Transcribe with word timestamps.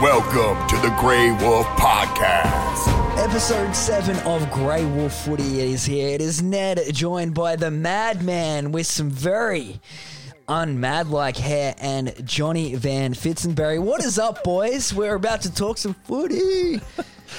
Welcome 0.00 0.66
to 0.68 0.76
the 0.76 0.96
Grey 0.98 1.30
Wolf 1.30 1.66
Podcast. 1.76 3.18
Episode 3.18 3.76
7 3.76 4.16
of 4.26 4.50
Grey 4.50 4.86
Wolf 4.86 5.12
Footy 5.26 5.60
is 5.60 5.84
here. 5.84 6.08
It 6.08 6.22
is 6.22 6.42
Ned 6.42 6.80
joined 6.94 7.34
by 7.34 7.56
the 7.56 7.70
Madman 7.70 8.72
with 8.72 8.86
some 8.86 9.10
very 9.10 9.78
unmad 10.48 11.10
like 11.10 11.36
hair 11.36 11.74
and 11.78 12.14
Johnny 12.26 12.74
Van 12.76 13.12
Fitzenberry. 13.12 13.78
What 13.78 14.02
is 14.02 14.18
up, 14.18 14.42
boys? 14.42 14.94
We're 14.94 15.16
about 15.16 15.42
to 15.42 15.52
talk 15.52 15.76
some 15.76 15.92
footy. 15.92 16.80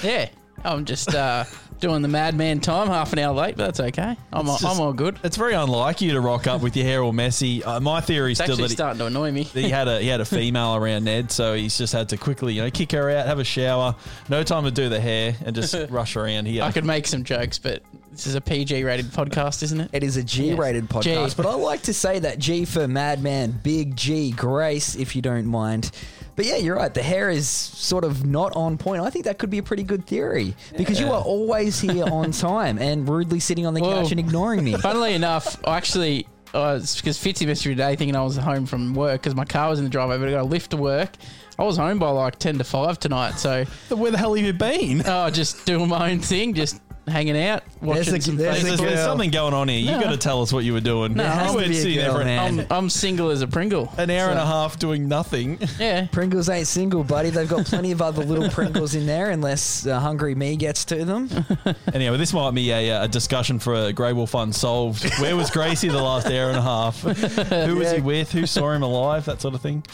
Yeah, 0.04 0.28
I'm 0.62 0.84
just 0.84 1.12
uh, 1.16 1.42
doing 1.82 2.00
the 2.00 2.08
madman 2.08 2.60
time, 2.60 2.86
half 2.88 3.12
an 3.12 3.18
hour 3.18 3.34
late, 3.34 3.56
but 3.56 3.64
that's 3.66 3.80
okay. 3.80 4.16
I'm, 4.32 4.48
all, 4.48 4.54
It's 4.54 4.64
I'm 4.64 4.80
all 4.80 4.92
good. 4.94 5.18
It's 5.22 5.36
very 5.36 5.52
unlike 5.52 6.00
you 6.00 6.12
to 6.12 6.20
rock 6.20 6.46
up 6.46 6.62
with 6.62 6.74
your 6.76 6.86
hair 6.86 7.02
all 7.02 7.12
messy. 7.12 7.62
Uh, 7.62 7.80
my 7.80 8.00
theory 8.00 8.32
is 8.32 8.40
It's 8.40 8.44
still 8.46 8.54
actually 8.54 8.62
that 8.62 8.70
he, 8.70 8.74
starting 8.76 8.98
to 9.00 9.06
annoy 9.06 9.32
me. 9.32 9.44
that 9.44 9.60
he 9.60 9.68
had 9.68 9.88
a 9.88 10.00
he 10.00 10.06
had 10.08 10.20
a 10.20 10.24
female 10.24 10.76
around 10.76 11.04
Ned, 11.04 11.30
so 11.30 11.54
he's 11.54 11.76
just 11.76 11.92
had 11.92 12.08
to 12.10 12.16
quickly 12.16 12.54
you 12.54 12.62
know 12.62 12.70
kick 12.70 12.92
her 12.92 13.10
out, 13.10 13.26
have 13.26 13.38
a 13.40 13.44
shower, 13.44 13.94
no 14.30 14.42
time 14.42 14.64
to 14.64 14.70
do 14.70 14.88
the 14.88 15.00
hair, 15.00 15.34
and 15.44 15.54
just 15.54 15.74
rush 15.90 16.16
around 16.16 16.46
here. 16.46 16.62
I 16.62 16.72
could 16.72 16.84
make 16.86 17.06
some 17.06 17.24
jokes, 17.24 17.58
but 17.58 17.82
this 18.12 18.26
is 18.26 18.34
a 18.36 18.40
PG 18.40 18.84
rated 18.84 19.06
podcast, 19.06 19.62
isn't 19.64 19.80
it? 19.80 19.90
It 19.92 20.04
is 20.04 20.16
a 20.16 20.22
G 20.22 20.54
rated 20.54 20.84
Yes. 20.84 20.92
podcast, 20.92 21.28
G. 21.30 21.34
but 21.42 21.46
I 21.46 21.54
like 21.54 21.82
to 21.82 21.92
say 21.94 22.18
that 22.20 22.38
G 22.38 22.64
for 22.64 22.86
Madman, 22.86 23.58
Big 23.62 23.96
G, 23.96 24.30
Grace, 24.30 24.94
if 24.94 25.16
you 25.16 25.22
don't 25.22 25.46
mind. 25.46 25.90
But 26.34 26.46
yeah, 26.46 26.56
you're 26.56 26.76
right. 26.76 26.92
The 26.92 27.02
hair 27.02 27.28
is 27.30 27.48
sort 27.48 28.04
of 28.04 28.24
not 28.24 28.54
on 28.56 28.78
point. 28.78 29.02
I 29.02 29.10
think 29.10 29.24
that 29.26 29.38
could 29.38 29.50
be 29.50 29.58
a 29.58 29.62
pretty 29.62 29.82
good 29.82 30.06
theory 30.06 30.54
because 30.76 30.98
you 30.98 31.08
are 31.08 31.20
always 31.20 31.80
here 31.80 32.04
on 32.04 32.30
time 32.32 32.78
and 32.78 33.08
rudely 33.08 33.40
sitting 33.40 33.66
on 33.66 33.74
the 33.74 33.80
Whoa. 33.80 34.02
couch 34.02 34.10
and 34.12 34.20
ignoring 34.20 34.64
me. 34.64 34.74
Funnily 34.74 35.14
enough, 35.14 35.58
I 35.66 35.76
actually, 35.76 36.26
uh, 36.54 36.76
because 36.78 37.18
Fitzy 37.18 37.46
messaged 37.46 37.66
me 37.66 37.72
today 37.74 37.96
thinking 37.96 38.16
I 38.16 38.22
was 38.22 38.36
home 38.36 38.66
from 38.66 38.94
work 38.94 39.20
because 39.20 39.34
my 39.34 39.44
car 39.44 39.68
was 39.68 39.78
in 39.78 39.84
the 39.84 39.90
driveway, 39.90 40.18
but 40.18 40.28
I 40.28 40.32
got 40.32 40.42
a 40.42 40.44
lift 40.44 40.70
to 40.70 40.76
work. 40.76 41.10
I 41.58 41.64
was 41.64 41.76
home 41.76 41.98
by 41.98 42.08
like 42.08 42.38
10 42.38 42.58
to 42.58 42.64
5 42.64 42.98
tonight, 42.98 43.32
so 43.38 43.64
Where 43.90 44.10
the 44.10 44.16
hell 44.18 44.34
have 44.34 44.44
you 44.44 44.52
been? 44.54 45.02
oh, 45.04 45.28
just 45.30 45.66
doing 45.66 45.86
my 45.88 46.10
own 46.10 46.18
thing, 46.20 46.54
just 46.54 46.80
hanging 47.08 47.36
out, 47.36 47.62
watching 47.80 48.14
a- 48.14 48.20
some 48.20 48.36
there's 48.36 48.62
a 48.62 48.64
There's, 48.66 48.78
there's 48.80 48.94
girl. 48.94 49.04
something 49.06 49.30
going 49.30 49.54
on 49.54 49.68
here. 49.68 49.78
You 49.80 49.90
No. 49.92 50.00
got 50.00 50.10
to 50.10 50.16
tell 50.16 50.42
us 50.42 50.52
what 50.52 50.64
you 50.64 50.72
were 50.72 50.80
doing. 50.80 51.14
No, 51.14 51.24
has 51.24 51.46
you 51.46 51.48
to 51.52 51.56
weren't 51.56 51.68
be 51.70 51.76
a 51.76 51.80
sitting 51.80 51.96
there 51.98 52.06
girl, 52.08 52.16
for 52.16 52.22
an. 52.22 52.60
I'm, 52.60 52.66
I'm 52.70 52.90
single 52.90 53.30
as 53.30 53.42
a 53.42 53.46
Pringle. 53.48 53.92
an 53.98 54.08
hour 54.10 54.30
and 54.30 54.38
a 54.38 54.46
half 54.46 54.78
doing 54.78 55.08
nothing. 55.08 55.58
Yeah. 55.80 56.06
Pringles 56.12 56.48
ain't 56.48 56.66
single, 56.68 57.02
buddy. 57.04 57.30
They've 57.30 57.48
got 57.48 57.66
plenty 57.66 57.90
of 57.92 58.00
other 58.02 58.24
little 58.24 58.48
Pringles 58.50 58.94
in 58.94 59.06
there, 59.06 59.30
unless 59.30 59.86
uh, 59.86 59.98
Hungry 60.00 60.34
Me 60.34 60.56
gets 60.56 60.84
to 60.86 61.04
them. 61.04 61.28
Anyway, 61.92 62.16
this 62.16 62.32
might 62.32 62.52
be 62.52 62.70
a, 62.70 62.90
uh, 63.00 63.04
a 63.04 63.08
discussion 63.08 63.58
for 63.58 63.74
a 63.74 63.92
Grey 63.92 64.12
Wolf 64.12 64.34
Unsolved. 64.34 65.04
Where 65.20 65.36
was 65.36 65.50
Gracie 65.50 65.88
the 65.88 66.00
last 66.02 66.26
hour 66.26 66.48
and 66.48 66.56
a 66.56 66.62
half? 66.62 67.00
Who 67.02 67.76
was 67.76 67.88
Yeah. 67.90 67.94
he 67.96 68.00
with? 68.00 68.32
Who 68.32 68.46
saw 68.46 68.70
him 68.70 68.82
alive? 68.82 69.24
That 69.26 69.40
sort 69.40 69.54
of 69.54 69.60
thing. 69.60 69.84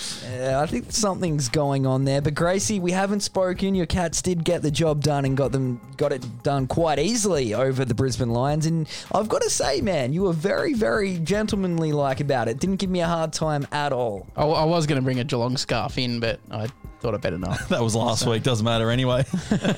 Uh, 0.40 0.60
I 0.60 0.66
think 0.66 0.92
something's 0.92 1.48
going 1.48 1.86
on 1.86 2.04
there. 2.04 2.20
But 2.20 2.34
Gracie, 2.34 2.78
we 2.78 2.92
haven't 2.92 3.20
spoken. 3.20 3.74
Your 3.74 3.86
cats 3.86 4.22
did 4.22 4.44
get 4.44 4.62
the 4.62 4.70
job 4.70 5.02
done 5.02 5.24
and 5.24 5.36
got 5.36 5.50
them 5.52 5.80
got 5.96 6.12
it 6.12 6.24
done 6.44 6.66
quite 6.68 6.97
easily 6.98 7.54
over 7.54 7.84
the 7.84 7.94
Brisbane 7.94 8.30
Lions. 8.30 8.66
And 8.66 8.88
I've 9.12 9.28
got 9.28 9.42
to 9.42 9.50
say, 9.50 9.80
man, 9.80 10.12
you 10.12 10.22
were 10.22 10.32
very, 10.32 10.74
very 10.74 11.18
gentlemanly 11.18 11.92
like 11.92 12.20
about 12.20 12.48
it. 12.48 12.58
Didn't 12.58 12.76
give 12.76 12.90
me 12.90 13.00
a 13.00 13.06
hard 13.06 13.32
time 13.32 13.66
at 13.72 13.92
all. 13.92 14.26
I, 14.36 14.44
I 14.44 14.64
was 14.64 14.86
going 14.86 14.96
to 14.96 15.02
bring 15.02 15.20
a 15.20 15.24
Geelong 15.24 15.56
scarf 15.56 15.98
in, 15.98 16.20
but 16.20 16.40
I 16.50 16.68
thought 17.00 17.14
I 17.14 17.18
better 17.18 17.38
not. 17.38 17.58
That 17.68 17.82
was 17.82 17.94
last 17.94 18.26
week. 18.26 18.42
Doesn't 18.42 18.64
matter 18.64 18.90
anyway. 18.90 19.20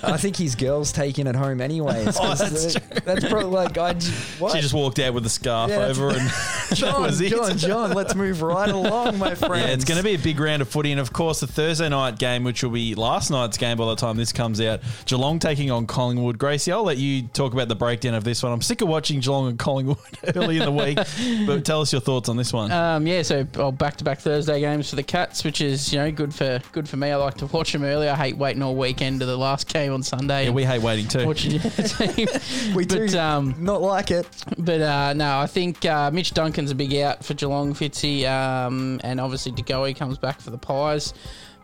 I 0.02 0.16
think 0.16 0.36
his 0.36 0.54
girl's 0.54 0.92
taking 0.92 1.26
it 1.26 1.34
home 1.34 1.60
anyways. 1.60 2.16
'cause 2.16 2.40
Oh, 2.40 2.44
that's 2.44 2.74
that- 2.74 3.04
that's 3.04 3.28
probably 3.28 3.50
like 3.50 3.76
I. 3.76 3.92
j- 3.94 4.10
What? 4.38 4.52
She 4.54 4.60
just 4.60 4.74
walked 4.74 4.98
out 5.00 5.12
with 5.14 5.24
the 5.24 5.28
scarf 5.30 5.70
Yeah, 5.70 5.86
over, 5.86 6.08
and 6.10 6.16
that 6.20 6.72
John, 6.74 7.02
was 7.02 7.20
it. 7.20 7.30
John, 7.30 7.58
John, 7.58 7.92
let's 7.92 8.14
move 8.14 8.40
right 8.42 8.68
along, 8.70 9.18
my 9.18 9.34
friend. 9.34 9.56
Yeah, 9.68 9.74
it's 9.74 9.84
going 9.84 9.98
to 9.98 10.04
be 10.04 10.14
a 10.14 10.18
big 10.18 10.38
round 10.40 10.62
of 10.62 10.68
footy, 10.68 10.92
and 10.92 11.00
of 11.00 11.12
course 11.12 11.40
the 11.40 11.46
Thursday 11.46 11.88
night 11.88 12.18
game, 12.18 12.44
which 12.44 12.62
will 12.62 12.70
be 12.70 12.94
last 12.94 13.30
night's 13.30 13.56
game 13.58 13.76
by 13.76 13.86
the 13.86 13.96
time 13.96 14.16
this 14.16 14.32
comes 14.32 14.60
out. 14.60 14.80
Geelong 15.06 15.38
taking 15.38 15.70
on 15.70 15.86
Collingwood. 15.86 16.38
Gracie, 16.38 16.72
I'll 16.72 16.84
let 16.84 16.98
you 16.98 17.22
talk 17.28 17.52
about 17.52 17.68
the 17.68 17.74
breakdown 17.76 18.14
of 18.14 18.24
this 18.24 18.42
one. 18.42 18.52
I'm 18.52 18.62
sick 18.62 18.80
of 18.80 18.88
watching 18.88 19.20
Geelong 19.20 19.48
and 19.48 19.58
Collingwood 19.58 19.98
early 20.36 20.58
in 20.58 20.64
the 20.64 20.72
week, 20.72 20.98
but 21.46 21.64
tell 21.64 21.80
us 21.80 21.92
your 21.92 22.00
thoughts 22.00 22.28
on 22.28 22.36
this 22.36 22.52
one. 22.52 22.70
Um, 22.72 23.06
yeah, 23.06 23.22
so 23.22 23.46
oh, 23.56 23.72
back-to-back 23.72 24.20
Thursday 24.20 24.60
games 24.60 24.88
for 24.90 24.96
the 24.96 25.02
Cats, 25.02 25.44
which 25.44 25.60
is 25.60 25.92
you 25.92 25.98
know 25.98 26.10
good 26.10 26.34
for 26.34 26.60
good 26.72 26.88
for 26.88 26.96
me. 26.96 27.09
I 27.12 27.16
like 27.16 27.34
to 27.38 27.46
watch 27.46 27.72
them 27.72 27.84
early. 27.84 28.08
I 28.08 28.16
hate 28.16 28.36
waiting 28.36 28.62
all 28.62 28.76
weekend 28.76 29.20
to 29.20 29.26
the 29.26 29.36
last 29.36 29.68
game 29.68 29.92
on 29.92 30.02
Sunday. 30.02 30.44
yeah, 30.46 30.50
we 30.50 30.64
hate 30.64 30.82
waiting 30.82 31.08
too. 31.08 31.26
watching 31.26 31.52
the 31.58 31.68
team. 32.14 32.74
we 32.74 32.84
do 32.84 33.18
um, 33.18 33.54
not 33.58 33.82
like 33.82 34.10
it. 34.10 34.26
but 34.58 34.80
uh, 34.80 35.12
no, 35.12 35.38
I 35.38 35.46
think 35.46 35.84
uh, 35.84 36.10
Mitch 36.10 36.32
Duncan's 36.32 36.70
a 36.70 36.74
big 36.74 36.94
out 36.94 37.24
for 37.24 37.34
Geelong, 37.34 37.74
Fitzy, 37.74 38.26
um, 38.26 39.00
and 39.04 39.20
obviously 39.20 39.52
DeGoey 39.52 39.96
comes 39.96 40.18
back 40.18 40.40
for 40.40 40.50
the 40.50 40.58
Pies 40.58 41.14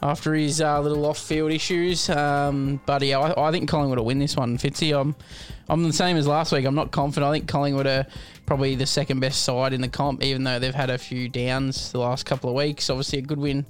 after 0.03 0.35
his 0.35 0.61
uh, 0.61 0.81
little 0.81 1.05
off-field 1.07 1.51
issues. 1.51 2.09
Um, 2.11 2.81
but 2.87 3.03
yeah, 3.03 3.19
I, 3.19 3.49
I 3.49 3.51
think 3.51 3.69
Collingwood 3.69 3.99
will 3.99 4.05
win 4.05 4.19
this 4.19 4.37
one, 4.37 4.59
Fitzy. 4.59 4.99
I'm, 4.99 5.15
I'm 5.69 5.83
the 5.83 5.93
same 5.93 6.17
as 6.17 6.27
last 6.27 6.53
week. 6.53 6.65
I'm 6.65 6.75
not 6.75 6.91
confident. 6.91 7.29
I 7.29 7.33
think 7.33 7.49
Collingwood 7.49 7.87
are 7.87 8.07
probably 8.45 8.75
the 8.75 8.87
second 8.87 9.21
best 9.21 9.43
side 9.43 9.73
in 9.73 9.81
the 9.81 9.89
comp, 9.89 10.23
even 10.23 10.45
though 10.45 10.59
they've 10.59 10.75
had 10.75 10.91
a 10.91 10.99
few 10.99 11.29
downs 11.29 11.93
the 11.93 11.99
last 11.99 12.27
couple 12.27 12.51
of 12.51 12.57
weeks. 12.57 12.91
Obviously, 12.91 13.19
a 13.19 13.23
good 13.23 13.39
win 13.39 13.65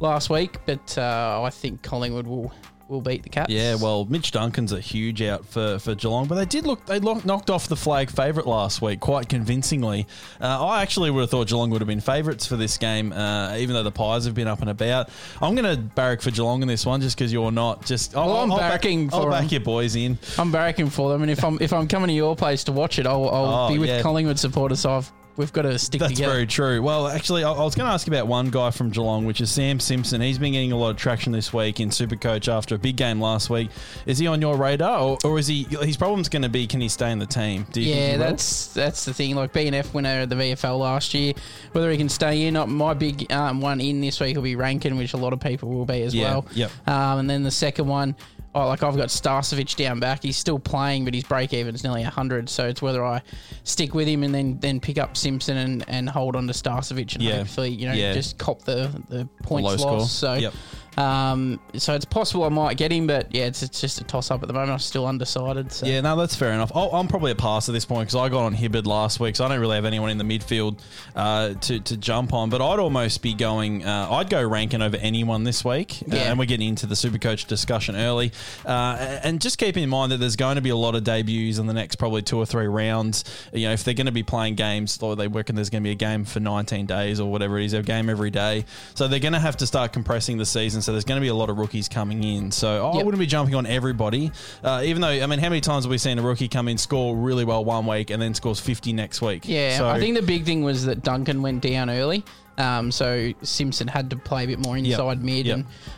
last 0.00 0.30
week, 0.30 0.56
but 0.66 0.96
uh, 0.98 1.42
I 1.44 1.50
think 1.50 1.82
Collingwood 1.82 2.26
will 2.26 2.52
will 2.88 3.00
beat 3.00 3.22
the 3.22 3.28
Cats. 3.28 3.52
Yeah, 3.52 3.76
well, 3.76 4.04
Mitch 4.06 4.32
Duncan's 4.32 4.72
a 4.72 4.80
huge 4.80 5.22
out 5.22 5.46
for, 5.46 5.78
for 5.78 5.94
Geelong, 5.94 6.26
but 6.26 6.34
they 6.34 6.44
did 6.44 6.66
look 6.66 6.84
they 6.86 6.98
knocked 6.98 7.48
off 7.48 7.68
the 7.68 7.76
flag 7.76 8.10
favourite 8.10 8.48
last 8.48 8.82
week 8.82 8.98
quite 8.98 9.28
convincingly. 9.28 10.08
Uh, 10.40 10.66
I 10.66 10.82
actually 10.82 11.12
would 11.12 11.20
have 11.20 11.30
thought 11.30 11.46
Geelong 11.46 11.70
would 11.70 11.80
have 11.80 11.86
been 11.86 12.00
favourites 12.00 12.46
for 12.46 12.56
this 12.56 12.76
game, 12.78 13.12
uh, 13.12 13.54
even 13.54 13.74
though 13.74 13.84
the 13.84 13.92
Pies 13.92 14.24
have 14.24 14.34
been 14.34 14.48
up 14.48 14.60
and 14.60 14.70
about. 14.70 15.08
I'm 15.40 15.54
going 15.54 15.72
to 15.72 15.80
barrack 15.80 16.20
for 16.20 16.32
Geelong 16.32 16.62
in 16.62 16.68
this 16.68 16.84
one 16.84 17.00
just 17.00 17.16
because 17.16 17.32
you're 17.32 17.52
not. 17.52 17.86
Just 17.86 18.14
Well, 18.16 18.38
I'm 18.38 18.50
I'll 18.50 18.58
back- 18.58 18.82
barracking 18.82 19.10
I'll 19.12 19.22
for 19.22 19.30
back 19.30 19.52
your 19.52 19.60
boys 19.60 19.94
in. 19.94 20.18
I'm 20.36 20.50
barracking 20.50 20.90
for 20.90 21.10
them, 21.12 21.22
and 21.22 21.30
if 21.30 21.44
I'm 21.44 21.58
if 21.60 21.72
I'm 21.72 21.86
coming 21.86 22.08
to 22.08 22.14
your 22.14 22.34
place 22.34 22.64
to 22.64 22.72
watch 22.72 22.98
it, 22.98 23.06
I'll, 23.06 23.28
I'll 23.28 23.66
Oh, 23.66 23.72
be 23.72 23.78
with 23.78 23.88
yeah. 23.88 24.02
Collingwood 24.02 24.38
supporters. 24.40 24.80
So 24.80 24.94
I've, 24.96 25.12
we've 25.36 25.52
got 25.52 25.62
to 25.62 25.78
stick 25.78 26.00
That's 26.00 26.12
together. 26.12 26.32
very 26.32 26.46
true. 26.46 26.82
Well, 26.82 27.08
actually, 27.08 27.44
I, 27.44 27.52
I 27.52 27.62
was 27.64 27.74
going 27.74 27.86
to 27.88 27.92
ask 27.92 28.06
about 28.08 28.26
one 28.26 28.50
guy 28.50 28.70
from 28.70 28.90
Geelong, 28.90 29.24
which 29.24 29.40
is 29.40 29.50
Sam 29.50 29.80
Simpson. 29.80 30.20
He's 30.20 30.38
been 30.38 30.52
getting 30.52 30.72
a 30.72 30.76
lot 30.76 30.90
of 30.90 30.96
traction 30.96 31.32
this 31.32 31.52
week 31.52 31.80
in 31.80 31.90
Supercoach 31.90 32.46
after 32.52 32.74
a 32.74 32.78
big 32.78 32.96
game 32.96 33.20
last 33.20 33.50
week. 33.50 33.70
Is 34.06 34.18
he 34.18 34.26
on 34.26 34.40
your 34.40 34.56
radar, 34.56 35.00
or, 35.00 35.18
or 35.24 35.38
is 35.38 35.46
he? 35.46 35.64
His 35.82 35.96
problem's 35.96 36.28
going 36.28 36.42
to 36.42 36.48
be 36.48 36.66
can 36.66 36.80
he 36.80 36.88
stay 36.88 37.10
in 37.10 37.18
the 37.18 37.26
team? 37.26 37.66
Do 37.72 37.80
you 37.80 37.94
Yeah, 37.94 38.16
that's 38.16 38.72
that's 38.74 39.04
the 39.04 39.14
thing. 39.14 39.34
Like 39.34 39.52
BNF 39.52 39.92
winner 39.94 40.22
of 40.22 40.28
the 40.28 40.36
VFL 40.36 40.78
last 40.78 41.14
year, 41.14 41.32
whether 41.72 41.90
he 41.90 41.96
can 41.96 42.08
stay 42.08 42.46
in. 42.46 42.54
Not 42.54 42.68
My 42.68 42.94
big 42.94 43.30
um, 43.32 43.60
one 43.60 43.80
in 43.80 44.00
this 44.00 44.20
week 44.20 44.36
will 44.36 44.42
be 44.42 44.56
Rankine, 44.56 44.96
which 44.96 45.14
a 45.14 45.16
lot 45.16 45.32
of 45.32 45.40
people 45.40 45.70
will 45.70 45.86
be 45.86 46.02
as 46.02 46.14
Yeah, 46.14 46.30
well. 46.30 46.46
yep. 46.52 46.70
Um, 46.88 47.20
and 47.20 47.30
then 47.30 47.42
the 47.42 47.50
second 47.50 47.86
one, 47.86 48.16
oh, 48.54 48.66
like 48.66 48.82
I've 48.82 48.96
got 48.96 49.08
Starcevic 49.08 49.76
down 49.76 50.00
back. 50.00 50.22
He's 50.22 50.36
still 50.36 50.58
playing, 50.58 51.04
but 51.04 51.14
his 51.14 51.24
break 51.24 51.52
even 51.52 51.74
is 51.74 51.84
nearly 51.84 52.02
hundred. 52.02 52.48
So 52.48 52.66
it's 52.66 52.82
whether 52.82 53.04
I 53.04 53.22
stick 53.64 53.94
with 53.94 54.08
him 54.08 54.22
and 54.22 54.34
then 54.34 54.58
then 54.60 54.80
pick 54.80 54.98
up 54.98 55.16
Simpson 55.16 55.56
and, 55.56 55.84
and 55.88 56.08
hold 56.08 56.36
on 56.36 56.46
to 56.46 56.52
Starcevic 56.52 57.14
and 57.14 57.22
Yeah. 57.22 57.36
hopefully 57.38 57.70
you 57.70 57.86
know 57.86 57.94
Yeah. 57.94 58.12
just 58.12 58.38
cop 58.38 58.62
the 58.62 58.90
the 59.08 59.28
points 59.42 59.64
low 59.66 59.92
loss. 59.92 60.10
score. 60.12 60.34
So. 60.34 60.34
Yep. 60.34 60.54
Um, 60.96 61.60
so 61.74 61.94
it's 61.94 62.04
possible 62.04 62.44
I 62.44 62.48
might 62.48 62.76
get 62.76 62.92
him, 62.92 63.06
but 63.06 63.34
yeah, 63.34 63.44
it's, 63.44 63.62
it's 63.62 63.80
just 63.80 64.00
a 64.00 64.04
toss 64.04 64.30
up 64.30 64.42
at 64.42 64.48
the 64.48 64.52
moment. 64.52 64.72
I'm 64.72 64.78
still 64.78 65.06
undecided. 65.06 65.72
So. 65.72 65.86
Yeah, 65.86 66.00
no, 66.00 66.16
that's 66.16 66.34
fair 66.34 66.52
enough. 66.52 66.72
I'll, 66.74 66.90
I'm 66.90 67.08
probably 67.08 67.32
a 67.32 67.36
pass 67.36 67.68
at 67.68 67.72
this 67.72 67.84
point 67.84 68.08
because 68.08 68.16
I 68.16 68.28
got 68.28 68.44
on 68.44 68.54
Hibberd 68.54 68.86
last 68.86 69.20
week, 69.20 69.36
so 69.36 69.44
I 69.44 69.48
don't 69.48 69.60
really 69.60 69.76
have 69.76 69.84
anyone 69.84 70.10
in 70.10 70.18
the 70.18 70.24
midfield 70.24 70.80
uh, 71.14 71.54
to, 71.54 71.80
to 71.80 71.96
jump 71.96 72.32
on. 72.32 72.50
But 72.50 72.60
I'd 72.60 72.78
almost 72.78 73.22
be 73.22 73.34
going, 73.34 73.84
uh, 73.84 74.08
I'd 74.10 74.30
go 74.30 74.46
Rankine 74.46 74.82
over 74.82 74.96
anyone 74.96 75.44
this 75.44 75.64
week. 75.64 76.02
Uh, 76.10 76.16
and 76.16 76.38
we're 76.38 76.44
getting 76.44 76.68
into 76.68 76.86
the 76.86 76.94
Supercoach 76.94 77.46
discussion 77.46 77.96
early. 77.96 78.32
Uh, 78.64 79.18
and 79.22 79.40
just 79.40 79.58
keep 79.58 79.76
in 79.76 79.88
mind 79.88 80.12
that 80.12 80.18
there's 80.18 80.36
going 80.36 80.56
to 80.56 80.62
be 80.62 80.70
a 80.70 80.76
lot 80.76 80.94
of 80.94 81.04
debuts 81.04 81.58
in 81.58 81.66
the 81.66 81.72
next 81.72 81.96
probably 81.96 82.22
two 82.22 82.38
or 82.38 82.46
three 82.46 82.66
rounds. 82.66 83.24
You 83.52 83.68
know, 83.68 83.72
if 83.72 83.84
they're 83.84 83.94
going 83.94 84.06
to 84.06 84.12
be 84.12 84.22
playing 84.22 84.54
games, 84.54 84.98
or 85.02 85.16
they 85.16 85.28
reckon 85.28 85.54
there's 85.54 85.70
going 85.70 85.82
to 85.82 85.86
be 85.88 85.92
a 85.92 85.96
game 85.96 86.24
for 86.24 86.40
19 86.40 86.86
days 86.86 87.20
or 87.20 87.30
whatever 87.30 87.58
it 87.58 87.64
is, 87.64 87.72
a 87.72 87.82
game 87.82 88.10
every 88.10 88.30
day. 88.30 88.64
So 88.94 89.08
they're 89.08 89.20
going 89.20 89.32
to 89.32 89.38
have 89.38 89.56
to 89.58 89.66
start 89.66 89.92
compressing 89.92 90.38
the 90.38 90.46
season. 90.46 90.79
So 90.82 90.92
there's 90.92 91.04
going 91.04 91.18
to 91.18 91.24
be 91.24 91.28
a 91.28 91.34
lot 91.34 91.50
of 91.50 91.58
rookies 91.58 91.88
coming 91.88 92.22
in. 92.24 92.50
So 92.50 92.90
I 92.90 92.96
Yep. 92.96 93.04
wouldn't 93.04 93.20
be 93.20 93.26
jumping 93.26 93.54
on 93.54 93.66
everybody. 93.66 94.32
Uh, 94.64 94.82
even 94.84 95.02
though, 95.02 95.08
I 95.08 95.26
mean, 95.26 95.38
how 95.38 95.48
many 95.48 95.60
times 95.60 95.84
have 95.84 95.90
we 95.90 95.98
seen 95.98 96.18
a 96.18 96.22
rookie 96.22 96.48
come 96.48 96.68
in, 96.68 96.78
score 96.78 97.16
really 97.16 97.44
well 97.44 97.64
one 97.64 97.86
week, 97.86 98.10
and 98.10 98.20
then 98.20 98.34
scores 98.34 98.60
50 98.60 98.92
next 98.92 99.20
week? 99.22 99.42
Yeah, 99.46 99.78
So, 99.78 99.88
I 99.88 99.98
think 100.00 100.16
the 100.16 100.22
big 100.22 100.44
thing 100.44 100.62
was 100.62 100.84
that 100.86 101.02
Duncan 101.02 101.42
went 101.42 101.62
down 101.62 101.90
early. 101.90 102.24
Um, 102.60 102.90
so 102.92 103.32
Simpson 103.42 103.88
had 103.88 104.10
to 104.10 104.16
play 104.16 104.44
a 104.44 104.46
bit 104.46 104.58
more 104.58 104.76
inside 104.76 105.22
mid, 105.24 105.46
Yep. 105.46 105.56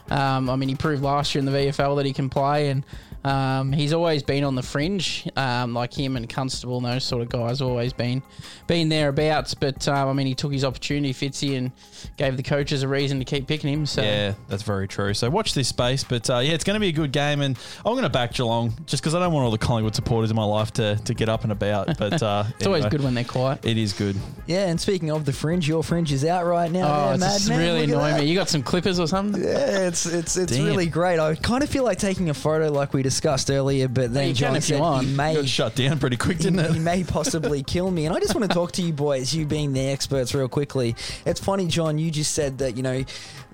and 0.09 0.13
um, 0.13 0.51
I 0.51 0.57
mean 0.57 0.69
he 0.69 0.75
proved 0.75 1.03
last 1.03 1.35
year 1.35 1.41
in 1.41 1.47
the 1.47 1.53
VFL 1.53 1.97
that 1.97 2.07
he 2.07 2.13
can 2.13 2.29
play, 2.31 2.71
and 2.71 2.85
Um, 3.25 3.73
he's 3.73 3.93
always 3.93 4.25
been 4.25 4.43
on 4.43 4.57
the 4.57 4.63
fringe, 4.65 5.29
um, 5.37 5.75
like 5.75 5.95
him 5.95 6.17
and 6.17 6.29
Constable 6.29 6.79
and 6.79 6.87
those 6.87 7.05
sort 7.05 7.23
of 7.23 7.29
guys. 7.29 7.61
Always 7.63 7.93
been 7.93 8.21
been 8.67 8.89
thereabouts. 8.89 9.55
But 9.55 9.87
um, 9.87 10.09
I 10.09 10.13
mean, 10.13 10.27
he 10.27 10.35
took 10.35 10.53
his 10.53 10.65
opportunity, 10.65 11.15
Fitzy, 11.15 11.57
and 11.57 11.71
gave 12.17 12.37
the 12.37 12.43
coaches 12.43 12.83
a 12.83 12.89
reason 12.89 13.21
to 13.21 13.25
keep 13.25 13.47
picking 13.47 13.73
him. 13.73 13.87
So 13.87 14.03
Yeah, 14.03 14.35
that's 14.49 14.65
very 14.65 14.89
true. 14.89 15.15
So 15.15 15.31
watch 15.31 15.55
this 15.55 15.69
space. 15.69 16.03
But 16.03 16.29
uh, 16.31 16.39
yeah, 16.39 16.53
it's 16.55 16.65
going 16.65 16.75
to 16.75 16.81
be 16.81 16.89
a 16.89 16.93
good 16.93 17.13
game. 17.13 17.43
And 17.43 17.57
I'm 17.87 17.93
going 17.93 18.03
to 18.03 18.11
back 18.11 18.33
Geelong 18.35 18.75
just 18.87 19.05
because 19.05 19.15
I 19.15 19.21
don't 19.21 19.33
want 19.33 19.45
all 19.45 19.53
the 19.53 19.59
Collingwood 19.67 19.95
supporters 19.95 20.31
in 20.31 20.37
my 20.37 20.43
life 20.43 20.73
to, 20.73 20.97
to 21.05 21.15
get 21.15 21.29
up 21.29 21.45
and 21.45 21.53
about. 21.53 21.97
But 21.99 22.21
uh, 22.25 22.43
it's 22.57 22.67
always 22.67 22.87
good 22.87 23.05
when 23.05 23.15
they're 23.15 23.23
quiet. 23.23 23.65
It 23.65 23.77
is 23.79 23.93
good. 23.93 24.17
Yeah, 24.49 24.67
and 24.67 24.81
speaking 24.81 25.13
of 25.13 25.27
the 25.27 25.33
fringe, 25.33 25.69
your 25.69 25.85
fringe 25.85 26.11
is 26.13 26.25
out 26.25 26.45
right 26.45 26.52
now. 26.71 27.13
Oh, 27.13 27.17
there, 27.17 27.31
it's 27.35 27.49
really 27.49 27.87
Look 27.87 27.97
annoying 27.97 28.17
me. 28.19 28.25
You 28.27 28.35
got 28.35 28.49
some 28.49 28.63
clippers 28.63 28.99
or 29.01 29.07
something? 29.07 29.43
Yeah, 29.43 29.87
it's 29.89 30.07
it's 30.07 30.37
it's 30.37 30.53
Damn. 30.53 30.67
really 30.67 30.87
great. 30.87 31.19
I 31.19 31.35
kind 31.35 31.63
of 31.63 31.69
feel 31.71 31.85
like 31.85 31.99
taking 31.99 32.31
a 32.31 32.35
photo, 32.35 32.71
like 32.71 32.93
we 32.93 33.03
discussed 33.03 33.51
earlier, 33.51 33.89
but 33.89 34.13
then 34.13 34.29
you 34.29 34.35
can 34.35 34.41
John 34.41 34.55
you 34.57 34.61
said 34.61 34.81
want. 34.81 35.07
he 35.07 35.15
may 35.15 35.35
got 35.35 35.47
shut 35.49 35.75
down 35.75 35.99
pretty 35.99 36.17
quick, 36.17 36.39
didn't 36.39 36.59
he 36.73 36.79
it? 36.79 36.83
may 36.83 37.05
possibly 37.05 37.63
kill 37.67 37.91
me. 37.91 38.07
And 38.07 38.15
I 38.15 38.21
just 38.21 38.35
want 38.35 38.49
to 38.49 38.55
talk 38.55 38.73
to 38.73 38.83
you 38.83 38.93
boys, 38.93 39.35
you 39.35 39.47
being 39.47 39.73
the 39.73 39.81
experts, 39.89 40.35
real 40.35 40.49
quickly. 40.49 40.95
It's 41.27 41.41
funny, 41.41 41.67
John. 41.67 41.99
You 41.99 42.11
just 42.11 42.33
said 42.35 42.59
that 42.59 42.77
you 42.77 42.83
know 42.83 43.05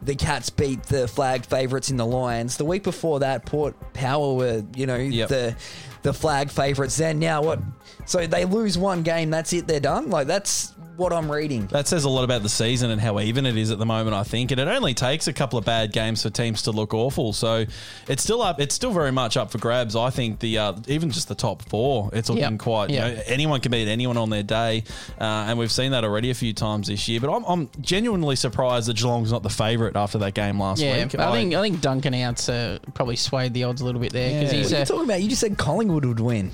the 0.03 0.15
Cats 0.15 0.51
beat 0.51 0.83
the 0.85 1.09
flag 1.09 1.45
favourites 1.45 1.91
in 1.91 1.97
the 1.97 2.07
Lions. 2.07 2.57
The 2.57 2.65
week 2.65 2.83
before 2.85 3.21
that, 3.21 3.45
Port 3.47 3.75
Power 3.95 4.35
were 4.35 4.63
you 4.77 4.87
know 4.87 4.97
Yep. 4.97 5.29
the 5.29 5.57
the 6.03 6.13
flag 6.13 6.51
favourites. 6.51 6.97
Then 6.97 7.19
now 7.19 7.43
what? 7.43 7.59
So 8.07 8.27
they 8.27 8.45
lose 8.45 8.79
one 8.79 9.03
game. 9.03 9.31
That's 9.31 9.53
it. 9.53 9.67
They're 9.67 9.81
done. 9.81 10.09
Like 10.11 10.27
that's 10.27 10.73
what 10.99 11.13
I'm 11.13 11.31
reading. 11.31 11.67
That 11.69 11.87
says 11.89 12.05
a 12.05 12.09
lot 12.09 12.25
about 12.25 12.43
the 12.43 12.49
season 12.49 12.91
and 12.91 13.01
how 13.01 13.19
even 13.21 13.47
it 13.47 13.57
is 13.57 13.71
at 13.71 13.79
the 13.79 13.87
moment, 13.87 14.15
I 14.15 14.25
think. 14.25 14.51
And 14.51 14.61
it 14.61 14.69
only 14.69 14.93
takes 14.95 15.29
a 15.29 15.33
couple 15.33 15.59
of 15.59 15.65
bad 15.65 15.93
games 15.93 16.23
for 16.23 16.31
teams 16.31 16.63
to 16.63 16.73
look 16.73 16.93
awful. 16.93 17.33
So 17.33 17.65
it's 18.09 18.23
still 18.23 18.43
up. 18.43 18.61
It's 18.61 18.75
still 18.75 18.93
very 18.93 19.13
much 19.13 19.37
up 19.37 19.51
for 19.51 19.59
grabs. 19.59 19.97
I 19.97 20.11
think 20.11 20.41
the 20.41 20.59
uh, 20.59 20.73
even 20.89 21.11
just 21.11 21.29
the 21.29 21.35
top 21.35 21.63
four, 21.63 22.11
it's 22.13 22.29
looking 22.29 22.43
Yep. 22.43 22.59
quite. 22.59 22.91
You 22.91 22.99
know, 22.99 23.21
anyone 23.27 23.61
can 23.61 23.71
beat 23.73 23.89
anyone 23.89 24.17
on 24.17 24.29
their 24.31 24.43
day, 24.43 24.85
uh, 25.21 25.25
and 25.49 25.59
we've 25.59 25.73
seen 25.73 25.93
that 25.93 26.05
already 26.05 26.31
a 26.31 26.35
few 26.35 26.53
times 26.53 26.89
this 26.89 27.09
year. 27.09 27.21
But 27.21 27.35
I'm, 27.35 27.45
I'm 27.45 27.71
genuinely 27.81 28.37
surprised 28.37 28.89
that 28.89 28.97
Geelong's 28.97 29.31
not 29.33 29.43
the 29.43 29.51
favourite 29.51 29.97
after 29.97 30.19
that 30.19 30.35
game 30.35 30.61
last 30.61 30.81
Yeah, 30.83 31.05
week. 31.05 31.15
I 31.19 31.33
think 31.33 31.55
I 31.55 31.63
think 31.63 31.81
Duncan 31.81 32.15
outs 32.15 32.49
uh, 32.49 32.79
probably 32.95 33.17
swayed 33.17 33.55
the 33.55 33.65
odds 33.65 33.81
a 33.81 33.85
little 33.85 34.01
bit 34.01 34.13
there 34.13 34.41
because 34.41 34.53
Yeah. 34.53 34.59
he's 34.59 34.71
What 34.73 34.77
are 34.77 34.81
you 34.81 34.87
talking 34.87 35.05
about? 35.05 35.23
You 35.23 35.29
just 35.29 35.41
said 35.41 35.57
Collingwood 35.57 36.05
would 36.05 36.21
win. 36.21 36.51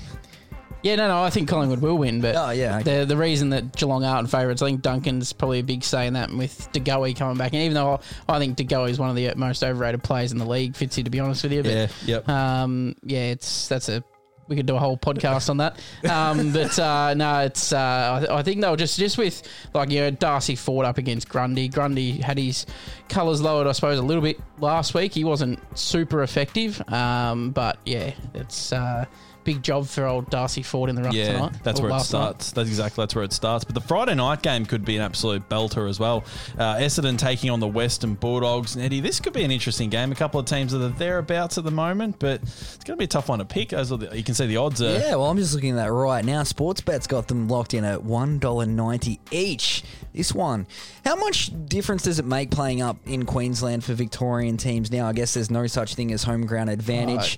Yeah 0.85 0.95
no 0.97 1.07
no 1.07 1.23
I 1.23 1.29
think 1.31 1.49
Collingwood 1.49 1.81
will 1.81 1.97
win 1.97 2.21
but 2.21 2.35
Oh, 2.35 2.51
yeah, 2.51 2.77
okay. 2.79 2.99
the 2.99 3.05
the 3.05 3.17
reason 3.17 3.49
that 3.49 3.75
Geelong 3.75 4.03
aren't 4.05 4.29
favourites 4.29 4.61
I 4.61 4.67
think 4.67 4.81
Duncan's 4.83 5.33
probably 5.33 5.59
a 5.59 5.63
big 5.63 5.83
say 5.83 6.05
in 6.07 6.13
that 6.13 6.29
and 6.29 6.37
with 6.37 6.69
DeGoey 6.73 7.15
coming 7.17 7.37
back 7.37 7.53
and 7.53 7.63
even 7.63 7.73
though 7.73 7.99
I, 8.29 8.35
I 8.35 8.39
think 8.39 8.55
DeGoey 8.57 8.91
is 8.91 8.99
one 8.99 9.09
of 9.09 9.15
the 9.15 9.33
most 9.35 9.63
overrated 9.63 10.03
players 10.03 10.31
in 10.31 10.37
the 10.37 10.45
league 10.45 10.73
Fitzy 10.73 11.03
to 11.03 11.09
be 11.09 11.19
honest 11.19 11.41
with 11.43 11.53
you 11.53 11.63
but 11.63 11.71
Yeah, 11.71 11.87
yep. 12.05 12.29
um 12.29 12.95
yeah 13.03 13.31
it's 13.31 13.67
that's 13.67 13.89
a 13.89 14.03
we 14.47 14.55
could 14.55 14.67
do 14.67 14.75
a 14.75 14.79
whole 14.79 14.95
podcast 14.95 15.49
on 15.49 15.57
that, 15.57 15.79
um, 16.07 16.53
but 16.53 16.77
uh, 16.77 17.15
no, 17.15 17.39
it's. 17.39 17.73
Uh, 17.73 18.27
I, 18.29 18.37
I 18.37 18.43
think 18.43 18.61
they'll 18.61 18.75
just 18.75 18.99
just 18.99 19.17
with 19.17 19.41
like 19.73 19.89
you 19.89 20.01
know 20.01 20.11
Darcy 20.11 20.55
Fort 20.55 20.85
up 20.85 20.99
against 20.99 21.27
Grundy. 21.27 21.67
Grundy 21.67 22.11
had 22.21 22.37
his 22.37 22.67
colours 23.09 23.41
lowered, 23.41 23.65
I 23.65 23.71
suppose, 23.71 23.97
a 23.97 24.03
little 24.03 24.21
bit 24.21 24.39
last 24.59 24.93
week. 24.93 25.15
He 25.15 25.23
wasn't 25.23 25.57
super 25.75 26.21
effective, 26.21 26.79
um, 26.93 27.49
but 27.49 27.79
yeah, 27.85 28.13
it's 28.35 28.71
uh, 28.71 29.05
big 29.45 29.63
job 29.63 29.87
for 29.87 30.05
old 30.05 30.29
Darcy 30.29 30.61
Fort 30.63 30.89
in 30.89 30.95
the 30.97 31.03
ruck 31.03 31.13
Yeah, 31.13 31.31
tonight. 31.33 31.53
that's 31.63 31.79
where 31.79 31.89
it 31.89 31.93
last 31.93 32.11
night. 32.11 32.19
starts. 32.19 32.51
That's 32.51 32.67
exactly 32.67 33.01
that's 33.03 33.15
where 33.15 33.23
it 33.23 33.31
starts. 33.31 33.63
But 33.63 33.75
the 33.75 33.81
Friday 33.81 34.15
night 34.15 34.41
game 34.41 34.65
could 34.65 34.83
be 34.83 34.97
an 34.97 35.01
absolute 35.01 35.47
belter 35.47 35.89
as 35.89 35.99
well. 35.99 36.25
Uh, 36.57 36.75
Essendon 36.75 37.17
taking 37.17 37.49
on 37.51 37.59
the 37.61 37.67
Western 37.67 38.15
Bulldogs. 38.15 38.75
And 38.75 38.83
Eddie, 38.83 38.99
this 38.99 39.19
could 39.21 39.31
be 39.33 39.43
an 39.43 39.51
interesting 39.51 39.89
game. 39.89 40.11
A 40.11 40.15
couple 40.15 40.39
of 40.39 40.45
teams 40.45 40.71
that 40.73 40.81
are 40.83 40.89
thereabouts 40.89 41.57
at 41.57 41.63
the 41.63 41.71
moment, 41.71 42.17
but 42.19 42.41
it's 42.41 42.77
going 42.83 42.97
to 42.97 42.97
be 42.97 43.05
a 43.05 43.07
tough 43.07 43.29
one 43.29 43.39
to 43.39 43.45
pick. 43.45 43.71
As 43.71 43.91
you 43.91 44.23
can 44.23 44.33
see, 44.35 44.47
the 44.47 44.57
odds 44.57 44.81
are. 44.81 44.91
Yeah, 44.99 45.11
well, 45.15 45.25
I'm 45.29 45.37
just 45.37 45.53
looking 45.53 45.71
at 45.71 45.75
that 45.85 45.91
right 45.91 46.25
now. 46.25 46.41
Sportsbet's 46.41 47.07
got 47.07 47.27
them 47.27 47.47
locked 47.47 47.73
in 47.73 47.85
at 47.85 48.03
one 48.03 48.39
dollar 48.39 48.65
ninety 48.65 49.19
each. 49.31 49.83
This 50.13 50.33
one, 50.33 50.65
how 51.03 51.15
much 51.17 51.51
difference 51.67 52.03
does 52.03 52.19
it 52.19 52.25
make 52.25 52.49
playing 52.49 52.81
up 52.81 52.97
in 53.05 53.25
Queensland 53.25 53.83
for 53.83 53.93
Victorian 53.93 54.55
teams 54.57 54.89
now? 54.89 55.07
I 55.07 55.13
guess 55.13 55.33
there's 55.33 55.51
no 55.51 55.67
such 55.67 55.93
thing 55.95 56.11
as 56.13 56.23
home 56.23 56.45
ground 56.45 56.69
advantage. 56.69 57.37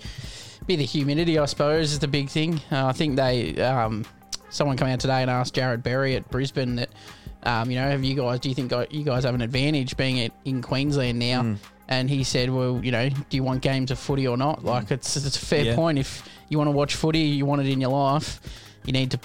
Be 0.67 0.75
the 0.75 0.83
humidity, 0.83 1.39
I 1.39 1.45
suppose, 1.45 1.93
is 1.93 1.99
the 1.99 2.07
big 2.09 2.29
thing. 2.29 2.59
Uh, 2.71 2.87
I 2.87 2.91
think 2.91 3.15
they. 3.15 3.57
Um, 3.61 4.05
someone 4.49 4.75
came 4.77 4.89
out 4.89 4.99
today 4.99 5.21
and 5.21 5.31
asked 5.31 5.55
Jarrod 5.55 5.81
Berry 5.81 6.15
at 6.15 6.29
Brisbane 6.29 6.75
that, 6.75 6.89
um, 7.43 7.71
you 7.71 7.77
know, 7.79 7.89
have 7.89 8.03
you 8.03 8.15
guys? 8.15 8.41
Do 8.41 8.49
you 8.49 8.55
think 8.55 8.73
you 8.91 9.03
guys 9.03 9.23
have 9.23 9.33
an 9.33 9.41
advantage 9.41 9.95
being 9.95 10.17
it 10.17 10.33
in 10.45 10.61
Queensland 10.61 11.19
now? 11.19 11.41
Hmm. 11.43 11.53
And 11.89 12.09
he 12.09 12.25
said, 12.25 12.49
well, 12.49 12.81
you 12.83 12.91
know, 12.91 13.07
do 13.07 13.37
you 13.37 13.43
want 13.43 13.61
games 13.61 13.91
of 13.91 13.99
footy 13.99 14.27
or 14.27 14.35
not? 14.35 14.65
Like, 14.65 14.91
it's 14.91 15.15
it's 15.15 15.37
a 15.37 15.45
fair 15.45 15.63
Yeah. 15.63 15.75
point. 15.75 15.97
If 15.99 16.27
you 16.49 16.57
want 16.57 16.67
to 16.67 16.71
watch 16.73 16.95
footy, 16.95 17.19
you 17.19 17.45
want 17.45 17.61
it 17.61 17.67
in 17.69 17.79
your 17.79 17.91
life, 17.91 18.41
you 18.83 18.91
need 18.91 19.11
to 19.11 19.19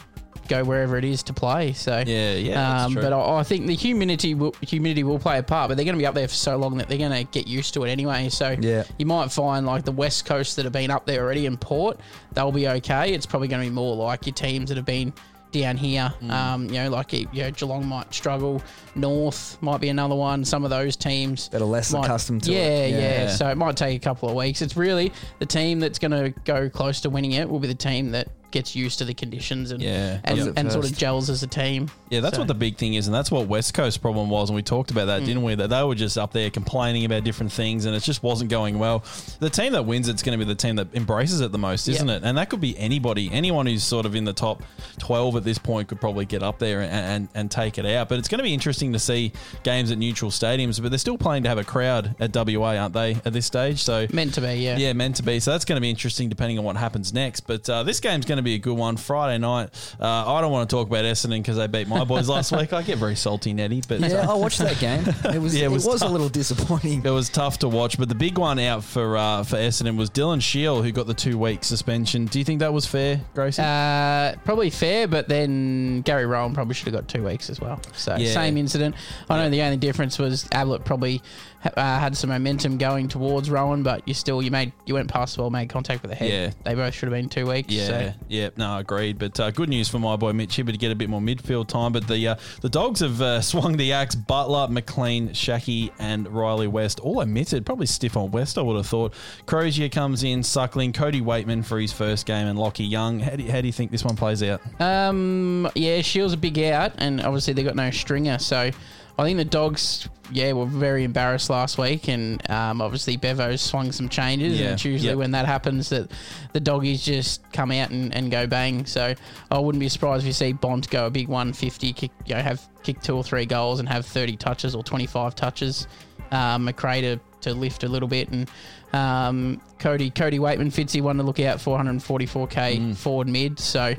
go 0.48 0.64
wherever 0.64 0.96
it 0.96 1.04
is 1.04 1.22
to 1.24 1.32
play. 1.32 1.72
So 1.72 2.02
Yeah, 2.06 2.34
yeah, 2.34 2.84
Um, 2.84 2.94
but 2.94 3.12
I, 3.12 3.38
I 3.38 3.42
think 3.42 3.66
the 3.66 3.74
humidity 3.74 4.34
will, 4.34 4.54
humidity 4.60 5.04
will 5.04 5.18
play 5.18 5.38
a 5.38 5.42
part. 5.42 5.68
But 5.68 5.76
they're 5.76 5.84
going 5.84 5.96
to 5.96 6.00
be 6.02 6.06
up 6.06 6.14
there 6.14 6.28
for 6.28 6.34
so 6.34 6.56
long 6.56 6.76
that 6.78 6.88
they're 6.88 6.98
going 6.98 7.12
to 7.12 7.24
get 7.32 7.46
used 7.46 7.74
to 7.74 7.84
it 7.84 7.90
anyway. 7.90 8.28
So 8.28 8.56
Yeah. 8.60 8.84
you 8.98 9.06
might 9.06 9.30
find 9.32 9.66
like 9.66 9.84
the 9.84 9.92
West 9.92 10.24
Coast 10.26 10.56
that 10.56 10.64
have 10.64 10.72
been 10.72 10.90
up 10.90 11.06
there 11.06 11.22
already 11.22 11.46
in 11.46 11.56
Port, 11.56 12.00
they'll 12.32 12.52
be 12.52 12.68
okay. 12.68 13.12
It's 13.12 13.26
probably 13.26 13.48
going 13.48 13.62
to 13.62 13.68
be 13.68 13.74
more 13.74 13.96
like 13.96 14.26
your 14.26 14.34
teams 14.34 14.68
that 14.68 14.76
have 14.76 14.86
been 14.86 15.12
down 15.52 15.76
here. 15.76 16.10
Mm. 16.22 16.30
Um, 16.30 16.64
you 16.68 16.72
know, 16.82 16.88
like 16.88 17.12
you 17.12 17.26
know, 17.34 17.50
Geelong 17.50 17.86
might 17.86 18.12
struggle. 18.14 18.62
North 18.94 19.58
might 19.60 19.80
be 19.82 19.90
another 19.90 20.14
one. 20.14 20.44
Some 20.46 20.64
of 20.64 20.70
those 20.70 20.96
teams 20.96 21.48
That 21.50 21.60
are 21.60 21.66
less 21.66 21.92
might- 21.92 22.04
accustomed 22.04 22.42
to 22.44 22.52
yeah, 22.52 22.58
it. 22.58 22.90
Yeah, 22.90 22.98
Yeah. 22.98 23.28
So 23.28 23.48
it 23.48 23.56
might 23.58 23.76
take 23.76 23.96
a 23.96 24.00
couple 24.02 24.28
of 24.30 24.34
weeks. 24.34 24.62
It's 24.62 24.76
really 24.78 25.12
the 25.40 25.46
team 25.46 25.78
that's 25.80 25.98
going 25.98 26.12
to 26.12 26.30
go 26.44 26.70
close 26.70 27.00
to 27.02 27.10
winning 27.10 27.32
it 27.32 27.48
will 27.48 27.60
be 27.60 27.68
the 27.68 27.74
team 27.74 28.12
that 28.12 28.28
gets 28.52 28.76
used 28.76 28.98
to 28.98 29.04
the 29.04 29.14
conditions 29.14 29.70
and 29.72 29.82
Yeah, 29.82 30.20
and, 30.24 30.56
and 30.58 30.70
sort 30.70 30.84
of 30.84 30.96
gels 30.96 31.28
as 31.30 31.42
a 31.42 31.46
team. 31.46 31.90
Yeah, 32.10 32.20
that's 32.20 32.36
So- 32.36 32.42
what 32.42 32.48
the 32.48 32.54
big 32.54 32.76
thing 32.76 32.94
is, 32.94 33.06
and 33.06 33.14
that's 33.14 33.30
what 33.30 33.48
West 33.48 33.74
Coast 33.74 34.00
problem 34.00 34.30
was, 34.30 34.48
and 34.50 34.54
we 34.56 34.62
talked 34.62 34.90
about 34.90 35.06
that, 35.06 35.24
didn't 35.24 35.42
we? 35.42 35.54
That 35.54 35.68
they 35.70 35.82
were 35.82 35.94
just 35.94 36.16
up 36.18 36.32
there 36.32 36.50
complaining 36.50 37.04
about 37.04 37.24
different 37.24 37.50
things, 37.52 37.84
and 37.86 37.96
it 37.96 38.02
just 38.02 38.22
wasn't 38.22 38.50
going 38.50 38.78
well. 38.78 39.02
The 39.40 39.50
team 39.50 39.72
that 39.72 39.86
wins 39.86 40.08
it's 40.08 40.22
going 40.22 40.38
to 40.38 40.44
be 40.44 40.48
the 40.48 40.54
team 40.54 40.76
that 40.76 40.94
embraces 40.94 41.40
it 41.40 41.50
the 41.52 41.58
most, 41.58 41.88
isn't 41.88 42.06
Yeah. 42.08 42.16
it? 42.16 42.22
And 42.24 42.36
that 42.38 42.50
could 42.50 42.60
be 42.60 42.78
anybody, 42.78 43.30
anyone 43.32 43.66
who's 43.66 43.82
sort 43.82 44.06
of 44.06 44.14
in 44.14 44.24
the 44.24 44.32
top 44.32 44.62
twelve 44.98 45.34
at 45.36 45.44
this 45.44 45.58
point 45.58 45.88
could 45.88 46.00
probably 46.00 46.24
get 46.26 46.42
up 46.42 46.58
there 46.58 46.82
and, 46.82 46.90
and, 46.92 47.28
and 47.34 47.50
take 47.50 47.78
it 47.78 47.86
out. 47.86 48.08
But 48.08 48.18
it's 48.18 48.28
going 48.28 48.38
to 48.38 48.44
be 48.44 48.52
interesting 48.54 48.92
to 48.92 48.98
see 48.98 49.32
games 49.62 49.90
at 49.90 49.98
neutral 49.98 50.30
stadiums, 50.30 50.80
but 50.80 50.90
they're 50.90 50.98
still 50.98 51.18
planning 51.18 51.42
to 51.44 51.48
have 51.48 51.58
a 51.58 51.64
crowd 51.64 52.14
at 52.20 52.32
WA, 52.34 52.76
aren't 52.76 52.94
they? 52.94 53.14
At 53.24 53.32
this 53.32 53.46
stage, 53.46 53.82
so 53.82 54.06
Meant 54.12 54.34
to 54.34 54.40
be, 54.40 54.54
yeah. 54.56 54.76
yeah, 54.76 54.92
meant 54.92 55.16
to 55.16 55.22
be. 55.22 55.40
So 55.40 55.50
that's 55.52 55.64
going 55.64 55.76
to 55.76 55.80
be 55.80 55.90
interesting 55.90 56.28
depending 56.28 56.58
on 56.58 56.64
what 56.64 56.76
happens 56.76 57.12
next. 57.14 57.40
But 57.46 57.68
uh, 57.70 57.82
this 57.82 58.00
game's 58.00 58.26
going 58.26 58.36
to 58.36 58.41
be 58.42 58.54
a 58.54 58.58
good 58.58 58.76
one 58.76 58.96
Friday 58.96 59.38
night. 59.38 59.70
Uh, 60.00 60.06
I 60.34 60.40
don't 60.40 60.52
want 60.52 60.68
to 60.68 60.76
talk 60.76 60.86
about 60.88 61.04
Essendon 61.04 61.38
because 61.42 61.56
they 61.56 61.66
beat 61.66 61.88
my 61.88 62.04
boys 62.04 62.28
last 62.28 62.52
week. 62.52 62.72
I 62.72 62.82
get 62.82 62.98
very 62.98 63.16
salty, 63.16 63.52
Nettie, 63.52 63.82
but 63.86 64.00
Yeah, 64.00 64.26
uh, 64.28 64.32
I 64.32 64.34
watched 64.36 64.58
that 64.58 64.78
game. 64.78 65.04
It 65.34 65.40
was 65.40 65.54
Yeah, 65.56 65.64
it 65.64 65.66
it 65.66 65.70
was 65.72 65.86
was, 65.86 66.02
a 66.02 66.08
little 66.08 66.28
disappointing. 66.28 67.04
it 67.04 67.10
was 67.10 67.28
tough 67.28 67.58
to 67.60 67.68
watch. 67.68 67.98
But 67.98 68.08
the 68.08 68.14
big 68.14 68.38
one 68.38 68.58
out 68.58 68.84
for 68.84 69.16
uh, 69.16 69.42
for 69.44 69.56
Essendon 69.56 69.96
was 69.96 70.10
Dylan 70.10 70.40
Shiel, 70.42 70.82
who 70.82 70.90
got 70.92 71.06
the 71.06 71.14
two 71.14 71.38
week 71.38 71.64
suspension. 71.64 72.26
Do 72.26 72.38
you 72.38 72.44
think 72.44 72.60
that 72.60 72.72
was 72.72 72.86
fair, 72.86 73.20
Gracie? 73.34 73.62
Uh, 73.62 74.34
probably 74.44 74.70
fair, 74.70 75.06
but 75.08 75.28
then 75.28 76.02
Gary 76.02 76.26
Rohan 76.26 76.54
probably 76.54 76.74
should 76.74 76.86
have 76.86 76.94
got 76.94 77.08
two 77.08 77.24
weeks 77.24 77.50
as 77.50 77.60
well. 77.60 77.80
So 77.94 78.16
Yeah. 78.16 78.32
same 78.32 78.56
incident. 78.56 78.94
I 79.28 79.36
know 79.38 79.50
the 79.50 79.62
only 79.62 79.76
difference 79.76 80.18
was 80.18 80.46
Ablett 80.52 80.84
probably 80.84 81.22
uh, 81.64 81.98
had 81.98 82.16
some 82.16 82.30
momentum 82.30 82.78
going 82.78 83.08
towards 83.08 83.50
Rohan, 83.50 83.82
but 83.82 84.06
you 84.06 84.14
still 84.14 84.42
you 84.42 84.50
made 84.50 84.72
you 84.86 84.94
went 84.94 85.08
past 85.08 85.36
the 85.36 85.42
ball, 85.42 85.50
made 85.50 85.68
contact 85.68 86.02
with 86.02 86.10
the 86.10 86.16
head. 86.16 86.30
Yeah. 86.30 86.50
They 86.64 86.74
both 86.74 86.94
should 86.94 87.08
have 87.10 87.16
been 87.16 87.28
two 87.28 87.46
weeks. 87.46 87.72
Yeah, 87.72 87.86
so. 87.86 88.12
yeah, 88.28 88.48
no, 88.56 88.78
agreed. 88.78 89.18
But 89.18 89.38
uh, 89.38 89.50
good 89.50 89.68
news 89.68 89.88
for 89.88 89.98
my 89.98 90.16
boy 90.16 90.32
Mitch 90.32 90.56
Hibberd 90.56 90.72
to 90.72 90.78
get 90.78 90.92
a 90.92 90.94
bit 90.94 91.08
more 91.08 91.20
midfield 91.20 91.68
time. 91.68 91.92
But 91.92 92.06
the 92.06 92.28
uh, 92.28 92.36
the 92.60 92.68
Dogs 92.68 93.00
have 93.00 93.20
uh, 93.20 93.40
swung 93.42 93.76
the 93.76 93.92
axe. 93.92 94.14
Butler, 94.14 94.68
McLean, 94.68 95.32
Schache, 95.32 95.92
and 95.98 96.28
Riley 96.28 96.68
West 96.68 97.00
all 97.00 97.20
omitted. 97.20 97.64
Probably 97.66 97.86
stiff 97.86 98.16
on 98.16 98.30
West, 98.30 98.58
I 98.58 98.62
would 98.62 98.76
have 98.76 98.86
thought. 98.86 99.14
Crozier 99.46 99.88
comes 99.88 100.24
in, 100.24 100.42
Suckling, 100.42 100.92
Cody 100.92 101.20
Weightman 101.20 101.64
for 101.64 101.78
his 101.78 101.92
first 101.92 102.26
game, 102.26 102.46
and 102.46 102.58
Lockie 102.58 102.84
Young. 102.84 103.20
How 103.20 103.36
do 103.36 103.42
you, 103.42 103.52
how 103.52 103.60
do 103.60 103.66
you 103.66 103.72
think 103.72 103.90
this 103.90 104.04
one 104.04 104.16
plays 104.16 104.42
out? 104.42 104.60
Um, 104.80 105.70
yeah, 105.74 106.00
Shiel's 106.02 106.32
a 106.32 106.36
big 106.36 106.58
out, 106.58 106.92
and 106.98 107.20
obviously 107.20 107.52
they 107.54 107.62
got 107.62 107.76
no 107.76 107.90
stringer. 107.90 108.38
So 108.38 108.70
I 109.18 109.24
think 109.24 109.36
the 109.38 109.44
Dogs, 109.44 110.08
yeah, 110.30 110.52
were 110.52 110.66
very 110.66 111.04
embarrassed 111.04 111.50
last 111.50 111.76
week, 111.78 112.08
and 112.08 112.48
um, 112.50 112.80
obviously 112.80 113.16
Bevo's 113.16 113.60
swung 113.60 113.92
some 113.92 114.08
changes, 114.08 114.58
Yeah, 114.58 114.66
and 114.66 114.74
it's 114.74 114.84
usually 114.84 115.10
yep. 115.10 115.18
when 115.18 115.32
that 115.32 115.46
happens 115.46 115.90
that 115.90 116.10
the 116.52 116.60
doggies 116.60 117.04
just 117.04 117.50
come 117.52 117.70
out 117.70 117.90
and, 117.90 118.14
and 118.14 118.30
go 118.30 118.46
bang. 118.46 118.86
So 118.86 119.14
I 119.50 119.58
wouldn't 119.58 119.80
be 119.80 119.88
surprised 119.88 120.22
if 120.22 120.26
you 120.26 120.32
see 120.32 120.52
Bont 120.52 120.88
go 120.90 121.06
a 121.06 121.10
big 121.10 121.28
150, 121.28 121.92
kick, 121.92 122.10
you 122.26 122.34
know, 122.34 122.40
have 122.40 122.66
kick 122.82 123.00
two 123.00 123.14
or 123.14 123.22
three 123.22 123.46
goals 123.46 123.80
and 123.80 123.88
have 123.88 124.06
30 124.06 124.36
touches 124.36 124.74
or 124.74 124.82
25 124.82 125.34
touches. 125.34 125.86
Um, 126.30 126.66
McRae 126.66 127.02
to 127.02 127.20
to 127.42 127.54
lift 127.54 127.84
a 127.84 127.88
little 127.88 128.08
bit. 128.08 128.30
And 128.30 128.48
um, 128.92 129.60
Cody 129.78 130.10
Cody 130.10 130.38
Weightman 130.38 130.72
Fitzy 130.72 131.02
one 131.02 131.16
to 131.18 131.22
look 131.22 131.40
out 131.40 131.58
444k 131.58 132.96
forward 132.96 133.28
mid. 133.28 133.58
So 133.58 133.80
I 133.82 133.96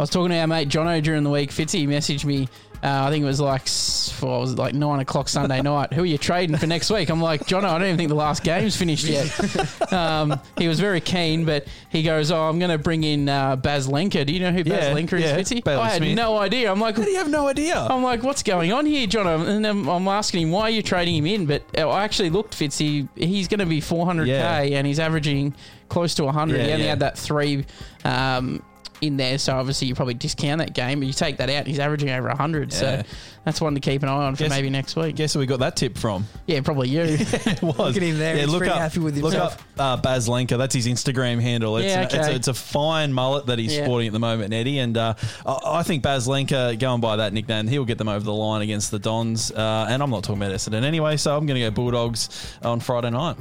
was 0.00 0.10
talking 0.10 0.30
to 0.30 0.38
our 0.38 0.46
mate 0.46 0.68
Jono 0.68 1.02
during 1.02 1.22
the 1.22 1.30
week. 1.30 1.50
Fitzy 1.50 1.86
messaged 1.86 2.24
me. 2.24 2.48
Uh, 2.82 3.04
I 3.06 3.10
think 3.10 3.22
it 3.22 3.26
was 3.26 3.40
like 3.40 3.66
for, 3.66 4.36
it 4.36 4.40
was 4.40 4.58
like 4.58 4.74
nine 4.74 5.00
o'clock 5.00 5.28
Sunday 5.28 5.60
night. 5.62 5.92
Who 5.92 6.02
are 6.02 6.06
you 6.06 6.18
trading 6.18 6.56
for 6.56 6.66
next 6.66 6.90
week? 6.90 7.08
I'm 7.08 7.20
like, 7.20 7.46
Jono, 7.46 7.64
I 7.64 7.78
don't 7.78 7.84
even 7.88 7.96
think 7.96 8.08
the 8.10 8.14
last 8.14 8.42
game's 8.44 8.76
finished 8.76 9.04
yet. 9.06 9.92
um, 9.92 10.38
he 10.58 10.68
was 10.68 10.78
very 10.78 11.00
keen, 11.00 11.44
but 11.44 11.66
he 11.88 12.02
goes, 12.02 12.30
"Oh, 12.30 12.42
I'm 12.42 12.58
going 12.58 12.70
to 12.70 12.78
bring 12.78 13.02
in 13.04 13.28
uh, 13.28 13.56
Baz 13.56 13.88
Lenker. 13.88 14.24
Do 14.26 14.32
you 14.32 14.40
know 14.40 14.52
who 14.52 14.62
Baz 14.64 14.84
Yeah, 14.84 14.94
Lenker 14.94 15.18
yeah, 15.20 15.36
is, 15.36 15.48
Fitzy? 15.50 15.64
Bailey 15.64 15.82
I 15.82 15.88
had 15.90 15.96
Smith. 15.98 16.16
no 16.16 16.36
idea. 16.36 16.70
I'm 16.70 16.80
like, 16.80 16.96
How 16.96 17.04
do 17.04 17.10
you 17.10 17.16
have 17.18 17.30
no 17.30 17.48
idea? 17.48 17.76
I'm 17.78 18.02
like, 18.02 18.22
what's 18.22 18.42
going 18.42 18.72
on 18.72 18.86
here, 18.86 19.06
John? 19.06 19.26
And 19.26 19.64
then 19.64 19.88
I'm 19.88 20.06
asking 20.08 20.42
him 20.42 20.50
why 20.52 20.62
are 20.62 20.70
you 20.70 20.82
trading 20.82 21.14
him 21.16 21.26
in, 21.26 21.46
but 21.46 21.62
uh, 21.76 21.88
I 21.88 22.04
actually 22.04 22.30
looked 22.30 22.56
Fitzy. 22.58 23.08
He's 23.16 23.48
going 23.48 23.60
to 23.60 23.66
be 23.66 23.80
400k, 23.80 24.26
Yeah. 24.26 24.60
and 24.78 24.86
he's 24.86 24.98
averaging 25.00 25.54
close 25.88 26.14
to 26.16 26.24
100. 26.24 26.56
Yeah, 26.56 26.64
he 26.66 26.72
only 26.72 26.84
yeah. 26.84 26.90
had 26.90 27.00
that 27.00 27.16
three 27.18 27.64
um, 28.04 28.62
in 29.00 29.16
there, 29.16 29.36
so 29.38 29.54
obviously 29.56 29.88
you 29.88 29.94
probably 29.94 30.14
discount 30.14 30.58
that 30.60 30.72
game, 30.74 31.00
but 31.00 31.06
you 31.06 31.12
take 31.12 31.36
that 31.36 31.50
out, 31.50 31.66
he's 31.66 31.78
averaging 31.78 32.10
over 32.10 32.28
100. 32.28 32.72
Yeah. 32.72 32.78
So 32.78 33.02
that's 33.44 33.60
one 33.60 33.74
to 33.74 33.80
keep 33.80 34.02
an 34.02 34.08
eye 34.08 34.12
on 34.26 34.34
for 34.36 34.44
Guess- 34.44 34.50
maybe 34.50 34.70
next 34.70 34.96
week. 34.96 35.16
Guess 35.16 35.34
who 35.34 35.38
we 35.40 35.46
got 35.46 35.58
that 35.60 35.76
tip 35.76 35.98
from? 35.98 36.26
Yeah, 36.46 36.60
probably 36.62 36.88
you. 36.88 37.02
It 37.46 37.62
was. 37.62 37.76
Look 37.78 37.96
at 37.96 38.02
him 38.02 38.18
there. 38.18 38.36
He's 38.36 38.48
look 38.48 38.58
pretty 38.58 38.72
up, 38.72 38.78
happy 38.80 39.00
with 39.00 39.16
Look 39.18 39.32
himself. 39.32 39.62
up 39.78 39.98
uh, 39.98 40.02
Baz 40.02 40.28
Lenker. 40.28 40.56
That's 40.58 40.74
his 40.74 40.86
Instagram 40.86 41.40
handle. 41.40 41.76
It's, 41.76 41.86
Yeah, 41.86 41.98
an- 42.00 42.04
it's, 42.06 42.14
a, 42.14 42.20
okay. 42.22 42.34
it's 42.34 42.48
a 42.48 42.54
fine 42.54 43.12
mullet 43.12 43.46
that 43.46 43.58
he's 43.58 43.76
Yeah. 43.76 43.84
sporting 43.84 44.06
at 44.08 44.12
the 44.12 44.18
moment, 44.18 44.52
Eddie. 44.54 44.78
And 44.78 44.96
uh, 44.96 45.14
I, 45.44 45.58
I 45.64 45.82
think 45.82 46.02
Baz 46.02 46.26
Lenker, 46.26 46.78
going 46.78 47.00
by 47.00 47.16
that 47.16 47.32
nickname, 47.32 47.68
he'll 47.68 47.84
get 47.84 47.98
them 47.98 48.08
over 48.08 48.24
the 48.24 48.32
line 48.34 48.62
against 48.62 48.90
the 48.90 48.98
Dons. 48.98 49.52
Uh, 49.52 49.86
and 49.88 50.02
I'm 50.02 50.10
not 50.10 50.24
talking 50.24 50.42
about 50.42 50.54
Essendon 50.54 50.82
anyway, 50.84 51.16
so 51.16 51.36
I'm 51.36 51.46
going 51.46 51.60
to 51.60 51.66
go 51.66 51.70
Bulldogs 51.70 52.56
on 52.62 52.80
Friday 52.80 53.10
night. 53.10 53.36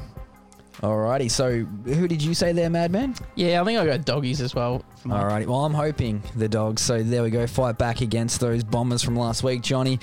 Alrighty, 0.81 1.31
so 1.31 1.59
who 1.85 2.07
did 2.07 2.21
you 2.21 2.33
say 2.33 2.51
there, 2.51 2.69
Madman? 2.69 3.15
yeah, 3.35 3.61
I 3.61 3.65
think 3.65 3.79
I 3.79 3.85
got 3.85 4.03
doggies 4.03 4.41
as 4.41 4.53
well. 4.53 4.83
For 5.05 5.09
my- 5.09 5.23
Alrighty, 5.23 5.45
well, 5.45 5.65
I'm 5.65 5.73
hoping 5.75 6.23
the 6.35 6.49
dogs. 6.49 6.81
So 6.81 7.03
there 7.03 7.21
we 7.21 7.29
go, 7.29 7.45
fight 7.45 7.77
back 7.77 8.01
against 8.01 8.39
those 8.39 8.63
bombers 8.63 9.03
from 9.03 9.15
last 9.15 9.43
week, 9.43 9.61
Johnny. 9.61 9.99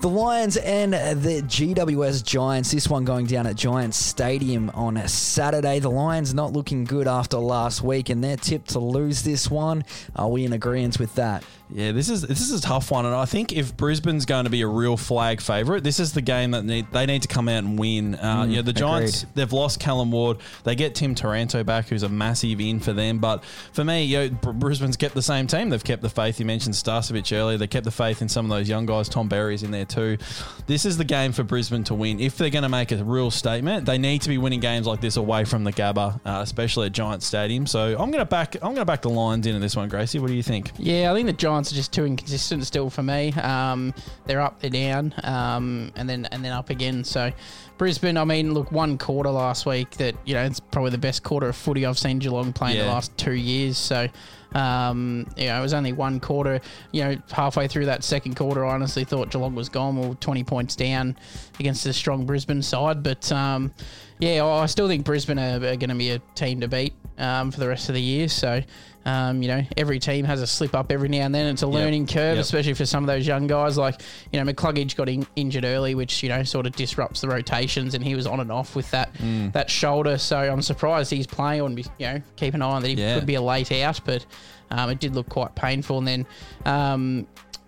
The 0.00 0.08
Lions 0.08 0.56
and 0.56 0.92
the 0.92 1.42
GWS 1.42 2.22
Giants. 2.22 2.70
This 2.70 2.88
one 2.88 3.04
going 3.04 3.26
down 3.26 3.46
at 3.48 3.56
Giants 3.56 3.96
Stadium 3.96 4.70
on 4.70 4.96
a 4.96 5.08
Saturday. 5.08 5.80
The 5.80 5.90
Lions 5.90 6.32
not 6.32 6.52
looking 6.52 6.84
good 6.84 7.08
after 7.08 7.38
last 7.38 7.82
week, 7.82 8.08
and 8.08 8.22
they're 8.22 8.36
tipped 8.36 8.70
to 8.70 8.78
lose 8.78 9.22
this 9.22 9.50
one. 9.50 9.84
Are 10.14 10.28
we 10.28 10.44
in 10.44 10.52
agreement 10.52 11.00
with 11.00 11.14
that? 11.16 11.42
Yeah, 11.68 11.90
this 11.90 12.08
is 12.08 12.22
this 12.22 12.40
is 12.40 12.52
a 12.60 12.62
tough 12.62 12.92
one, 12.92 13.06
and 13.06 13.14
I 13.14 13.24
think 13.24 13.52
if 13.52 13.76
Brisbane's 13.76 14.24
going 14.24 14.44
to 14.44 14.50
be 14.50 14.60
a 14.62 14.68
real 14.68 14.96
flag 14.96 15.40
favourite, 15.40 15.82
this 15.82 15.98
is 15.98 16.12
the 16.12 16.22
game 16.22 16.52
that 16.52 16.64
need, 16.64 16.86
they 16.92 17.06
need 17.06 17.22
to 17.22 17.28
come 17.28 17.48
out 17.48 17.64
and 17.64 17.76
win. 17.76 18.14
Uh, 18.14 18.44
you 18.48 18.56
know, 18.56 18.62
the 18.62 18.72
Giants 18.72 19.22
agreed. 19.24 19.34
they've 19.34 19.52
lost 19.52 19.80
Callan 19.80 20.12
Ward, 20.12 20.38
they 20.62 20.76
get 20.76 20.94
Tim 20.94 21.16
Taranto 21.16 21.64
back, 21.64 21.88
who's 21.88 22.04
a 22.04 22.08
massive 22.08 22.60
in 22.60 22.78
for 22.78 22.92
them. 22.92 23.18
But 23.18 23.42
for 23.72 23.82
me, 23.82 24.04
you 24.04 24.16
know, 24.18 24.35
Brisbane's 24.36 24.96
kept 24.96 25.14
the 25.14 25.22
same 25.22 25.46
team. 25.46 25.70
They've 25.70 25.82
kept 25.82 26.02
the 26.02 26.08
faith. 26.08 26.38
You 26.38 26.46
mentioned 26.46 26.74
Starcevic 26.74 27.36
earlier. 27.36 27.58
They 27.58 27.66
kept 27.66 27.84
the 27.84 27.90
faith 27.90 28.22
in 28.22 28.28
some 28.28 28.44
of 28.46 28.50
those 28.50 28.68
young 28.68 28.86
guys. 28.86 29.08
Tom 29.08 29.28
Berry's 29.28 29.62
in 29.62 29.70
there 29.70 29.84
too. 29.84 30.18
This 30.66 30.84
is 30.84 30.96
the 30.96 31.04
game 31.04 31.32
for 31.32 31.42
Brisbane 31.42 31.84
to 31.84 31.94
win. 31.94 32.20
If 32.20 32.36
they're 32.36 32.50
going 32.50 32.62
to 32.62 32.68
make 32.68 32.92
a 32.92 33.02
real 33.02 33.30
statement, 33.30 33.86
they 33.86 33.98
need 33.98 34.22
to 34.22 34.28
be 34.28 34.38
winning 34.38 34.60
games 34.60 34.86
like 34.86 35.00
this 35.00 35.16
away 35.16 35.44
from 35.44 35.64
the 35.64 35.72
Gabba, 35.72 36.20
uh, 36.24 36.40
especially 36.42 36.86
at 36.86 36.92
Giant 36.92 37.22
Stadium. 37.22 37.66
So 37.66 37.90
I'm 37.92 38.10
going 38.10 38.12
to 38.12 38.24
back. 38.24 38.54
I'm 38.56 38.74
going 38.74 38.76
to 38.76 38.84
back 38.84 39.02
the 39.02 39.10
Lions 39.10 39.46
into 39.46 39.60
this 39.60 39.76
one, 39.76 39.88
Gracie. 39.88 40.18
What 40.18 40.28
do 40.28 40.34
you 40.34 40.42
think? 40.42 40.72
Yeah, 40.78 41.10
I 41.10 41.14
think 41.14 41.26
the 41.26 41.32
Giants 41.32 41.72
are 41.72 41.74
just 41.74 41.92
too 41.92 42.04
inconsistent 42.04 42.66
still 42.66 42.90
for 42.90 43.02
me. 43.02 43.32
Um, 43.32 43.94
they're 44.26 44.40
up, 44.40 44.60
they're 44.60 44.70
down, 44.70 45.14
um, 45.22 45.92
and 45.96 46.08
then 46.08 46.26
and 46.26 46.44
then 46.44 46.52
up 46.52 46.70
again. 46.70 47.04
So 47.04 47.32
Brisbane, 47.78 48.16
I 48.16 48.24
mean, 48.24 48.54
look, 48.54 48.72
one 48.72 48.96
quarter 48.98 49.30
last 49.30 49.66
week 49.66 49.90
that 49.92 50.14
you 50.24 50.34
know 50.34 50.44
it's 50.44 50.60
probably 50.60 50.90
the 50.90 50.98
best 50.98 51.22
quarter 51.22 51.48
of 51.48 51.56
footy 51.56 51.84
I've 51.84 51.98
seen 51.98 52.18
Geelong 52.18 52.52
play 52.52 52.72
in 52.72 52.78
the 52.78 52.90
last 52.90 53.16
two 53.16 53.32
years. 53.34 53.78
So. 53.78 54.08
Um, 54.54 55.26
you 55.36 55.48
know, 55.48 55.58
it 55.58 55.60
was 55.60 55.74
only 55.74 55.92
one 55.92 56.18
quarter. 56.18 56.62
You 56.90 57.04
know, 57.04 57.16
halfway 57.30 57.68
through 57.68 57.86
that 57.86 58.02
second 58.02 58.36
quarter, 58.36 58.64
I 58.64 58.72
honestly 58.72 59.04
thought 59.04 59.30
Geelong 59.30 59.54
was 59.54 59.68
gone. 59.68 59.96
Were 59.96 60.14
20 60.14 60.44
points 60.44 60.74
down 60.76 61.18
against 61.60 61.84
the 61.84 61.92
strong 61.92 62.24
Brisbane 62.24 62.62
side. 62.62 63.02
But 63.02 63.30
um, 63.32 63.74
yeah, 64.18 64.42
I 64.44 64.62
I 64.62 64.66
still 64.66 64.88
think 64.88 65.04
Brisbane 65.04 65.38
are, 65.38 65.56
are 65.56 65.76
going 65.76 65.90
to 65.90 65.94
be 65.94 66.10
a 66.10 66.20
team 66.34 66.60
to 66.60 66.68
beat 66.68 66.94
um, 67.18 67.50
for 67.50 67.60
the 67.60 67.68
rest 67.68 67.88
of 67.88 67.94
the 67.94 68.02
year. 68.02 68.28
So, 68.28 68.62
um, 69.04 69.40
you 69.42 69.48
know, 69.48 69.62
every 69.76 69.98
team 70.00 70.24
has 70.24 70.42
a 70.42 70.46
slip 70.46 70.74
up 70.74 70.90
every 70.90 71.08
now 71.08 71.18
and 71.26 71.34
then. 71.34 71.46
It's 71.46 71.62
a 71.62 71.66
learning 71.66 72.06
curve, 72.08 72.36
Yep. 72.36 72.42
especially 72.44 72.74
for 72.74 72.84
some 72.86 73.04
of 73.04 73.06
those 73.06 73.26
young 73.26 73.46
guys. 73.46 73.78
Like, 73.78 74.00
you 74.32 74.42
know, 74.42 74.52
McCluggage 74.52 74.96
got 74.96 75.08
in, 75.08 75.26
injured 75.36 75.64
early, 75.64 75.94
which 75.94 76.22
you 76.22 76.28
know 76.28 76.42
sort 76.42 76.66
of 76.66 76.72
disrupts 76.74 77.20
the 77.20 77.28
rotations, 77.28 77.94
and 77.94 78.02
he 78.02 78.14
was 78.16 78.26
on 78.26 78.40
and 78.40 78.50
off 78.50 78.74
with 78.74 78.90
that 78.90 79.14
Mm. 79.18 79.52
that 79.52 79.70
shoulder. 79.70 80.18
So 80.18 80.36
I'm 80.38 80.62
surprised 80.62 81.10
he's 81.12 81.26
playing. 81.26 81.60
On, 81.62 81.76
you 81.76 81.84
know, 82.00 82.22
keep 82.36 82.54
an 82.54 82.62
eye 82.62 82.66
on 82.66 82.82
that. 82.82 82.88
He 82.88 82.94
Yeah. 82.94 83.14
could 83.14 83.26
be 83.26 83.36
a 83.36 83.42
late 83.42 83.70
out, 83.72 84.00
but 84.04 84.26
um, 84.72 84.90
it 84.90 84.98
did 84.98 85.14
look 85.14 85.28
quite 85.28 85.54
painful. 85.54 85.98
And 85.98 86.08
then. 86.08 86.26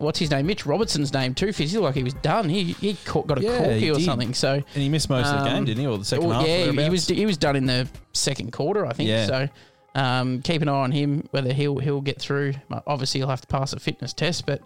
Um, 0.00 0.04
What's 0.04 0.18
his 0.18 0.30
name? 0.30 0.46
Mitch 0.46 0.64
Robertson's 0.66 1.12
name 1.12 1.34
too. 1.34 1.52
Physically, 1.52 1.84
like 1.84 1.94
he 1.94 2.02
was 2.04 2.14
done. 2.14 2.48
He 2.48 2.72
he 2.72 2.94
caught, 3.04 3.26
got 3.26 3.38
a 3.38 3.42
Yeah, 3.42 3.58
corky 3.58 3.90
or 3.90 3.94
did. 3.94 4.04
something. 4.04 4.34
So 4.34 4.54
And 4.54 4.64
he 4.82 4.88
missed 4.88 5.10
most 5.10 5.26
of 5.32 5.40
the 5.40 5.44
game, 5.48 5.56
Um, 5.58 5.64
didn't 5.64 5.80
he? 5.80 5.86
Or 5.86 5.98
the 5.98 6.04
second 6.04 6.26
well, 6.28 6.40
half? 6.40 6.48
Yeah, 6.48 6.70
he 6.72 6.88
was 6.90 7.06
he 7.08 7.26
was 7.26 7.36
done 7.36 7.56
in 7.56 7.66
the 7.66 7.88
second 8.12 8.52
quarter, 8.52 8.86
I 8.86 8.92
think. 8.92 9.08
Yeah. 9.08 9.26
So 9.26 9.48
um, 9.94 10.42
keep 10.42 10.62
an 10.62 10.68
eye 10.68 10.72
on 10.72 10.92
him 10.92 11.26
whether 11.32 11.52
he'll 11.52 11.78
he'll 11.78 12.00
get 12.00 12.20
through. 12.20 12.54
Obviously, 12.86 13.20
he'll 13.20 13.28
have 13.28 13.40
to 13.40 13.46
pass 13.48 13.72
a 13.72 13.80
fitness 13.80 14.12
test, 14.12 14.46
but 14.46 14.60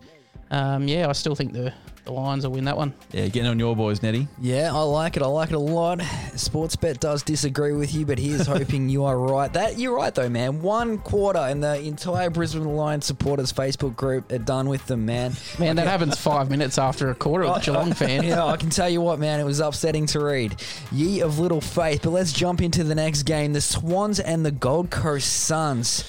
um, 0.53 0.87
yeah, 0.87 1.09
I 1.09 1.13
still 1.13 1.35
think 1.35 1.53
the 1.53 1.73
the 2.05 2.13
Lions 2.13 2.45
will 2.45 2.53
win 2.53 2.65
that 2.65 2.77
one. 2.77 2.93
Yeah, 3.13 3.29
getting 3.29 3.49
on 3.49 3.61
your 3.61 3.77
boys, 3.77 4.03
Nettie. 4.03 4.27
Yeah, 4.41 4.75
I 4.75 4.81
like 4.83 5.17
it. 5.17 5.23
I 5.23 5.27
like 5.27 5.51
it 5.51 5.55
a 5.55 5.59
lot. 5.61 6.01
Sportsbet 6.01 6.99
does 6.99 7.23
disagree 7.23 7.73
with 7.75 7.95
you, 7.95 8.05
but 8.05 8.19
he 8.19 8.31
is 8.31 8.47
hoping 8.47 8.89
you 8.89 9.05
are 9.05 9.17
right. 9.17 9.53
That 9.53 9.79
you're 9.79 9.95
right 9.95 10.13
though, 10.13 10.29
man. 10.29 10.63
One 10.63 10.99
quarter 10.99 11.39
and 11.39 11.63
the 11.63 11.79
entire 11.81 12.29
Brisbane 12.29 12.65
Lions 12.65 13.07
supporters 13.07 13.53
Facebook 13.53 13.95
group 13.95 14.33
are 14.33 14.39
done 14.39 14.69
with 14.69 14.85
them, 14.87 15.07
man. 15.07 15.35
Man, 15.61 15.77
that 15.77 15.87
happens 15.87 16.19
five 16.19 16.51
minutes 16.51 16.77
after 16.77 17.09
a 17.11 17.15
quarter 17.15 17.47
with 17.47 17.63
Geelong 17.63 17.93
fan. 17.95 18.25
Yeah, 18.25 18.45
I 18.45 18.57
can 18.57 18.71
tell 18.71 18.89
you 18.89 19.01
what, 19.01 19.21
man, 19.21 19.39
it 19.39 19.45
was 19.45 19.61
upsetting 19.61 20.07
to 20.07 20.25
read. 20.25 20.57
Ye 20.91 21.21
of 21.21 21.39
little 21.39 21.61
faith. 21.61 22.01
But 22.03 22.11
let's 22.11 22.33
jump 22.33 22.61
into 22.61 22.83
the 22.83 22.97
next 22.97 23.23
game. 23.23 23.53
The 23.53 23.61
Swans 23.61 24.19
and 24.19 24.45
the 24.45 24.51
Gold 24.51 24.91
Coast 24.91 25.33
Suns. 25.33 26.05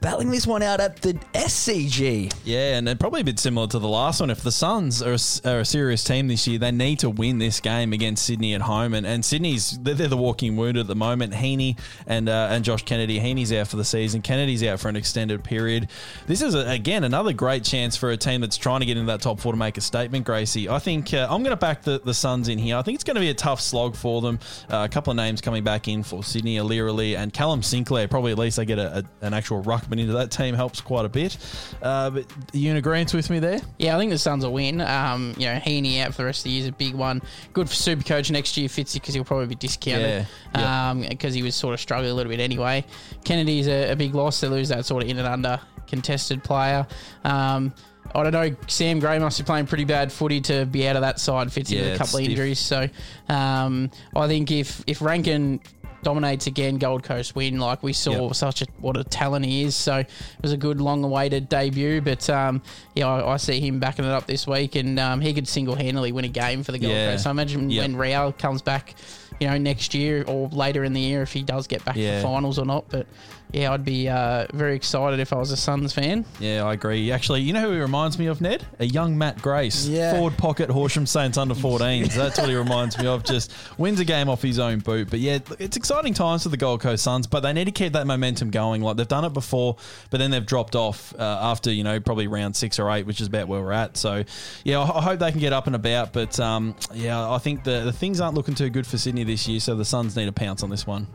Battling 0.00 0.30
this 0.30 0.46
one 0.46 0.62
out 0.62 0.78
at 0.78 1.02
the 1.02 1.14
SCG. 1.34 2.32
Yeah, 2.44 2.78
and 2.78 3.00
probably 3.00 3.22
a 3.22 3.24
bit 3.24 3.40
similar 3.40 3.66
to 3.66 3.80
the 3.80 3.88
last 3.88 4.20
one. 4.20 4.30
If 4.30 4.42
the 4.42 4.52
Suns 4.52 5.02
are 5.02 5.14
a, 5.14 5.50
are 5.50 5.60
a 5.60 5.64
serious 5.64 6.04
team 6.04 6.28
this 6.28 6.46
year, 6.46 6.58
they 6.58 6.70
need 6.70 7.00
to 7.00 7.10
win 7.10 7.38
this 7.38 7.58
game 7.58 7.92
against 7.92 8.24
Sydney 8.24 8.54
at 8.54 8.60
home. 8.60 8.94
And, 8.94 9.04
and 9.04 9.24
Sydney's 9.24 9.76
they're, 9.78 9.94
they're 9.94 10.06
the 10.06 10.16
walking 10.16 10.56
wounded 10.56 10.82
at 10.82 10.86
the 10.86 10.94
moment. 10.94 11.34
Heeney 11.34 11.76
and 12.06 12.28
uh, 12.28 12.48
and 12.50 12.64
Josh 12.64 12.82
Kennedy. 12.84 13.18
Heeney's 13.18 13.52
out 13.52 13.66
for 13.66 13.76
the 13.76 13.84
season. 13.84 14.22
Kennedy's 14.22 14.62
out 14.62 14.78
for 14.78 14.88
an 14.88 14.94
extended 14.94 15.42
period. 15.42 15.88
This 16.26 16.42
is 16.42 16.54
a, 16.54 16.68
again 16.70 17.02
another 17.02 17.32
great 17.32 17.64
chance 17.64 17.96
for 17.96 18.10
a 18.10 18.16
team 18.16 18.40
that's 18.40 18.56
trying 18.56 18.80
to 18.80 18.86
get 18.86 18.96
into 18.96 19.10
that 19.10 19.20
top 19.20 19.40
four 19.40 19.52
to 19.52 19.58
make 19.58 19.78
a 19.78 19.80
statement. 19.80 20.24
Gracie, 20.24 20.68
I 20.68 20.78
think 20.78 21.12
uh, 21.12 21.26
I'm 21.28 21.42
going 21.42 21.50
to 21.50 21.56
back 21.56 21.82
the, 21.82 22.00
the 22.04 22.14
Suns 22.14 22.48
in 22.48 22.58
here. 22.58 22.76
I 22.76 22.82
think 22.82 22.94
it's 22.94 23.04
going 23.04 23.16
to 23.16 23.20
be 23.20 23.30
a 23.30 23.34
tough 23.34 23.60
slog 23.60 23.96
for 23.96 24.20
them. 24.20 24.38
Uh, 24.70 24.86
a 24.88 24.88
couple 24.88 25.10
of 25.10 25.16
names 25.16 25.40
coming 25.40 25.64
back 25.64 25.88
in 25.88 26.04
for 26.04 26.22
Sydney, 26.22 26.56
Aliir 26.56 26.88
Aliir 26.88 27.16
and 27.18 27.32
Callum 27.32 27.64
Sinclair. 27.64 28.06
Probably 28.06 28.30
at 28.30 28.38
least 28.38 28.58
they 28.58 28.64
get 28.64 28.78
a, 28.78 28.98
a, 28.98 29.26
an 29.26 29.34
actual 29.34 29.60
ruckman 29.88 30.00
into 30.00 30.12
that 30.14 30.30
team 30.30 30.54
helps 30.54 30.80
quite 30.80 31.04
a 31.04 31.08
bit. 31.08 31.36
Uh, 31.82 32.10
but 32.10 32.26
you 32.52 32.70
in 32.70 32.76
agreement 32.76 33.14
with 33.14 33.30
me 33.30 33.38
there? 33.38 33.60
Yeah, 33.78 33.96
I 33.96 33.98
think 33.98 34.10
the 34.10 34.18
Suns 34.18 34.44
will 34.44 34.52
win. 34.52 34.80
Um, 34.80 35.34
you 35.38 35.46
know, 35.46 35.56
Heeney 35.56 36.00
out 36.00 36.12
for 36.12 36.22
the 36.22 36.26
rest 36.26 36.40
of 36.40 36.44
the 36.44 36.50
year 36.50 36.62
is 36.62 36.68
a 36.68 36.72
big 36.72 36.94
one. 36.94 37.22
Good 37.52 37.68
for 37.68 37.74
Super 37.74 38.02
Coach 38.04 38.30
next 38.30 38.56
year, 38.56 38.68
Fitzy, 38.68 38.94
because 38.94 39.14
he'll 39.14 39.24
probably 39.24 39.46
be 39.46 39.54
discounted. 39.54 40.26
Yeah, 40.54 40.90
Um, 40.90 41.00
because 41.02 41.34
he 41.34 41.42
was 41.42 41.54
sort 41.54 41.74
of 41.74 41.80
struggling 41.80 42.10
a 42.10 42.14
little 42.14 42.30
bit 42.30 42.40
anyway. 42.40 42.84
Kennedy's 43.24 43.68
a, 43.68 43.92
a 43.92 43.96
big 43.96 44.14
loss. 44.14 44.40
They 44.40 44.48
lose 44.48 44.68
that 44.68 44.84
sort 44.84 45.02
of 45.02 45.08
in 45.08 45.18
and 45.18 45.26
under 45.28 45.60
contested 45.86 46.44
player. 46.44 46.86
Um, 47.24 47.72
I 48.14 48.22
don't 48.22 48.32
know. 48.32 48.56
Sam 48.68 49.00
Gray 49.00 49.18
must 49.18 49.38
be 49.38 49.44
playing 49.44 49.66
pretty 49.66 49.84
bad 49.84 50.10
footy 50.10 50.40
to 50.42 50.64
be 50.64 50.88
out 50.88 50.96
of 50.96 51.02
that 51.02 51.20
side. 51.20 51.48
Fitzy 51.48 51.72
Yeah, 51.76 51.82
with 51.82 51.94
a 51.94 51.98
couple 51.98 52.18
of 52.20 52.24
injuries. 52.24 52.58
So 52.58 52.88
um, 53.28 53.90
I 54.16 54.26
think 54.28 54.50
if 54.50 54.82
if 54.86 55.02
Rankine 55.02 55.60
dominates 56.02 56.46
again, 56.46 56.78
Gold 56.78 57.02
Coast 57.02 57.34
win. 57.34 57.58
Like 57.58 57.82
we 57.82 57.92
saw 57.92 58.26
Yep. 58.26 58.34
such 58.34 58.62
a 58.62 58.66
what 58.78 58.96
a 58.96 59.04
talent 59.04 59.44
he 59.44 59.62
is. 59.64 59.74
So 59.76 59.96
it 59.98 60.08
was 60.42 60.52
a 60.52 60.56
good 60.56 60.80
long 60.80 61.04
awaited 61.04 61.48
debut. 61.48 62.00
But 62.00 62.28
um, 62.30 62.62
yeah, 62.94 63.06
I, 63.08 63.34
I 63.34 63.36
see 63.36 63.60
him 63.60 63.78
backing 63.80 64.04
it 64.04 64.10
up 64.10 64.26
this 64.26 64.46
week, 64.46 64.74
and 64.76 64.98
um, 64.98 65.20
he 65.20 65.32
could 65.34 65.48
single 65.48 65.74
handedly 65.74 66.12
win 66.12 66.24
a 66.24 66.28
game 66.28 66.62
for 66.62 66.72
the 66.72 66.78
Gold 66.78 66.92
Yeah. 66.92 67.12
Coast. 67.12 67.24
So 67.24 67.30
I 67.30 67.32
imagine 67.32 67.70
Yep. 67.70 67.82
when 67.82 67.96
Real 67.96 68.32
comes 68.32 68.62
back. 68.62 68.94
You 69.40 69.48
know, 69.48 69.58
next 69.58 69.94
year 69.94 70.24
or 70.26 70.48
later 70.48 70.82
in 70.84 70.92
the 70.92 71.00
year, 71.00 71.22
if 71.22 71.32
he 71.32 71.42
does 71.42 71.66
get 71.66 71.84
back 71.84 71.94
to 71.94 72.00
Yeah. 72.00 72.16
the 72.18 72.22
finals 72.22 72.58
or 72.58 72.64
not. 72.64 72.86
But 72.88 73.06
yeah, 73.52 73.72
I'd 73.72 73.84
be 73.84 74.08
uh, 74.08 74.46
very 74.52 74.74
excited 74.76 75.20
if 75.20 75.32
I 75.32 75.36
was 75.36 75.50
a 75.52 75.56
Suns 75.56 75.92
fan. 75.94 76.26
Yeah, 76.38 76.64
I 76.64 76.74
agree. 76.74 77.10
Actually, 77.12 77.40
you 77.42 77.52
know 77.54 77.62
who 77.62 77.72
he 77.72 77.78
reminds 77.80 78.18
me 78.18 78.26
of, 78.26 78.40
Ned? 78.42 78.66
A 78.78 78.84
young 78.84 79.16
Matt 79.16 79.40
Grace. 79.40 79.86
Yeah. 79.86 80.12
Forward 80.12 80.36
pocket 80.36 80.68
Horsham 80.68 81.06
Saints 81.06 81.38
under 81.38 81.54
14s. 81.54 82.14
That's 82.14 82.38
what 82.38 82.48
he 82.50 82.54
reminds 82.56 82.98
me 82.98 83.06
of. 83.06 83.24
Just 83.24 83.52
wins 83.78 84.00
a 84.00 84.04
game 84.04 84.28
off 84.28 84.42
his 84.42 84.58
own 84.58 84.80
boot. 84.80 85.08
But 85.08 85.20
yeah, 85.20 85.38
it's 85.58 85.78
exciting 85.78 86.12
times 86.12 86.42
for 86.42 86.50
the 86.50 86.58
Gold 86.58 86.80
Coast 86.82 87.02
Suns, 87.04 87.26
but 87.26 87.40
they 87.40 87.54
need 87.54 87.64
to 87.66 87.70
keep 87.70 87.94
that 87.94 88.06
momentum 88.06 88.50
going. 88.50 88.82
Like 88.82 88.96
they've 88.98 89.08
done 89.08 89.24
it 89.24 89.32
before, 89.32 89.76
but 90.10 90.18
then 90.18 90.30
they've 90.30 90.44
dropped 90.44 90.74
off 90.76 91.14
uh, 91.18 91.22
after, 91.22 91.72
you 91.72 91.84
know, 91.84 92.00
probably 92.00 92.26
round 92.26 92.54
six 92.54 92.78
or 92.78 92.90
eight, 92.90 93.06
which 93.06 93.20
is 93.22 93.28
about 93.28 93.48
where 93.48 93.62
we're 93.62 93.72
at. 93.72 93.96
So 93.96 94.24
yeah, 94.64 94.80
I, 94.80 94.98
I 94.98 95.00
hope 95.02 95.20
they 95.20 95.30
can 95.30 95.40
get 95.40 95.54
up 95.54 95.66
and 95.68 95.74
about. 95.76 96.12
But 96.12 96.38
um, 96.38 96.74
yeah, 96.92 97.30
I 97.30 97.38
think 97.38 97.64
the, 97.64 97.80
the 97.84 97.92
things 97.92 98.20
aren't 98.20 98.34
looking 98.34 98.54
too 98.56 98.68
good 98.68 98.86
for 98.86 98.98
Sydney 98.98 99.24
this 99.28 99.46
year, 99.46 99.60
so 99.60 99.76
the 99.76 99.84
Suns 99.84 100.16
need 100.16 100.26
a 100.28 100.32
pounce 100.32 100.62
on 100.64 100.70
this 100.70 100.86
one. 100.86 101.06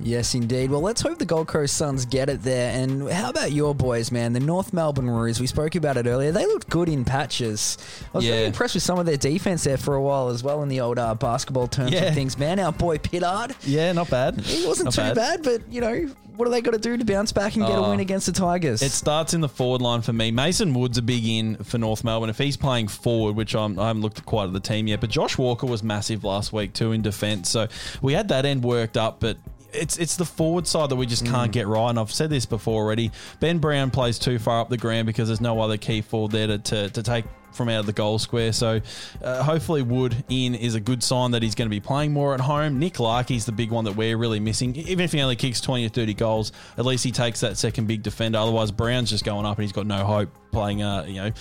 Yes, 0.00 0.34
indeed. 0.34 0.70
Well, 0.70 0.80
let's 0.80 1.00
hope 1.02 1.18
the 1.18 1.24
Gold 1.26 1.48
Coast 1.48 1.76
Suns 1.76 2.06
get 2.06 2.28
it 2.30 2.42
there. 2.42 2.72
And 2.80 3.10
how 3.10 3.30
about 3.30 3.52
your 3.52 3.74
boys, 3.74 4.10
man? 4.12 4.32
The 4.32 4.40
North 4.40 4.72
Melbourne 4.72 5.10
Roos. 5.10 5.40
We 5.40 5.46
spoke 5.48 5.74
about 5.74 5.96
it 5.96 6.06
earlier. 6.06 6.30
They 6.32 6.46
looked 6.46 6.70
good 6.70 6.88
in 6.88 7.04
patches. 7.04 7.76
I 8.14 8.16
was 8.18 8.24
Yeah. 8.24 8.32
really 8.34 8.46
impressed 8.46 8.74
with 8.74 8.82
some 8.84 8.98
of 8.98 9.06
their 9.06 9.16
defense 9.16 9.64
there 9.64 9.76
for 9.76 9.94
a 9.96 10.02
while 10.02 10.28
as 10.28 10.42
well 10.42 10.62
in 10.62 10.68
the 10.68 10.80
old 10.80 10.98
uh, 10.98 11.14
basketball 11.16 11.66
terms 11.68 11.92
Yeah. 11.92 12.04
of 12.04 12.14
things. 12.14 12.38
Man, 12.38 12.58
our 12.60 12.72
boy 12.72 12.98
Pittard, 12.98 13.54
Yeah, 13.64 13.92
not 13.92 14.08
bad. 14.08 14.40
he 14.40 14.66
wasn't 14.66 14.96
Not 14.96 15.08
too 15.10 15.14
bad. 15.14 15.42
but 15.42 15.62
you 15.70 15.80
know, 15.80 16.08
what 16.38 16.44
do 16.44 16.52
they 16.52 16.60
got 16.60 16.70
to 16.70 16.78
do 16.78 16.96
to 16.96 17.04
bounce 17.04 17.32
back 17.32 17.56
and 17.56 17.66
get 17.66 17.76
a 17.76 17.82
Oh. 17.82 17.90
win 17.90 17.98
against 17.98 18.26
the 18.26 18.32
Tigers? 18.32 18.80
It 18.80 18.92
starts 18.92 19.34
in 19.34 19.40
the 19.40 19.48
forward 19.48 19.82
line 19.82 20.02
for 20.02 20.12
me. 20.12 20.30
Mason 20.30 20.72
Wood's 20.72 20.96
a 20.96 21.02
big 21.02 21.26
in 21.26 21.56
for 21.56 21.78
North 21.78 22.04
Melbourne. 22.04 22.30
If 22.30 22.38
he's 22.38 22.56
playing 22.56 22.86
forward, 22.86 23.34
which 23.34 23.56
I'm, 23.56 23.76
I 23.78 23.88
haven't 23.88 24.02
looked 24.02 24.18
at 24.18 24.24
quite 24.24 24.44
at 24.44 24.52
the 24.52 24.60
team 24.60 24.86
yet, 24.86 25.00
but 25.00 25.10
Josh 25.10 25.36
Walker 25.36 25.66
was 25.66 25.82
massive 25.82 26.22
last 26.22 26.52
week 26.52 26.72
too 26.74 26.92
in 26.92 27.02
defence. 27.02 27.50
So 27.50 27.66
we 28.02 28.12
had 28.12 28.28
that 28.28 28.44
end 28.44 28.62
worked 28.62 28.96
up, 28.96 29.18
but 29.18 29.36
it's 29.72 29.98
it's 29.98 30.16
the 30.16 30.24
forward 30.24 30.66
side 30.66 30.90
that 30.90 30.96
we 30.96 31.06
just 31.06 31.26
can't 31.26 31.50
mm. 31.50 31.54
get 31.54 31.66
right. 31.66 31.90
And 31.90 31.98
I've 31.98 32.12
said 32.12 32.30
this 32.30 32.46
before 32.46 32.84
already. 32.84 33.10
Ben 33.40 33.58
Brown 33.58 33.90
plays 33.90 34.18
too 34.18 34.38
far 34.38 34.60
up 34.60 34.68
the 34.68 34.76
ground 34.76 35.06
because 35.06 35.28
there's 35.28 35.40
no 35.40 35.60
other 35.60 35.76
key 35.76 36.02
forward 36.02 36.30
there 36.30 36.46
to, 36.46 36.58
to, 36.58 36.90
to 36.90 37.02
take 37.02 37.24
from 37.52 37.68
out 37.68 37.80
of 37.80 37.86
the 37.86 37.92
goal 37.92 38.18
square. 38.18 38.52
So 38.52 38.80
uh, 39.22 39.42
hopefully 39.42 39.82
Wood 39.82 40.24
in 40.28 40.54
is 40.54 40.74
a 40.74 40.80
good 40.80 41.02
sign 41.02 41.32
that 41.32 41.42
he's 41.42 41.54
going 41.54 41.66
to 41.68 41.74
be 41.74 41.80
playing 41.80 42.12
more 42.12 42.34
at 42.34 42.40
home. 42.40 42.78
Nick 42.78 42.94
Larkey's 42.94 43.46
the 43.46 43.52
big 43.52 43.70
one 43.70 43.84
that 43.84 43.96
we're 43.96 44.16
really 44.16 44.40
missing. 44.40 44.76
Even 44.76 45.04
if 45.04 45.12
he 45.12 45.20
only 45.20 45.36
kicks 45.36 45.60
20 45.60 45.86
or 45.86 45.88
30 45.88 46.14
goals, 46.14 46.52
at 46.76 46.84
least 46.84 47.04
he 47.04 47.12
takes 47.12 47.40
that 47.40 47.56
second 47.56 47.86
big 47.86 48.02
defender. 48.02 48.38
Otherwise, 48.38 48.70
Brown's 48.70 49.10
just 49.10 49.24
going 49.24 49.46
up 49.46 49.58
and 49.58 49.64
he's 49.64 49.72
got 49.72 49.86
no 49.86 50.04
hope 50.04 50.30
playing, 50.52 50.82
uh, 50.82 51.04
you 51.04 51.16
know, 51.16 51.32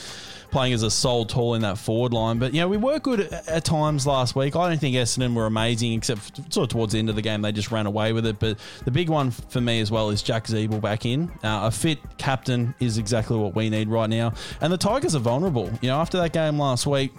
playing 0.51 0.73
as 0.73 0.83
a 0.83 0.91
sole 0.91 1.25
tall 1.25 1.55
in 1.55 1.61
that 1.61 1.77
forward 1.77 2.13
line. 2.13 2.39
But, 2.39 2.53
you 2.53 2.61
know, 2.61 2.67
we 2.67 2.77
were 2.77 2.99
good 2.99 3.21
at, 3.21 3.47
at 3.47 3.65
times 3.65 4.07
last 4.07 4.35
week. 4.35 4.55
I 4.55 4.69
don't 4.69 4.79
think 4.79 4.95
Essendon 4.95 5.33
were 5.33 5.45
amazing, 5.45 5.93
except 5.93 6.53
sort 6.53 6.65
of 6.65 6.69
towards 6.69 6.93
the 6.93 6.99
end 6.99 7.09
of 7.09 7.15
the 7.15 7.21
game, 7.21 7.41
they 7.41 7.51
just 7.51 7.71
ran 7.71 7.85
away 7.85 8.13
with 8.13 8.25
it. 8.25 8.39
But 8.39 8.57
the 8.85 8.91
big 8.91 9.09
one 9.09 9.31
for 9.31 9.61
me 9.61 9.79
as 9.79 9.91
well 9.91 10.09
is 10.09 10.21
Jack 10.21 10.45
Ziebell 10.45 10.81
back 10.81 11.05
in. 11.05 11.29
Uh, 11.43 11.67
a 11.67 11.71
fit 11.71 11.99
captain 12.17 12.73
is 12.79 12.97
exactly 12.97 13.37
what 13.37 13.55
we 13.55 13.69
need 13.69 13.89
right 13.89 14.09
now. 14.09 14.33
And 14.61 14.71
the 14.71 14.77
Tigers 14.77 15.15
are 15.15 15.19
vulnerable. 15.19 15.71
You 15.81 15.89
know, 15.89 15.97
after 15.97 16.17
that 16.19 16.33
game 16.33 16.59
last 16.59 16.87
week, 16.87 17.11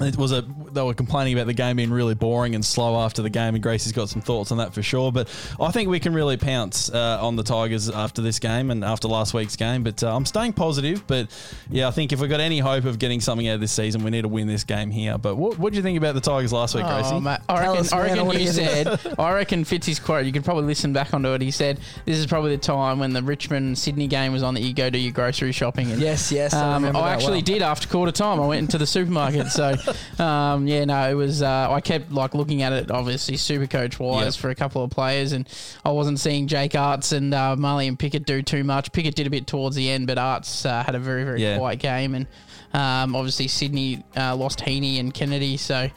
it 0.00 0.16
was 0.16 0.32
a 0.32 0.44
they 0.70 0.82
were 0.82 0.94
complaining 0.94 1.34
about 1.34 1.46
the 1.46 1.54
game 1.54 1.76
being 1.76 1.90
really 1.90 2.14
boring 2.14 2.54
and 2.54 2.64
slow 2.64 2.96
after 3.00 3.22
the 3.22 3.30
game, 3.30 3.54
and 3.54 3.62
Gracie's 3.62 3.92
got 3.92 4.08
some 4.08 4.22
thoughts 4.22 4.52
on 4.52 4.58
that 4.58 4.74
for 4.74 4.82
sure. 4.82 5.10
But 5.12 5.28
I 5.60 5.70
think 5.70 5.88
we 5.88 5.98
can 6.00 6.14
really 6.14 6.36
pounce 6.36 6.90
uh, 6.90 7.18
on 7.20 7.36
the 7.36 7.42
Tigers 7.42 7.88
after 7.90 8.22
this 8.22 8.38
game 8.38 8.70
and 8.70 8.84
after 8.84 9.08
last 9.08 9.34
week's 9.34 9.56
game. 9.56 9.82
But 9.82 10.02
uh, 10.02 10.14
I'm 10.14 10.26
staying 10.26 10.52
positive. 10.54 11.06
But 11.06 11.28
yeah, 11.70 11.88
I 11.88 11.90
think 11.90 12.12
if 12.12 12.20
we've 12.20 12.30
got 12.30 12.40
any 12.40 12.58
hope 12.58 12.84
of 12.84 12.98
getting 12.98 13.20
something 13.20 13.48
out 13.48 13.54
of 13.56 13.60
this 13.60 13.72
season, 13.72 14.04
we 14.04 14.10
need 14.10 14.22
to 14.22 14.28
win 14.28 14.46
this 14.46 14.64
game 14.64 14.90
here. 14.90 15.18
But 15.18 15.36
what 15.36 15.58
what 15.58 15.72
do 15.72 15.76
you 15.76 15.82
think 15.82 15.98
about 15.98 16.14
the 16.14 16.20
Tigers 16.20 16.52
last 16.52 16.74
week, 16.74 16.84
Gracie? 16.84 17.10
Oh, 17.12 17.20
mate. 17.20 17.40
I 17.48 17.60
reckon, 17.60 17.76
us, 17.78 17.92
I 17.92 18.02
reckon 18.02 18.30
you 18.40 18.46
said, 18.48 19.00
I 19.18 19.32
reckon 19.32 19.64
Fitzy's 19.64 19.98
quote, 19.98 20.26
you 20.26 20.32
could 20.32 20.44
probably 20.44 20.64
listen 20.64 20.92
back 20.92 21.12
onto 21.14 21.30
it. 21.32 21.42
He 21.42 21.50
said, 21.50 21.80
This 22.04 22.18
is 22.18 22.26
probably 22.26 22.54
the 22.54 22.62
time 22.62 22.98
when 22.98 23.12
the 23.12 23.22
Richmond 23.22 23.78
Sydney 23.78 24.06
game 24.06 24.32
was 24.32 24.42
on 24.42 24.54
that 24.54 24.60
you 24.62 24.72
go 24.74 24.90
do 24.90 24.98
your 24.98 25.12
grocery 25.12 25.52
shopping. 25.52 25.90
And, 25.90 26.00
yes, 26.00 26.30
yes. 26.30 26.54
I, 26.54 26.74
Um, 26.74 26.82
remember 26.84 26.98
I 27.00 27.12
actually 27.14 27.32
well. 27.38 27.40
did 27.42 27.62
after 27.62 27.88
quarter 27.88 28.12
time. 28.12 28.40
I 28.40 28.46
went 28.46 28.60
into 28.60 28.78
the 28.78 28.86
supermarket. 28.86 29.48
So, 29.48 29.74
um, 30.18 30.66
yeah, 30.66 30.84
no, 30.84 31.10
it 31.10 31.14
was. 31.14 31.42
Uh, 31.42 31.68
I 31.70 31.80
kept 31.80 32.12
like 32.12 32.34
looking 32.34 32.62
at 32.62 32.72
it, 32.72 32.90
obviously 32.90 33.36
super 33.36 33.66
coach 33.66 33.98
wise 33.98 34.36
Yep. 34.36 34.40
for 34.42 34.50
a 34.50 34.54
couple 34.54 34.82
of 34.84 34.90
players, 34.90 35.32
and 35.32 35.48
I 35.84 35.90
wasn't 35.90 36.20
seeing 36.20 36.46
Jake 36.46 36.72
Aarts 36.72 37.12
and 37.12 37.32
uh, 37.34 37.56
Marley 37.56 37.88
and 37.88 37.98
Pickett 37.98 38.26
do 38.26 38.42
too 38.42 38.64
much. 38.64 38.92
Pickett 38.92 39.14
did 39.14 39.26
a 39.26 39.30
bit 39.30 39.46
towards 39.46 39.76
the 39.76 39.88
end, 39.90 40.06
but 40.06 40.18
Aarts 40.18 40.64
uh, 40.66 40.82
had 40.82 40.94
a 40.94 40.98
very 40.98 41.24
very 41.24 41.42
Yeah. 41.42 41.58
quiet 41.58 41.78
game, 41.78 42.14
and 42.14 42.26
um, 42.72 43.16
obviously 43.16 43.48
Sydney 43.48 44.02
uh, 44.16 44.36
lost 44.36 44.60
Heeney 44.60 44.98
and 44.98 45.12
Kennedy, 45.12 45.56
so. 45.56 45.88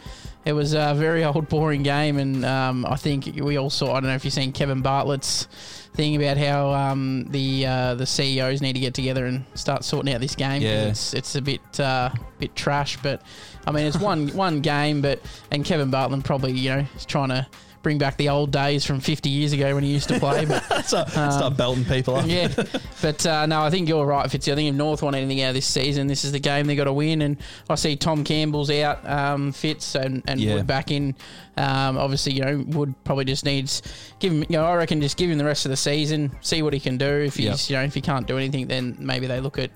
It 0.43 0.53
was 0.53 0.73
a 0.73 0.95
very 0.95 1.23
old, 1.23 1.49
boring 1.49 1.83
game, 1.83 2.17
and 2.17 2.43
um, 2.43 2.83
I 2.87 2.95
think 2.95 3.29
we 3.39 3.57
all 3.57 3.69
saw. 3.69 3.91
I 3.91 3.99
don't 3.99 4.05
know 4.09 4.15
if 4.15 4.25
you've 4.25 4.33
seen 4.33 4.51
Kevin 4.51 4.81
Bartlett's 4.81 5.47
thing 5.93 6.15
about 6.15 6.37
how 6.37 6.71
um, 6.73 7.25
the 7.29 7.67
uh, 7.67 7.93
the 7.93 8.07
CEOs 8.07 8.59
need 8.59 8.73
to 8.73 8.79
get 8.79 8.95
together 8.95 9.27
and 9.27 9.45
start 9.53 9.83
sorting 9.83 10.11
out 10.11 10.19
this 10.19 10.33
game. 10.33 10.63
Yeah. 10.63 10.85
it's 10.87 11.13
it's 11.13 11.35
a 11.35 11.43
bit 11.43 11.79
uh, 11.79 12.09
bit 12.39 12.55
trash, 12.55 12.97
but 13.03 13.21
I 13.67 13.71
mean 13.71 13.85
it's 13.85 13.99
one 13.99 14.27
one 14.35 14.61
game, 14.61 15.01
but 15.01 15.19
and 15.51 15.63
Kevin 15.65 15.89
Bartlett 15.89 16.23
probably 16.23 16.51
you 16.53 16.69
know 16.69 16.85
is 16.95 17.05
trying 17.05 17.29
to 17.29 17.47
bring 17.83 17.97
back 17.97 18.15
the 18.17 18.29
old 18.29 18.51
days 18.51 18.85
from 18.85 18.99
50 18.99 19.27
years 19.27 19.53
ago 19.53 19.73
when 19.73 19.83
he 19.83 19.91
used 19.91 20.07
to 20.09 20.19
play. 20.19 20.45
But 20.45 20.61
start, 20.85 21.09
start 21.09 21.57
belting 21.57 21.83
people 21.83 22.15
up. 22.15 22.25
Um, 22.25 22.29
yeah, 22.29 22.47
but 23.01 23.25
uh, 23.25 23.47
no, 23.47 23.63
I 23.63 23.71
think 23.71 23.89
you're 23.89 24.05
right, 24.05 24.27
Fitzy. 24.29 24.51
I 24.51 24.55
think 24.55 24.69
if 24.69 24.75
North 24.75 25.01
want 25.01 25.15
anything 25.15 25.41
out 25.41 25.49
of 25.49 25.55
this 25.55 25.65
season, 25.65 26.05
this 26.05 26.23
is 26.23 26.31
the 26.31 26.39
game 26.39 26.67
they 26.67 26.75
got 26.75 26.83
to 26.83 26.93
win. 26.93 27.23
And 27.23 27.37
I 27.71 27.73
see 27.75 27.95
Tom 27.95 28.23
Campbell's 28.23 28.69
out, 28.69 29.03
um, 29.09 29.51
Fitz, 29.51 29.95
and, 29.95 30.21
and 30.27 30.39
Yeah. 30.39 30.57
Wood 30.57 30.67
back 30.67 30.91
in. 30.91 31.15
Um, 31.57 31.97
obviously, 31.97 32.33
you 32.33 32.41
know, 32.43 32.63
Wood 32.67 32.93
probably 33.03 33.25
just 33.25 33.45
needs 33.45 33.81
give 34.19 34.31
him. 34.31 34.41
You 34.41 34.57
know, 34.57 34.65
I 34.65 34.75
reckon 34.75 35.01
just 35.01 35.17
give 35.17 35.31
him 35.31 35.39
the 35.39 35.45
rest 35.45 35.65
of 35.65 35.71
the 35.71 35.75
season, 35.77 36.37
see 36.41 36.61
what 36.61 36.73
he 36.73 36.79
can 36.79 36.99
do. 36.99 37.07
If 37.07 37.37
he's, 37.37 37.45
Yep. 37.47 37.69
you 37.71 37.75
know, 37.77 37.83
if 37.83 37.95
he 37.95 38.01
can't 38.01 38.27
do 38.27 38.37
anything, 38.37 38.67
then 38.67 38.95
maybe 38.99 39.25
they 39.25 39.39
look 39.39 39.57
at 39.57 39.71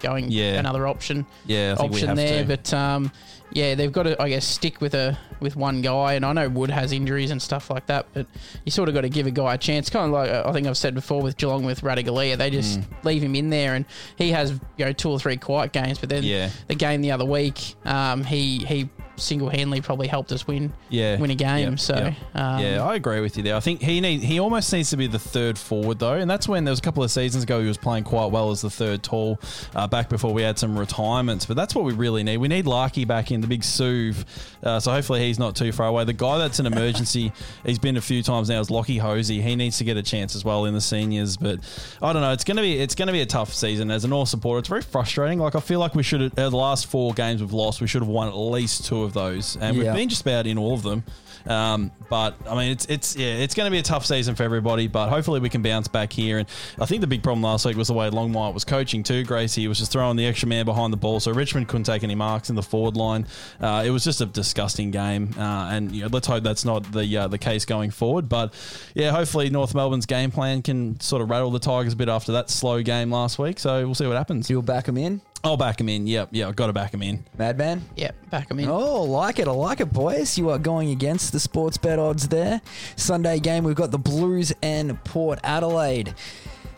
going 0.00 0.30
Yeah. 0.30 0.54
another 0.58 0.86
option 0.86 1.26
Yeah, 1.46 1.72
I 1.76 1.80
think 1.80 1.92
we 1.92 2.00
option 2.02 2.16
there. 2.16 2.42
to. 2.42 2.48
But 2.48 2.74
um, 2.74 3.12
yeah, 3.52 3.74
they've 3.74 3.90
got 3.92 4.04
to, 4.04 4.20
I 4.22 4.28
guess, 4.28 4.44
stick 4.46 4.80
with 4.80 4.94
a 4.94 5.18
with 5.40 5.56
one 5.56 5.80
guy. 5.82 6.14
And 6.14 6.24
I 6.24 6.32
know 6.32 6.48
Wood 6.48 6.70
has 6.70 6.92
injuries 6.92 7.30
and 7.30 7.40
stuff 7.40 7.70
like 7.70 7.86
that, 7.86 8.06
but 8.12 8.26
you 8.64 8.70
sort 8.70 8.88
of 8.88 8.94
got 8.94 9.00
to 9.02 9.08
give 9.08 9.26
a 9.26 9.30
guy 9.30 9.54
a 9.54 9.58
chance. 9.58 9.90
Kind 9.90 10.06
of 10.06 10.12
like 10.12 10.30
I 10.30 10.52
think 10.52 10.66
I've 10.66 10.76
said 10.76 10.94
before 10.94 11.20
with 11.22 11.36
Geelong 11.36 11.64
with 11.64 11.80
Radigalia, 11.82 12.36
they 12.36 12.50
just 12.50 12.80
Mm. 12.80 12.84
leave 13.04 13.22
him 13.22 13.34
in 13.34 13.50
there, 13.50 13.74
and 13.74 13.84
he 14.16 14.30
has 14.32 14.52
you 14.76 14.84
know 14.84 14.92
two 14.92 15.10
or 15.10 15.18
three 15.18 15.36
quiet 15.36 15.72
games. 15.72 15.98
But 15.98 16.08
then 16.10 16.22
Yeah. 16.22 16.50
the 16.68 16.74
game 16.74 17.00
the 17.02 17.10
other 17.12 17.24
week, 17.24 17.74
um, 17.84 18.24
he 18.24 18.58
he 18.66 18.88
single 19.20 19.48
handedly 19.48 19.80
probably 19.80 20.08
helped 20.08 20.32
us 20.32 20.46
win 20.46 20.72
yeah, 20.88 21.18
win 21.18 21.30
a 21.30 21.34
game. 21.34 21.70
Yep, 21.70 21.80
so 21.80 21.94
yep. 21.94 22.14
um, 22.34 22.60
yeah, 22.60 22.84
I 22.84 22.94
agree 22.94 23.20
with 23.20 23.36
you 23.36 23.42
there. 23.42 23.56
I 23.56 23.60
think 23.60 23.80
he 23.82 24.00
need 24.00 24.22
he 24.22 24.40
almost 24.40 24.72
needs 24.72 24.90
to 24.90 24.96
be 24.96 25.06
the 25.06 25.18
third 25.18 25.58
forward 25.58 25.98
though, 25.98 26.14
and 26.14 26.30
that's 26.30 26.48
when 26.48 26.64
there 26.64 26.72
was 26.72 26.78
a 26.78 26.82
couple 26.82 27.02
of 27.02 27.10
seasons 27.10 27.44
ago 27.44 27.60
he 27.60 27.68
was 27.68 27.78
playing 27.78 28.04
quite 28.04 28.30
well 28.30 28.50
as 28.50 28.62
the 28.62 28.70
third 28.70 29.02
tall, 29.02 29.38
uh, 29.74 29.86
back 29.86 30.08
before 30.08 30.32
we 30.32 30.42
had 30.42 30.58
some 30.58 30.78
retirements. 30.78 31.46
But 31.46 31.56
that's 31.56 31.74
what 31.74 31.84
we 31.84 31.92
really 31.92 32.22
need. 32.22 32.38
We 32.38 32.48
need 32.48 32.66
Larkey 32.66 33.04
back 33.04 33.30
in 33.30 33.40
the 33.40 33.46
big 33.46 33.64
Suve, 33.64 34.24
uh, 34.62 34.80
so 34.80 34.90
hopefully 34.92 35.20
he's 35.20 35.38
not 35.38 35.56
too 35.56 35.72
far 35.72 35.88
away. 35.88 36.04
The 36.04 36.12
guy 36.12 36.38
that's 36.38 36.58
an 36.58 36.66
emergency, 36.66 37.32
he's 37.66 37.78
been 37.78 37.96
a 37.96 38.02
few 38.02 38.22
times 38.22 38.48
now, 38.48 38.60
is 38.60 38.70
Lockie 38.70 38.98
Hosie. 38.98 39.40
He 39.40 39.56
needs 39.56 39.78
to 39.78 39.84
get 39.84 39.96
a 39.96 40.02
chance 40.02 40.34
as 40.34 40.44
well 40.44 40.64
in 40.64 40.74
the 40.74 40.80
seniors. 40.80 41.36
But 41.36 41.60
I 42.02 42.12
don't 42.12 42.22
know. 42.22 42.32
It's 42.32 42.44
gonna 42.44 42.62
be 42.62 42.78
it's 42.78 42.94
gonna 42.94 43.12
be 43.12 43.20
a 43.20 43.26
tough 43.26 43.52
season 43.54 43.90
as 43.90 44.04
an 44.04 44.12
all 44.12 44.26
supporter. 44.26 44.60
It's 44.60 44.68
very 44.68 44.82
frustrating. 44.82 45.38
Like 45.38 45.54
I 45.54 45.60
feel 45.60 45.80
like 45.80 45.94
we 45.94 46.02
should 46.02 46.20
have 46.20 46.38
uh, 46.38 46.50
the 46.50 46.56
last 46.56 46.86
four 46.86 47.12
games 47.12 47.40
we've 47.40 47.52
lost, 47.52 47.80
we 47.80 47.86
should 47.86 48.02
have 48.02 48.08
won 48.08 48.28
at 48.28 48.36
least 48.36 48.86
two 48.86 49.02
of 49.02 49.09
those, 49.12 49.56
and 49.60 49.76
Yeah. 49.76 49.84
we've 49.84 49.94
been 49.94 50.08
just 50.08 50.22
about 50.22 50.46
in 50.46 50.58
all 50.58 50.74
of 50.74 50.82
them. 50.82 51.04
Um, 51.46 51.90
but 52.10 52.34
I 52.46 52.54
mean, 52.54 52.70
it's 52.72 52.84
it's 52.84 53.16
yeah, 53.16 53.28
it's 53.36 53.54
going 53.54 53.64
to 53.66 53.70
be 53.70 53.78
a 53.78 53.82
tough 53.82 54.04
season 54.04 54.34
for 54.34 54.42
everybody. 54.42 54.88
But 54.88 55.08
hopefully 55.08 55.40
we 55.40 55.48
can 55.48 55.62
bounce 55.62 55.88
back 55.88 56.12
here. 56.12 56.36
And 56.38 56.46
I 56.78 56.84
think 56.84 57.00
the 57.00 57.06
big 57.06 57.22
problem 57.22 57.42
last 57.42 57.64
week 57.64 57.78
was 57.78 57.88
the 57.88 57.94
way 57.94 58.10
Longmire 58.10 58.52
was 58.52 58.64
coaching 58.64 59.02
too. 59.02 59.24
Gracie 59.24 59.66
was 59.66 59.78
just 59.78 59.90
throwing 59.90 60.16
the 60.16 60.26
extra 60.26 60.46
man 60.48 60.66
behind 60.66 60.92
the 60.92 60.98
ball, 60.98 61.18
so 61.18 61.32
Richmond 61.32 61.66
couldn't 61.68 61.84
take 61.84 62.02
any 62.04 62.14
marks 62.14 62.50
in 62.50 62.56
the 62.56 62.62
forward 62.62 62.94
line. 62.94 63.26
Uh, 63.58 63.82
it 63.86 63.90
was 63.90 64.04
just 64.04 64.20
a 64.20 64.26
disgusting 64.26 64.90
game, 64.90 65.30
uh, 65.38 65.68
and 65.72 65.92
you 65.92 66.02
know, 66.02 66.08
let's 66.12 66.26
hope 66.26 66.44
that's 66.44 66.66
not 66.66 66.92
the 66.92 67.16
uh, 67.16 67.26
the 67.28 67.38
case 67.38 67.64
going 67.64 67.90
forward. 67.90 68.28
But 68.28 68.52
yeah, 68.94 69.10
hopefully 69.10 69.48
North 69.48 69.74
Melbourne's 69.74 70.04
game 70.06 70.30
plan 70.30 70.60
can 70.60 71.00
sort 71.00 71.22
of 71.22 71.30
rattle 71.30 71.50
the 71.50 71.58
Tigers 71.58 71.94
a 71.94 71.96
bit 71.96 72.10
after 72.10 72.32
that 72.32 72.50
slow 72.50 72.82
game 72.82 73.10
last 73.10 73.38
week. 73.38 73.58
So 73.58 73.82
we'll 73.86 73.94
see 73.94 74.06
what 74.06 74.16
happens. 74.18 74.50
You'll 74.50 74.60
back 74.60 74.86
him 74.86 74.98
in, 74.98 75.22
I'll 75.42 75.56
back 75.56 75.80
him 75.80 75.88
in. 75.88 76.06
Yep, 76.06 76.28
yeah, 76.32 76.48
I've 76.48 76.56
got 76.56 76.66
to 76.66 76.72
back 76.72 76.92
him 76.92 77.02
in. 77.02 77.24
Madman. 77.38 77.82
yeah, 77.96 78.10
back 78.30 78.50
him 78.50 78.60
in. 78.60 78.68
Oh, 78.68 79.02
like 79.04 79.38
it. 79.38 79.48
I 79.48 79.52
like 79.52 79.80
it, 79.80 79.92
boys. 79.92 80.36
You 80.36 80.50
are 80.50 80.58
going 80.58 80.90
against 80.90 81.32
the 81.32 81.40
sports 81.40 81.78
bet 81.78 81.98
odds 81.98 82.28
there. 82.28 82.60
Sunday 82.96 83.38
game, 83.40 83.64
we've 83.64 83.74
got 83.76 83.90
the 83.90 83.98
Blues 83.98 84.52
and 84.62 85.02
Port 85.04 85.38
Adelaide. 85.42 86.14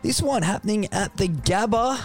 This 0.03 0.23
one 0.23 0.43
happening 0.43 0.87
at 0.93 1.17
the 1.17 1.29
Gabba. 1.29 2.01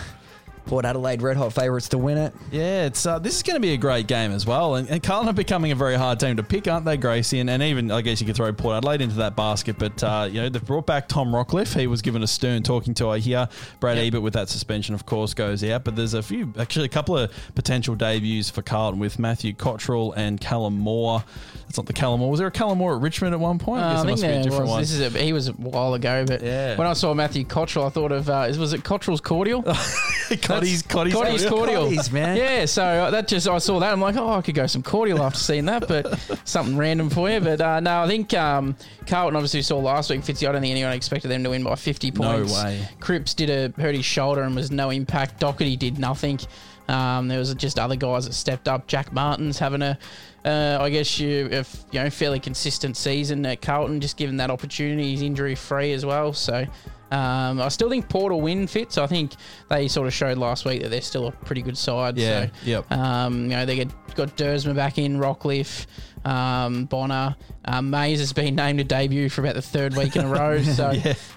Port 0.68 0.86
Adelaide 0.86 1.22
red 1.22 1.38
hot 1.38 1.54
favourites 1.54 1.90
to 1.90 1.98
win 1.98 2.18
it. 2.18 2.34
Yeah, 2.52 2.86
it's 2.86 3.06
uh, 3.06 3.18
this 3.20 3.36
is 3.38 3.44
going 3.44 3.56
to 3.56 3.60
be 3.62 3.74
a 3.74 3.78
great 3.78 4.06
game 4.08 4.32
as 4.32 4.46
well. 4.46 4.76
And, 4.76 4.88
and 4.90 5.02
Carlton 5.02 5.30
are 5.30 5.34
becoming 5.34 5.72
a 5.72 5.76
very 5.76 5.96
hard 5.96 6.20
team 6.20 6.36
to 6.38 6.44
pick, 6.44 6.68
aren't 6.68 6.86
they, 6.86 6.98
Gracie? 6.98 7.40
And, 7.40 7.50
and 7.50 7.64
even, 7.64 7.90
I 7.90 8.02
guess 8.02 8.20
you 8.22 8.28
could 8.28 8.36
throw 8.36 8.52
Port 8.54 8.76
Adelaide 8.76 9.02
into 9.02 9.16
that 9.16 9.36
basket. 9.36 9.78
But, 9.80 10.04
uh, 10.04 10.28
you 10.30 10.42
know, 10.42 10.50
they've 10.50 10.64
brought 10.66 10.86
back 10.86 11.08
Tom 11.08 11.30
Rockliff. 11.30 11.74
He 11.78 11.88
was 11.88 12.02
given 12.02 12.22
a 12.22 12.28
stern 12.28 12.64
talking 12.64 12.94
to, 12.96 13.10
I 13.10 13.20
hear. 13.20 13.48
Brad 13.80 13.98
Ebert 13.98 14.22
with 14.22 14.34
that 14.34 14.50
suspension, 14.50 14.94
of 14.94 15.06
course, 15.06 15.34
goes 15.34 15.64
out. 15.64 15.84
But 15.84 15.96
there's 15.96 16.14
a 16.14 16.22
few, 16.22 16.54
actually, 16.60 16.86
a 16.86 16.90
couple 16.90 17.18
of 17.18 17.32
potential 17.56 17.96
debuts 17.96 18.50
for 18.50 18.62
Carlton 18.62 19.00
with 19.00 19.18
Matthew 19.20 19.54
Cottrell 19.54 20.12
and 20.14 20.40
Callum 20.40 20.78
Moore. 20.78 21.24
It's 21.70 21.78
not 21.78 21.86
the 21.86 21.94
Callum 21.94 22.20
Moore. 22.22 22.30
Was 22.32 22.40
there 22.40 22.48
a 22.48 22.52
Callum 22.52 22.78
Moore 22.78 22.96
at 22.96 23.02
Richmond 23.02 23.34
at 23.34 23.40
one 23.40 23.60
point? 23.60 23.82
Uh, 23.84 23.88
I 23.88 23.92
guess 23.94 23.98
I 23.98 24.02
it 24.02 24.06
think 24.06 24.12
must 24.12 24.22
be 24.24 24.28
a 24.28 24.44
different 24.44 24.62
was. 24.64 24.70
one. 24.72 24.82
This 24.82 24.92
is 24.92 25.16
a, 25.16 25.20
he 25.20 25.34
was 25.34 25.48
a 25.50 25.54
while 25.54 25.94
ago, 25.94 26.26
but 26.26 26.42
Yeah. 26.42 26.78
when 26.78 26.88
I 26.88 26.94
saw 26.94 27.14
Matthew 27.14 27.44
Cottrell, 27.46 27.86
I 27.86 27.90
thought 27.90 28.12
of 28.12 28.30
uh, 28.30 28.48
was 28.58 28.74
it 28.74 28.84
Cottrell's 28.84 29.22
cordial? 29.22 29.64
Cotty's, 30.58 30.82
Cotty's, 30.82 31.14
Cotty's 31.14 31.46
cordial, 31.46 31.84
Cotty's, 31.86 32.12
man. 32.12 32.38
Yeah, 32.38 32.66
so 32.66 33.10
that 33.12 33.28
just 33.28 33.48
I 33.48 33.58
saw 33.58 33.80
that. 33.80 33.92
I'm 33.92 34.02
like, 34.02 34.16
oh, 34.16 34.30
I 34.30 34.42
could 34.42 34.56
go 34.56 34.68
some 34.68 34.84
cordial 34.84 35.22
after 35.22 35.40
seeing 35.40 35.66
that, 35.66 35.88
but 35.88 36.20
something 36.46 36.78
random 36.78 37.10
for 37.10 37.30
you. 37.30 37.40
But 37.40 37.62
uh, 37.62 37.80
no, 37.80 38.04
I 38.04 38.08
think 38.08 38.34
um, 38.34 38.76
Carlton 39.06 39.36
obviously 39.36 39.62
saw 39.62 39.80
last 39.80 40.10
week. 40.10 40.22
Fitzy, 40.22 40.48
I 40.48 40.52
don't 40.52 40.62
think 40.62 40.72
anyone 40.72 40.94
expected 40.94 41.30
them 41.30 41.44
to 41.44 41.50
win 41.52 41.64
by 41.64 41.76
50 41.76 42.12
points. 42.12 42.54
No 42.54 42.64
way. 42.64 42.88
Cripps 43.00 43.34
did 43.34 43.50
a 43.50 43.82
hurt 43.82 43.96
his 43.96 44.06
shoulder 44.06 44.42
and 44.42 44.56
was 44.56 44.72
no 44.72 44.90
impact. 44.90 45.40
Doherty 45.40 45.76
did 45.76 46.00
nothing. 46.00 46.40
Um, 46.88 47.28
there 47.28 47.40
was 47.40 47.54
just 47.56 47.80
other 47.80 47.96
guys 47.96 48.26
that 48.28 48.34
stepped 48.34 48.68
up. 48.68 48.88
Jack 48.88 49.12
Martin's 49.12 49.60
having 49.60 49.82
a, 49.82 49.98
uh, 50.46 50.78
I 50.80 50.90
guess 50.90 51.20
you, 51.20 51.50
a, 51.52 51.66
you 51.92 52.04
know, 52.04 52.10
fairly 52.10 52.40
consistent 52.40 52.96
season 52.96 53.46
at 53.46 53.62
Carlton, 53.62 54.00
just 54.00 54.18
given 54.18 54.38
that 54.38 54.50
opportunity. 54.50 55.12
He's 55.12 55.22
injury 55.22 55.56
free 55.56 55.94
as 55.94 56.06
well, 56.06 56.34
so. 56.34 56.66
Um, 57.10 57.62
I 57.62 57.70
still 57.70 57.90
think 57.90 58.10
Port 58.10 58.34
will 58.34 58.42
win 58.42 58.68
Fitz. 58.68 58.98
I 58.98 59.08
think 59.08 59.32
they 59.70 59.88
sort 59.88 60.08
of 60.08 60.14
showed 60.14 60.38
last 60.38 60.66
week 60.66 60.82
that 60.82 60.90
they're 60.90 61.00
still 61.00 61.28
a 61.28 61.32
pretty 61.32 61.62
good 61.62 61.78
side. 61.78 62.18
Yeah, 62.18 62.48
So, 62.48 62.52
yep. 62.66 62.92
Um, 62.92 63.44
you 63.44 63.50
know, 63.50 63.66
they 63.66 63.78
get, 63.78 64.16
got 64.16 64.36
Duursma 64.36 64.76
back 64.76 64.98
in, 64.98 65.18
Rockliff, 65.18 65.86
um, 66.28 66.86
Bonner. 66.86 67.36
Um, 67.66 67.90
Mayes 67.90 68.20
has 68.20 68.34
been 68.34 68.56
named 68.56 68.80
a 68.80 68.84
debut 68.84 69.30
for 69.30 69.42
about 69.42 69.56
the 69.56 69.62
third 69.62 69.96
week 69.96 70.16
in 70.16 70.26
a 70.26 70.28
row. 70.28 70.62
So 70.68 70.92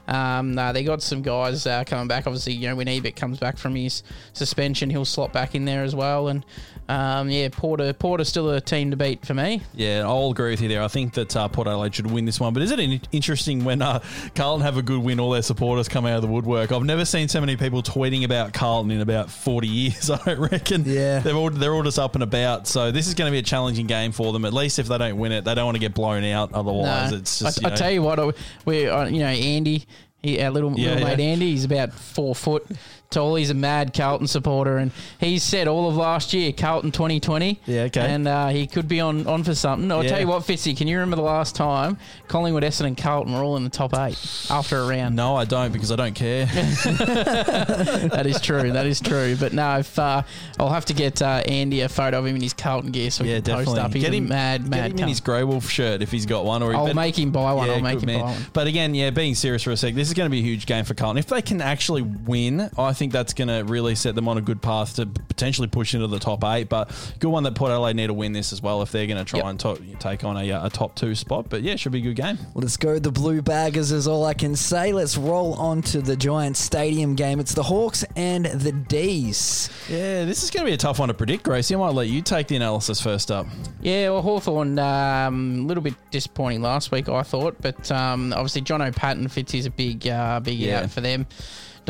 um, 0.08 0.54
no, 0.54 0.72
they 0.72 0.82
got 0.82 1.02
some 1.02 1.22
guys 1.22 1.66
uh, 1.66 1.84
coming 1.84 2.08
back. 2.08 2.26
Obviously, 2.26 2.54
you 2.54 2.68
know, 2.68 2.76
when 2.76 2.88
Ebert 2.88 3.16
comes 3.16 3.38
back 3.38 3.56
from 3.56 3.74
his 3.74 4.02
suspension, 4.32 4.90
he'll 4.90 5.04
slot 5.04 5.32
back 5.32 5.54
in 5.54 5.64
there 5.64 5.84
as 5.84 5.94
well. 5.94 6.28
And 6.28 6.44
um, 6.90 7.30
yeah, 7.30 7.48
Porter 7.52 7.92
Porter's 7.92 8.28
still 8.28 8.50
a 8.50 8.60
team 8.60 8.90
to 8.90 8.96
beat 8.96 9.24
for 9.24 9.34
me. 9.34 9.62
Yeah, 9.74 10.02
I'll 10.04 10.30
agree 10.30 10.50
with 10.50 10.60
you 10.60 10.68
there. 10.68 10.82
I 10.82 10.88
think 10.88 11.14
that 11.14 11.36
uh, 11.36 11.46
Port 11.48 11.68
Adelaide 11.68 11.94
should 11.94 12.10
win 12.10 12.24
this 12.24 12.40
one. 12.40 12.52
But 12.52 12.62
isn't 12.64 12.80
it 12.80 13.08
interesting 13.12 13.64
when 13.64 13.80
uh, 13.80 14.00
Carlton 14.34 14.62
have 14.64 14.76
a 14.76 14.82
good 14.82 14.98
win, 15.02 15.20
all 15.20 15.30
their 15.30 15.42
supporters 15.42 15.88
come 15.88 16.04
out 16.06 16.16
of 16.16 16.22
the 16.22 16.28
woodwork? 16.28 16.72
I've 16.72 16.82
never 16.84 17.04
seen 17.04 17.28
so 17.28 17.40
many 17.40 17.56
people 17.56 17.82
tweeting 17.82 18.24
about 18.24 18.52
Carlton 18.52 18.90
in 18.90 19.00
about 19.00 19.30
40 19.30 19.68
years, 19.68 20.10
I 20.26 20.32
reckon. 20.34 20.82
Yeah. 20.84 21.20
They're 21.20 21.34
all, 21.34 21.50
they're 21.50 21.72
all 21.74 21.82
just 21.84 21.98
up 21.98 22.14
and 22.14 22.22
about. 22.24 22.66
So 22.66 22.90
this 22.90 23.06
is 23.06 23.14
going 23.14 23.30
to 23.30 23.32
be 23.32 23.38
a 23.38 23.42
challenging 23.42 23.86
game 23.86 24.12
for 24.12 24.32
them. 24.32 24.44
At 24.44 24.52
least 24.52 24.78
if 24.78 24.88
they 24.88 24.98
don't 24.98 25.16
win 25.18 25.32
it, 25.32 25.44
they 25.44 25.54
don't 25.54 25.66
want 25.66 25.76
to 25.76 25.80
get 25.80 25.94
blown 25.94 26.24
out. 26.24 26.52
Otherwise, 26.52 27.12
No. 27.12 27.18
it's 27.18 27.38
just. 27.38 27.64
I, 27.64 27.68
I 27.68 27.70
know- 27.70 27.76
tell 27.76 27.90
you 27.90 28.02
what, 28.02 28.18
I- 28.18 28.32
we 28.64 28.88
uh, 28.88 29.04
you 29.06 29.20
know 29.20 29.26
Andy, 29.28 29.86
he, 30.22 30.40
our 30.42 30.50
little, 30.50 30.72
Yeah, 30.78 30.94
little 30.94 31.08
mate. 31.08 31.20
Andy, 31.20 31.50
he's 31.52 31.64
about 31.64 31.92
four 31.92 32.34
foot 32.34 32.66
tall. 33.10 33.34
He's 33.34 33.50
a 33.50 33.54
mad 33.54 33.92
Carlton 33.92 34.28
supporter, 34.28 34.78
and 34.78 34.92
he's 35.18 35.42
said 35.42 35.66
all 35.66 35.88
of 35.88 35.96
last 35.96 36.32
year 36.32 36.52
Carlton 36.52 36.92
2020. 36.92 37.58
Yeah, 37.66 37.82
okay. 37.82 38.02
And 38.02 38.28
uh, 38.28 38.48
he 38.48 38.68
could 38.68 38.86
be 38.86 39.00
on, 39.00 39.26
on 39.26 39.42
for 39.42 39.52
something. 39.54 39.90
I'll 39.90 40.04
Yeah. 40.04 40.10
tell 40.10 40.20
you 40.20 40.28
what, 40.28 40.44
Fitzy, 40.44 40.76
can 40.76 40.86
you 40.86 40.96
remember 40.96 41.16
the 41.16 41.22
last 41.22 41.56
time 41.56 41.98
Collingwood, 42.28 42.62
Essendon, 42.62 42.86
and 42.86 42.96
Carlton 42.96 43.32
were 43.34 43.42
all 43.42 43.56
in 43.56 43.64
the 43.64 43.70
top 43.70 43.94
eight 43.94 44.16
after 44.48 44.78
a 44.78 44.86
round? 44.86 45.16
No, 45.16 45.34
I 45.34 45.44
don't 45.44 45.72
because 45.72 45.90
I 45.90 45.96
don't 45.96 46.14
care. 46.14 46.46
that 46.46 48.26
is 48.26 48.40
true. 48.40 48.70
That 48.72 48.86
is 48.86 49.00
true. 49.00 49.36
But 49.36 49.52
no, 49.54 49.78
if 49.78 49.98
uh, 49.98 50.22
I'll 50.60 50.70
have 50.70 50.84
to 50.86 50.94
get 50.94 51.20
uh, 51.20 51.42
Andy 51.46 51.80
a 51.80 51.88
photo 51.88 52.20
of 52.20 52.26
him 52.26 52.36
in 52.36 52.42
his 52.42 52.52
Carlton 52.54 52.92
gear 52.92 53.10
so 53.10 53.24
we 53.24 53.30
yeah, 53.30 53.36
can 53.36 53.44
definitely. 53.44 53.74
post 53.74 53.78
up. 53.86 53.92
He's 53.92 54.02
get 54.04 54.12
a 54.12 54.16
him, 54.16 54.28
mad, 54.28 54.62
get 54.62 54.70
mad. 54.70 54.92
him 54.92 54.98
in 55.00 55.08
his. 55.08 55.20
Grey 55.20 55.42
Wolf 55.44 55.68
shirt 55.68 56.00
if 56.00 56.10
he's 56.10 56.26
got 56.26 56.44
one. 56.44 56.62
Or 56.62 56.70
he 56.70 56.76
I'll 56.78 56.86
bet- 56.86 56.96
make 56.96 57.18
him 57.18 57.30
buy 57.32 57.52
one. 57.52 57.66
Yeah, 57.66 57.74
I'll 57.74 57.80
make 57.80 58.00
him 58.00 58.06
man. 58.06 58.20
buy 58.20 58.26
one. 58.30 58.46
But 58.52 58.66
again, 58.68 58.94
yeah, 58.94 59.10
being 59.10 59.34
serious 59.34 59.62
for 59.64 59.72
a 59.72 59.76
sec, 59.76 59.94
this 59.94 60.06
is 60.08 60.14
going 60.14 60.26
to 60.26 60.30
be 60.30 60.38
a 60.38 60.42
huge 60.42 60.64
game 60.66 60.84
for 60.84 60.94
Carlton. 60.94 61.18
If 61.18 61.26
they 61.26 61.42
can 61.42 61.60
actually 61.60 62.02
win, 62.02 62.70
I 62.78 62.92
think 63.00 63.12
that's 63.12 63.32
going 63.34 63.48
to 63.48 63.64
really 63.64 63.94
set 63.94 64.14
them 64.14 64.28
on 64.28 64.36
a 64.38 64.40
good 64.42 64.60
path 64.62 64.94
to 64.96 65.06
potentially 65.06 65.66
push 65.68 65.94
into 65.94 66.06
the 66.06 66.18
top 66.18 66.44
eight. 66.44 66.68
But 66.68 66.90
good 67.18 67.30
one 67.30 67.42
that 67.44 67.54
Port 67.54 67.70
Adelaide 67.72 67.96
need 67.96 68.06
to 68.08 68.14
win 68.14 68.32
this 68.32 68.52
as 68.52 68.62
well 68.62 68.82
if 68.82 68.92
they're 68.92 69.06
going 69.06 69.18
to 69.18 69.24
try 69.24 69.38
Yep. 69.40 69.46
and 69.48 69.60
to- 69.60 69.80
take 69.98 70.22
on 70.22 70.36
a, 70.36 70.52
uh, 70.52 70.66
a 70.66 70.70
top 70.70 70.94
two 70.94 71.14
spot. 71.14 71.46
But 71.48 71.62
yeah, 71.62 71.76
should 71.76 71.92
be 71.92 71.98
a 71.98 72.02
good 72.02 72.16
game. 72.16 72.38
Let's 72.54 72.76
go 72.76 72.98
the 72.98 73.10
Blue 73.10 73.40
Baggers 73.42 73.90
is 73.90 74.06
all 74.06 74.24
I 74.26 74.34
can 74.34 74.54
say. 74.54 74.92
Let's 74.92 75.16
roll 75.16 75.54
on 75.54 75.82
to 75.82 76.02
the 76.02 76.14
Giant 76.14 76.56
Stadium 76.56 77.14
game. 77.16 77.40
It's 77.40 77.54
the 77.54 77.62
Hawks 77.62 78.04
and 78.16 78.44
the 78.46 78.72
D's. 78.72 79.70
Yeah, 79.88 80.24
this 80.26 80.42
is 80.42 80.50
going 80.50 80.64
to 80.66 80.70
be 80.70 80.74
a 80.74 80.76
tough 80.76 80.98
one 80.98 81.08
to 81.08 81.14
predict, 81.14 81.42
Gracie. 81.42 81.74
I 81.74 81.78
might 81.78 81.94
let 81.94 82.08
you 82.08 82.20
take 82.22 82.46
the 82.48 82.56
analysis 82.56 83.00
first 83.00 83.30
up. 83.30 83.46
Yeah, 83.80 84.10
well, 84.10 84.22
Hawthorn 84.22 84.78
um, 84.78 85.60
a 85.60 85.66
little 85.66 85.82
bit 85.82 85.94
disappointing 86.10 86.60
last 86.62 86.92
week, 86.92 87.08
I 87.08 87.22
thought, 87.22 87.56
but 87.62 87.90
um, 87.90 88.32
obviously 88.34 88.60
John 88.60 88.82
O'Patton 88.82 89.26
fits 89.28 89.54
is 89.54 89.64
a 89.64 89.70
big, 89.70 90.06
uh, 90.06 90.40
big 90.40 90.58
Yeah. 90.58 90.80
out 90.82 90.90
for 90.90 91.00
them. 91.00 91.26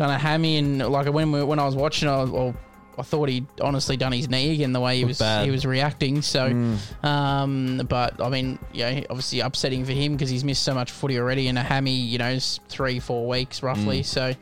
Done 0.01 0.09
a 0.09 0.17
hammy, 0.17 0.57
and 0.57 0.79
like 0.79 1.13
when 1.13 1.31
we, 1.31 1.43
when 1.43 1.59
I 1.59 1.65
was 1.65 1.75
watching, 1.75 2.09
I, 2.09 2.23
well, 2.23 2.55
I 2.97 3.03
thought 3.03 3.29
he'd 3.29 3.45
honestly 3.61 3.97
done 3.97 4.11
his 4.13 4.27
knee 4.29 4.53
again 4.55 4.73
the 4.73 4.79
way 4.79 4.97
he 4.97 5.05
was 5.05 5.19
bad. 5.19 5.45
he 5.45 5.51
was 5.51 5.63
reacting. 5.63 6.23
So, 6.23 6.75
um, 7.03 7.85
but 7.87 8.19
I 8.19 8.29
mean, 8.29 8.57
yeah, 8.73 9.01
obviously 9.11 9.41
upsetting 9.41 9.85
for 9.85 9.91
him 9.91 10.13
because 10.13 10.29
he's 10.31 10.43
missed 10.43 10.63
so 10.63 10.73
much 10.73 10.89
footy 10.89 11.19
already, 11.19 11.47
and 11.49 11.57
a 11.57 11.61
hammy, 11.61 11.93
you 11.93 12.17
know, 12.17 12.29
is 12.29 12.59
three 12.67 12.99
four 12.99 13.27
weeks 13.27 13.61
roughly. 13.61 14.01
So, 14.01 14.33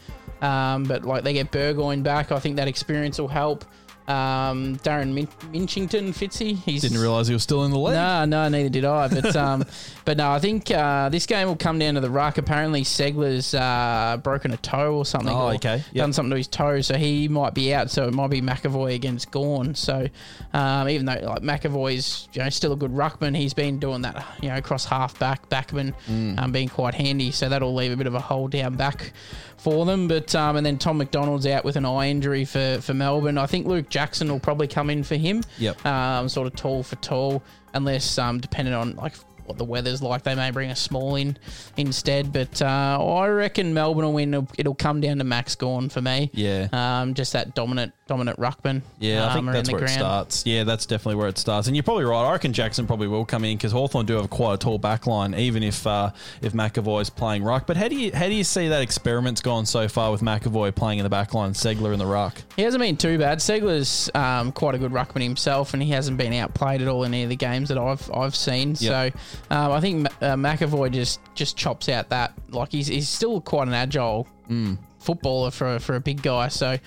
um, 0.42 0.84
but 0.84 1.04
like 1.04 1.24
they 1.26 1.34
get 1.34 1.52
Burgoyne 1.52 2.04
back, 2.04 2.32
I 2.32 2.40
think 2.40 2.56
that 2.56 2.70
experience 2.70 3.20
will 3.20 3.28
help. 3.28 3.66
Um, 4.10 4.78
Darren 4.78 5.14
Min- 5.14 5.28
Minchington, 5.54 6.10
Fitzy, 6.10 6.56
he's 6.64 6.82
Didn't 6.82 6.98
realise 7.00 7.28
he 7.28 7.34
was 7.34 7.44
still 7.44 7.64
in 7.66 7.72
the 7.72 7.78
league. 7.78 7.94
no, 7.94 8.26
no, 8.26 8.50
neither 8.50 8.70
did 8.70 8.84
I. 8.84 9.08
But 9.08 9.36
um, 9.36 9.64
but 10.04 10.18
no, 10.18 10.32
I 10.32 10.40
think 10.40 10.72
uh, 10.72 11.10
this 11.10 11.28
game 11.28 11.48
will 11.48 11.56
come 11.56 11.78
down 11.78 11.94
to 11.94 12.00
the 12.02 12.10
ruck. 12.10 12.40
Apparently, 12.40 12.82
Ceglar's 12.84 13.54
uh, 13.54 14.18
broken 14.24 14.52
a 14.52 14.58
toe 14.58 14.96
or 14.96 15.06
something. 15.06 15.30
Oh, 15.34 15.50
or 15.50 15.54
okay. 15.54 15.84
Yep. 15.94 15.94
Done 15.94 16.14
something 16.14 16.32
to 16.32 16.38
his 16.38 16.48
toe, 16.48 16.82
so 16.82 16.96
he 16.98 17.28
might 17.28 17.54
be 17.54 17.72
out. 17.74 17.92
So 17.92 18.08
it 18.08 18.14
might 18.16 18.32
be 18.32 18.42
McEvoy 18.42 18.96
against 18.96 19.30
Gawn. 19.30 19.76
So 19.76 20.08
um, 20.54 20.90
even 20.90 21.06
though 21.06 21.14
like 21.14 21.44
McEvoy's 21.44 22.28
you 22.34 22.42
know 22.42 22.50
still 22.50 22.74
a 22.74 22.78
good 22.78 22.92
ruckman, 22.92 23.38
he's 23.38 23.54
been 23.54 23.78
doing 23.80 24.02
that 24.02 24.26
you 24.42 24.50
know 24.50 24.58
across 24.58 24.86
half 24.86 25.20
back 25.20 25.48
backman, 25.50 25.94
Mm. 26.10 26.40
um, 26.40 26.52
being 26.52 26.70
quite 26.70 26.96
handy. 26.96 27.30
So 27.32 27.48
that'll 27.50 27.76
leave 27.76 27.92
a 27.92 27.96
bit 27.98 28.08
of 28.08 28.16
a 28.16 28.20
hole 28.20 28.48
down 28.48 28.76
back 28.76 29.14
for 29.60 29.86
them. 29.86 30.08
But 30.08 30.34
um, 30.36 30.56
and 30.56 30.66
then 30.66 30.78
Tom 30.78 30.98
McDonald's 30.98 31.46
out 31.46 31.64
with 31.64 31.76
an 31.76 31.86
eye 31.86 32.10
injury 32.10 32.46
for 32.46 32.80
for 32.82 32.94
Melbourne. 32.94 33.38
I 33.38 33.46
think 33.46 33.68
Luke 33.68 33.90
Jackson 33.90 34.30
will 34.30 34.40
probably 34.40 34.68
come 34.68 34.90
in 34.90 35.04
for 35.04 35.16
him 35.16 35.44
Yep. 35.58 35.86
um, 35.86 36.30
sort 36.30 36.48
of 36.48 36.56
tall 36.56 36.84
for 36.84 36.96
tall, 36.98 37.44
unless 37.74 38.18
um, 38.18 38.40
depending 38.40 38.74
on 38.74 38.96
like 38.96 39.14
what 39.50 39.58
the 39.58 39.66
weather's 39.66 40.02
like, 40.02 40.24
they 40.24 40.36
may 40.36 40.52
bring 40.52 40.70
a 40.70 40.76
small 40.76 41.16
in 41.16 41.38
instead. 41.76 42.32
But 42.32 42.62
uh, 42.62 43.04
I 43.04 43.28
reckon 43.28 43.74
Melbourne 43.74 44.06
will 44.06 44.14
win. 44.14 44.34
It'll, 44.34 44.48
it'll 44.58 44.76
come 44.76 45.02
down 45.02 45.18
to 45.18 45.24
Max 45.24 45.56
Gawn 45.56 45.90
for 45.90 46.02
me. 46.02 46.30
Yeah. 46.34 46.68
um, 46.72 47.16
just 47.16 47.34
that 47.34 47.56
dominant, 47.56 47.94
dominant 48.08 48.40
ruckman. 48.40 48.84
Yeah, 49.00 49.26
I 49.26 49.30
um, 49.30 49.34
think 49.34 49.54
that's 49.54 49.70
the 49.70 49.76
where 49.76 49.84
it 49.84 49.90
starts. 49.90 50.46
Yeah, 50.46 50.64
that's 50.64 50.86
definitely 50.86 51.16
where 51.16 51.28
it 51.28 51.38
starts. 51.38 51.68
And 51.68 51.76
you're 51.76 51.84
probably 51.84 52.06
right. 52.06 52.28
I 52.28 52.32
reckon 52.32 52.54
Jackson 52.54 52.88
probably 52.88 53.08
will 53.08 53.26
come 53.26 53.44
in 53.44 53.58
because 53.58 53.72
Hawthorn 53.72 54.06
do 54.06 54.14
have 54.16 54.30
quite 54.30 54.54
a 54.54 54.58
tall 54.58 54.78
back 54.78 55.08
line, 55.08 55.34
even 55.34 55.64
if 55.64 55.86
uh, 55.86 56.12
if 56.42 56.54
McEvoy's 56.54 57.10
playing 57.10 57.44
ruck. 57.44 57.66
But 57.66 57.76
how 57.76 57.88
do 57.88 57.96
you 57.96 58.12
how 58.14 58.28
do 58.28 58.34
you 58.34 58.44
see 58.44 58.68
that 58.68 58.82
experiment's 58.82 59.42
gone 59.42 59.66
so 59.66 59.88
far 59.88 60.12
with 60.12 60.22
McAvoy 60.22 60.74
playing 60.76 61.00
in 61.00 61.04
the 61.04 61.10
back 61.10 61.34
line, 61.34 61.54
Ceglar 61.54 61.92
in 61.94 62.00
the 62.00 62.06
ruck? 62.06 62.40
He 62.56 62.62
hasn't 62.62 62.82
been 62.82 62.98
too 62.98 63.18
bad. 63.18 63.40
Ceglar's 63.40 64.12
um, 64.14 64.52
quite 64.52 64.76
a 64.76 64.78
good 64.78 64.92
ruckman 64.92 65.24
himself, 65.24 65.74
and 65.74 65.82
he 65.82 65.90
hasn't 65.90 66.18
been 66.18 66.34
outplayed 66.34 66.82
at 66.82 66.88
all 66.88 67.04
in 67.04 67.14
any 67.14 67.24
of 67.24 67.30
the 67.30 67.36
games 67.36 67.70
that 67.70 67.78
I've 67.80 68.12
I've 68.14 68.36
seen. 68.36 68.76
Yep. 68.80 69.14
So 69.14 69.20
um, 69.50 69.72
I 69.72 69.80
think 69.82 70.08
uh, 70.22 70.36
McEvoy 70.36 70.92
just 70.92 71.20
just 71.36 71.58
chops 71.58 71.90
out 71.90 72.10
that 72.10 72.34
like 72.50 72.72
he's 72.72 72.88
he's 72.88 73.10
still 73.10 73.42
quite 73.42 73.68
an 73.68 73.74
agile 73.74 74.28
Mm. 74.50 74.80
footballer 74.98 75.52
for 75.52 75.78
for 75.78 75.96
a 75.96 76.00
big 76.00 76.24
guy. 76.24 76.48
So 76.48 76.78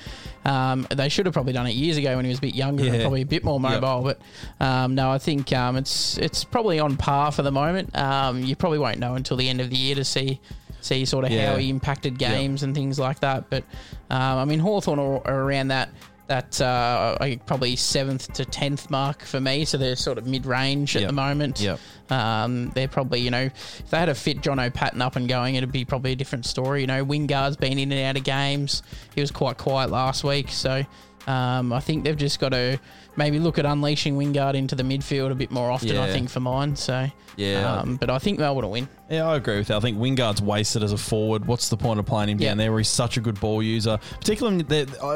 um, 0.45 0.85
they 0.91 1.09
should 1.09 1.27
have 1.27 1.33
probably 1.33 1.53
done 1.53 1.69
it 1.69 1.75
years 1.77 1.97
ago 1.97 2.17
when 2.17 2.25
he 2.25 2.29
was 2.29 2.39
a 2.39 2.41
bit 2.41 2.57
younger 2.57 2.85
and 2.89 3.01
probably 3.01 3.23
a 3.23 3.27
bit 3.27 3.45
more 3.45 3.61
Yep. 3.61 3.81
mobile. 3.81 4.03
But 4.03 4.65
um, 4.65 4.97
no, 4.97 5.13
I 5.13 5.19
think 5.19 5.53
um, 5.53 5.77
it's 5.77 6.19
it's 6.19 6.43
probably 6.43 6.81
on 6.81 6.97
par 6.97 7.31
for 7.31 7.43
the 7.43 7.53
moment. 7.53 7.97
Um, 7.97 8.43
you 8.43 8.57
probably 8.57 8.79
won't 8.81 8.99
know 8.99 9.15
until 9.15 9.37
the 9.37 9.49
end 9.49 9.61
of 9.61 9.71
the 9.71 9.77
year 9.77 9.95
to 9.95 10.05
see. 10.05 10.41
See 10.81 11.05
sort 11.05 11.25
of 11.25 11.31
Yeah. 11.31 11.53
how 11.53 11.57
he 11.59 11.71
impacted 11.71 12.19
games 12.19 12.65
and 12.65 12.75
things 12.75 12.99
like 12.99 13.21
that, 13.21 13.49
but 13.49 13.63
um, 14.11 14.39
I 14.39 14.45
mean 14.45 14.59
Hawthorn 14.59 14.99
are, 14.99 15.25
are 15.25 15.43
around 15.43 15.69
that 15.69 15.91
that 16.27 16.61
uh, 16.61 17.17
I 17.21 17.25
think 17.31 17.47
probably 17.47 17.77
seventh 17.77 18.33
to 18.33 18.45
tenth 18.45 18.91
mark 18.91 19.23
for 19.23 19.41
me. 19.41 19.65
So 19.65 19.79
they're 19.79 19.95
sort 19.95 20.19
of 20.19 20.27
mid 20.27 20.45
range 20.47 20.97
at 20.97 21.03
Yep. 21.03 21.09
the 21.09 21.15
moment. 21.15 21.61
Yep. 21.61 21.79
Um, 22.13 22.71
they're 22.75 22.89
probably 22.89 23.21
you 23.21 23.31
know 23.31 23.43
if 23.43 23.91
they 23.91 23.99
had 23.99 24.09
a 24.09 24.15
fit 24.15 24.41
John 24.43 24.61
O'Patton 24.61 25.01
up 25.03 25.17
and 25.17 25.29
going, 25.29 25.55
it'd 25.55 25.73
be 25.73 25.85
probably 25.85 26.13
a 26.13 26.17
different 26.17 26.47
story. 26.47 26.83
You 26.83 26.87
know, 26.87 27.05
Wingard's 27.05 27.57
been 27.57 27.79
in 27.79 27.91
and 27.93 28.01
out 28.03 28.17
of 28.17 28.25
games. 28.25 28.83
He 29.15 29.21
was 29.21 29.31
quite 29.31 29.59
quiet 29.59 29.91
last 29.91 30.23
week, 30.25 30.49
so 30.51 30.85
um, 31.27 31.73
I 31.73 31.81
think 31.81 32.05
they've 32.05 32.17
just 32.17 32.41
got 32.41 32.51
to 32.51 32.79
maybe 33.17 33.39
look 33.39 33.59
at 33.59 33.67
unleashing 33.67 34.17
Wingard 34.17 34.55
into 34.55 34.75
the 34.75 34.83
midfield 34.83 35.31
a 35.31 35.35
bit 35.35 35.51
more 35.51 35.71
often. 35.71 35.97
I 35.97 36.11
think 36.13 36.31
for 36.31 36.41
mine. 36.41 36.77
So 36.77 37.09
Yeah. 37.37 37.81
um, 37.81 37.97
but 37.97 38.11
I 38.11 38.19
think 38.19 38.39
will 38.39 38.71
win. 38.71 38.89
Yeah, 39.13 39.29
I 39.29 39.37
agree 39.37 39.59
with 39.59 39.69
that. 39.69 39.77
I 39.77 39.81
think 39.81 39.99
Wingard's 39.99 40.41
wasted 40.41 40.83
as 40.83 40.93
a 40.93 40.97
forward. 40.97 41.45
What's 41.45 41.69
the 41.69 41.77
point 41.77 42.01
of 42.01 42.07
playing 42.07 42.31
him 42.31 42.39
Yeah. 42.41 42.49
down 42.49 42.57
there 42.59 42.71
where 42.73 42.81
he's 42.81 42.89
such 42.89 43.19
a 43.19 43.21
good 43.21 43.39
ball 43.39 43.63
user? 43.63 43.99
Particularly, 44.19 44.65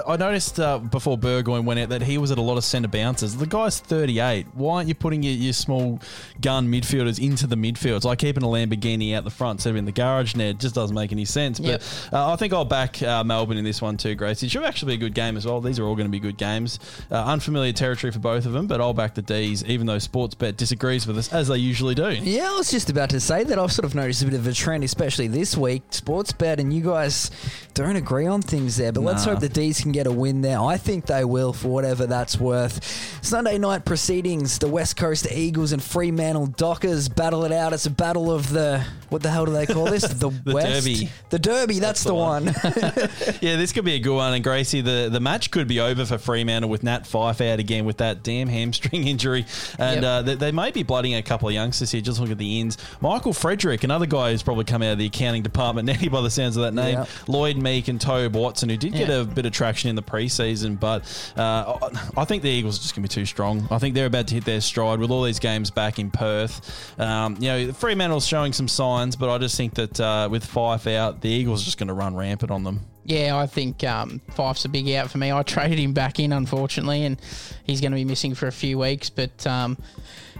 I 0.07 0.17
noticed 0.17 0.61
uh, 0.61 0.79
before 0.79 1.17
Burgoyne 1.17 1.65
went 1.65 1.81
out 1.81 1.89
that 1.89 2.03
he 2.03 2.19
was 2.19 2.31
at 2.31 2.37
a 2.37 2.43
lot 2.43 2.59
of 2.59 2.65
centre 2.65 2.89
bounces. 2.89 3.39
The 3.39 3.47
guy's 3.47 3.81
38. 3.81 4.49
Why 4.53 4.77
aren't 4.77 4.89
you 4.89 4.95
putting 4.95 5.23
your, 5.23 5.33
your 5.33 5.55
small 5.55 5.99
gun 6.43 6.69
midfielders 6.71 7.19
into 7.19 7.47
the 7.47 7.57
midfield? 7.57 7.97
It's 7.97 8.05
like 8.05 8.19
keeping 8.19 8.43
a 8.43 8.47
Lamborghini 8.47 9.15
out 9.15 9.25
the 9.25 9.31
front 9.31 9.57
instead 9.61 9.71
of 9.71 9.77
in 9.77 9.87
the 9.87 9.93
garage, 9.93 10.35
Ned. 10.35 10.61
just 10.61 10.75
doesn't 10.75 10.95
make 10.95 11.11
any 11.13 11.25
sense. 11.25 11.59
Yep. 11.59 11.81
But 12.11 12.17
uh, 12.19 12.33
I 12.33 12.37
think 12.37 12.53
I'll 12.53 12.67
back 12.67 13.03
uh, 13.03 13.25
Melbourne 13.25 13.57
in 13.57 13.65
this 13.65 13.81
one 13.81 13.97
too, 13.97 14.15
Grace. 14.15 14.43
It 14.43 14.51
should 14.51 14.65
actually 14.65 14.97
be 14.99 15.05
a 15.05 15.09
good 15.09 15.15
game 15.15 15.39
as 15.39 15.47
well. 15.47 15.63
These 15.63 15.79
are 15.79 15.85
all 15.85 15.95
going 15.97 16.07
to 16.09 16.13
be 16.13 16.21
good 16.21 16.37
games. 16.37 16.79
Uh, 17.11 17.15
unfamiliar 17.25 17.73
territory 17.73 18.13
for 18.13 18.19
both 18.19 18.45
of 18.45 18.53
them, 18.53 18.67
but 18.67 18.79
I'll 18.83 18.93
back 18.93 19.15
the 19.15 19.23
D's, 19.23 19.65
even 19.65 19.87
though 19.87 19.97
Sportsbet 19.97 20.59
disagrees 20.59 21.07
with 21.07 21.17
us, 21.17 21.33
as 21.33 21.49
they 21.49 21.57
usually 21.57 21.95
do. 21.95 22.11
Yeah, 22.11 22.51
I 22.51 22.57
was 22.59 22.71
just 22.71 22.91
about 22.91 23.09
to 23.11 23.21
say 23.21 23.43
that 23.45 23.59
I've 23.59 23.73
sort 23.73 23.86
of 23.87 23.95
noticed 23.95 24.23
a 24.23 24.27
bit 24.27 24.35
of 24.35 24.47
a 24.47 24.53
trend, 24.53 24.85
especially 24.85 25.29
this 25.29 25.57
week. 25.57 25.83
Sports 25.91 26.33
bet, 26.33 26.61
and 26.61 26.73
you 26.73 26.83
guys 26.83 27.31
don't 27.75 27.97
agree 27.97 28.27
on 28.27 28.43
things 28.43 28.77
there. 28.77 28.93
But 28.93 29.03
let's 29.03 29.25
hope 29.25 29.41
the 29.41 29.49
D's 29.49 29.81
can 29.81 29.93
get 29.93 30.07
a 30.07 30.13
win 30.13 30.43
there. 30.43 30.61
I 30.61 30.77
think 30.77 31.07
they 31.07 31.25
will, 31.25 31.53
for 31.55 31.69
whatever 31.69 32.07
that's 32.07 32.39
worth. 32.39 32.85
Sunday 33.25 33.57
night 33.59 33.85
proceedings: 33.85 34.59
the 34.59 34.69
West 34.69 34.97
Coast 34.97 35.27
Eagles 35.33 35.73
and 35.73 35.83
Fremantle 35.83 36.47
Dockers 36.49 37.09
battle 37.09 37.45
it 37.45 37.53
out. 37.53 37.73
It's 37.73 37.87
a 37.87 37.91
battle 37.91 38.31
of 38.31 38.51
the 38.51 38.85
what 39.09 39.23
the 39.23 39.31
hell 39.31 39.47
do 39.47 39.53
they 39.53 39.67
call 39.67 39.85
this? 39.87 40.05
The, 40.17 40.29
West, 40.47 40.87
Derby. 40.87 41.11
the 41.31 41.39
Derby. 41.39 41.79
That's, 41.79 42.03
the 42.03 42.09
the 42.11 42.15
one. 42.15 42.47
one. 42.47 42.55
Yeah, 43.41 43.57
this 43.57 43.73
could 43.73 43.85
be 43.85 43.95
a 43.95 43.99
good 43.99 44.15
one. 44.17 44.33
And 44.35 44.43
Gracie, 44.43 44.81
the, 44.81 45.09
the 45.13 45.21
match 45.21 45.51
could 45.51 45.69
be 45.69 45.79
over 45.79 46.05
for 46.05 46.19
Fremantle 46.19 46.71
with 46.71 46.83
Nat 46.83 47.07
Fyfe 47.07 47.41
out 47.53 47.59
again 47.61 47.85
with 47.85 47.99
that 47.99 48.23
damn 48.23 48.49
hamstring 48.49 49.07
injury, 49.07 49.45
and 49.79 50.03
Yep. 50.03 50.05
uh, 50.05 50.23
they, 50.23 50.35
they 50.37 50.53
may 50.53 50.71
be 50.71 50.83
blooding 50.83 51.15
a 51.15 51.23
couple 51.23 51.49
of 51.49 51.55
youngsters 51.55 51.91
here. 51.93 52.01
Just 52.01 52.19
look 52.21 52.31
at 52.31 52.39
the 52.39 52.61
ins. 52.61 52.79
Michael 53.01 53.33
Frederick, 53.33 53.66
another 53.67 54.07
guy 54.07 54.31
who's 54.31 54.43
probably 54.43 54.65
come 54.65 54.83
out 54.83 54.93
of 54.93 54.99
the 54.99 55.07
accounting 55.07 55.43
department 55.43 55.87
now 56.03 56.09
by 56.09 56.21
the 56.21 56.31
sounds 56.31 56.57
of 56.57 56.63
that 56.63 56.75
name. 56.75 57.05
Lloyd 57.27 57.57
Meek 57.57 57.89
and 57.89 58.01
Tobe 58.01 58.35
Watson, 58.35 58.69
who 58.69 58.77
did 58.77 58.93
get 58.93 59.09
a 59.09 59.25
bit 59.25 59.47
of 59.47 59.53
traction 59.53 59.91
in 59.91 59.97
the 59.97 60.03
preseason, 60.03 60.79
but 60.79 61.33
uh, 61.37 61.91
I 62.17 62.25
think 62.25 62.43
the 62.43 62.51
Eagles 62.51 62.79
are 62.79 62.83
just 62.83 62.95
going 62.95 63.07
to 63.07 63.09
be 63.09 63.21
too 63.21 63.27
strong. 63.27 63.67
I 63.71 63.79
think 63.79 63.95
they're 63.95 64.07
about 64.07 64.29
to 64.29 64.35
hit 64.35 64.45
their 64.45 64.61
stride 64.61 65.01
with 65.01 65.11
all 65.11 65.23
these 65.23 65.39
games 65.39 65.71
back 65.71 65.99
in 65.99 66.11
Perth. 66.11 66.99
Um, 67.01 67.37
you 67.41 67.49
know, 67.49 67.73
Fremantle's 67.73 68.27
showing 68.27 68.53
some 68.53 68.69
signs, 68.69 69.17
but 69.17 69.31
I 69.31 69.39
just 69.39 69.57
think 69.57 69.75
that 69.75 70.01
uh, 70.01 70.29
with 70.31 70.45
Fyfe 70.45 70.95
out, 70.95 71.21
the 71.21 71.29
Eagles 71.29 71.63
are 71.63 71.65
just 71.65 71.79
going 71.79 71.89
to 71.89 71.95
run 71.95 72.15
rampant 72.15 72.51
on 72.51 72.65
them. 72.65 72.81
Yeah, 73.05 73.37
I 73.37 73.47
think 73.47 73.85
um, 73.85 74.21
Fyfe's 74.33 74.65
a 74.65 74.69
big 74.69 74.91
out 74.91 75.11
for 75.11 75.19
me. 75.19 75.31
I 75.31 75.43
traded 75.45 75.79
him 75.79 75.93
back 75.93 76.19
in, 76.19 76.33
unfortunately, 76.33 77.05
and 77.05 77.21
he's 77.65 77.81
going 77.81 77.93
to 77.93 77.97
be 77.97 78.05
missing 78.05 78.35
for 78.35 78.49
a 78.49 78.53
few 78.53 78.79
weeks. 78.79 79.11
But 79.11 79.47
um, 79.47 79.79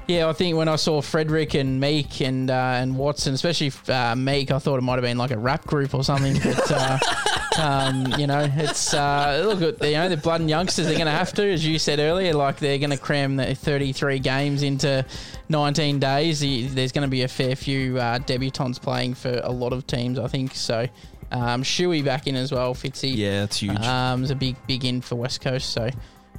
yeah, 0.07 0.29
I 0.29 0.33
think 0.33 0.57
when 0.57 0.69
I 0.69 0.77
saw 0.77 1.03
Frederick 1.03 1.55
and 1.55 1.81
Meek 1.81 2.21
and 2.21 2.51
uh, 2.51 2.79
and 2.81 2.97
Watson, 2.97 3.35
especially 3.35 3.73
uh, 3.89 4.15
Meek, 4.15 4.51
I 4.51 4.59
thought 4.59 4.79
it 4.79 4.83
might 4.83 4.95
have 4.95 5.03
been 5.03 5.19
like 5.19 5.33
a 5.33 5.39
rap 5.39 5.67
group 5.67 5.95
or 5.95 6.05
something. 6.05 6.39
But 6.43 6.71
uh, 6.71 6.99
um, 7.61 8.15
you 8.19 8.27
know, 8.29 8.49
it's 8.57 8.95
uh, 8.95 9.43
look, 9.45 9.83
you 9.83 9.93
know, 9.93 10.09
the 10.09 10.17
blood 10.17 10.41
and 10.41 10.49
youngsters. 10.51 10.87
They're 10.87 10.95
going 10.95 11.07
to 11.07 11.13
have 11.13 11.33
to, 11.35 11.53
as 11.53 11.67
you 11.67 11.79
said 11.81 11.99
earlier, 11.99 12.35
like 12.35 12.59
they're 12.59 12.79
going 12.79 12.91
to 12.91 12.99
cram 12.99 13.37
the 13.37 13.55
33 13.55 14.21
games 14.21 14.63
into 14.63 15.05
19 15.49 15.99
days. 15.99 16.41
There's 16.75 16.93
going 16.93 17.07
to 17.07 17.11
be 17.11 17.23
a 17.23 17.29
fair 17.29 17.57
few 17.57 17.99
uh, 17.99 18.21
debutants 18.21 18.81
playing 18.81 19.15
for 19.15 19.41
a 19.43 19.51
lot 19.51 19.73
of 19.73 19.87
teams, 19.87 20.19
I 20.19 20.29
think. 20.29 20.55
So. 20.55 20.87
Um, 21.33 21.65
Shuey 21.65 22.05
back 22.05 22.29
in 22.29 22.37
as 22.37 22.53
well, 22.53 22.73
Fitzy. 22.73 23.17
Yeah, 23.17 23.43
it's 23.43 23.57
huge. 23.57 23.81
Um, 23.81 24.23
it's 24.23 24.31
a 24.31 24.37
big, 24.37 24.55
big 24.69 24.85
in 24.85 25.01
for 25.01 25.17
West 25.17 25.41
Coast. 25.41 25.71
So, 25.71 25.91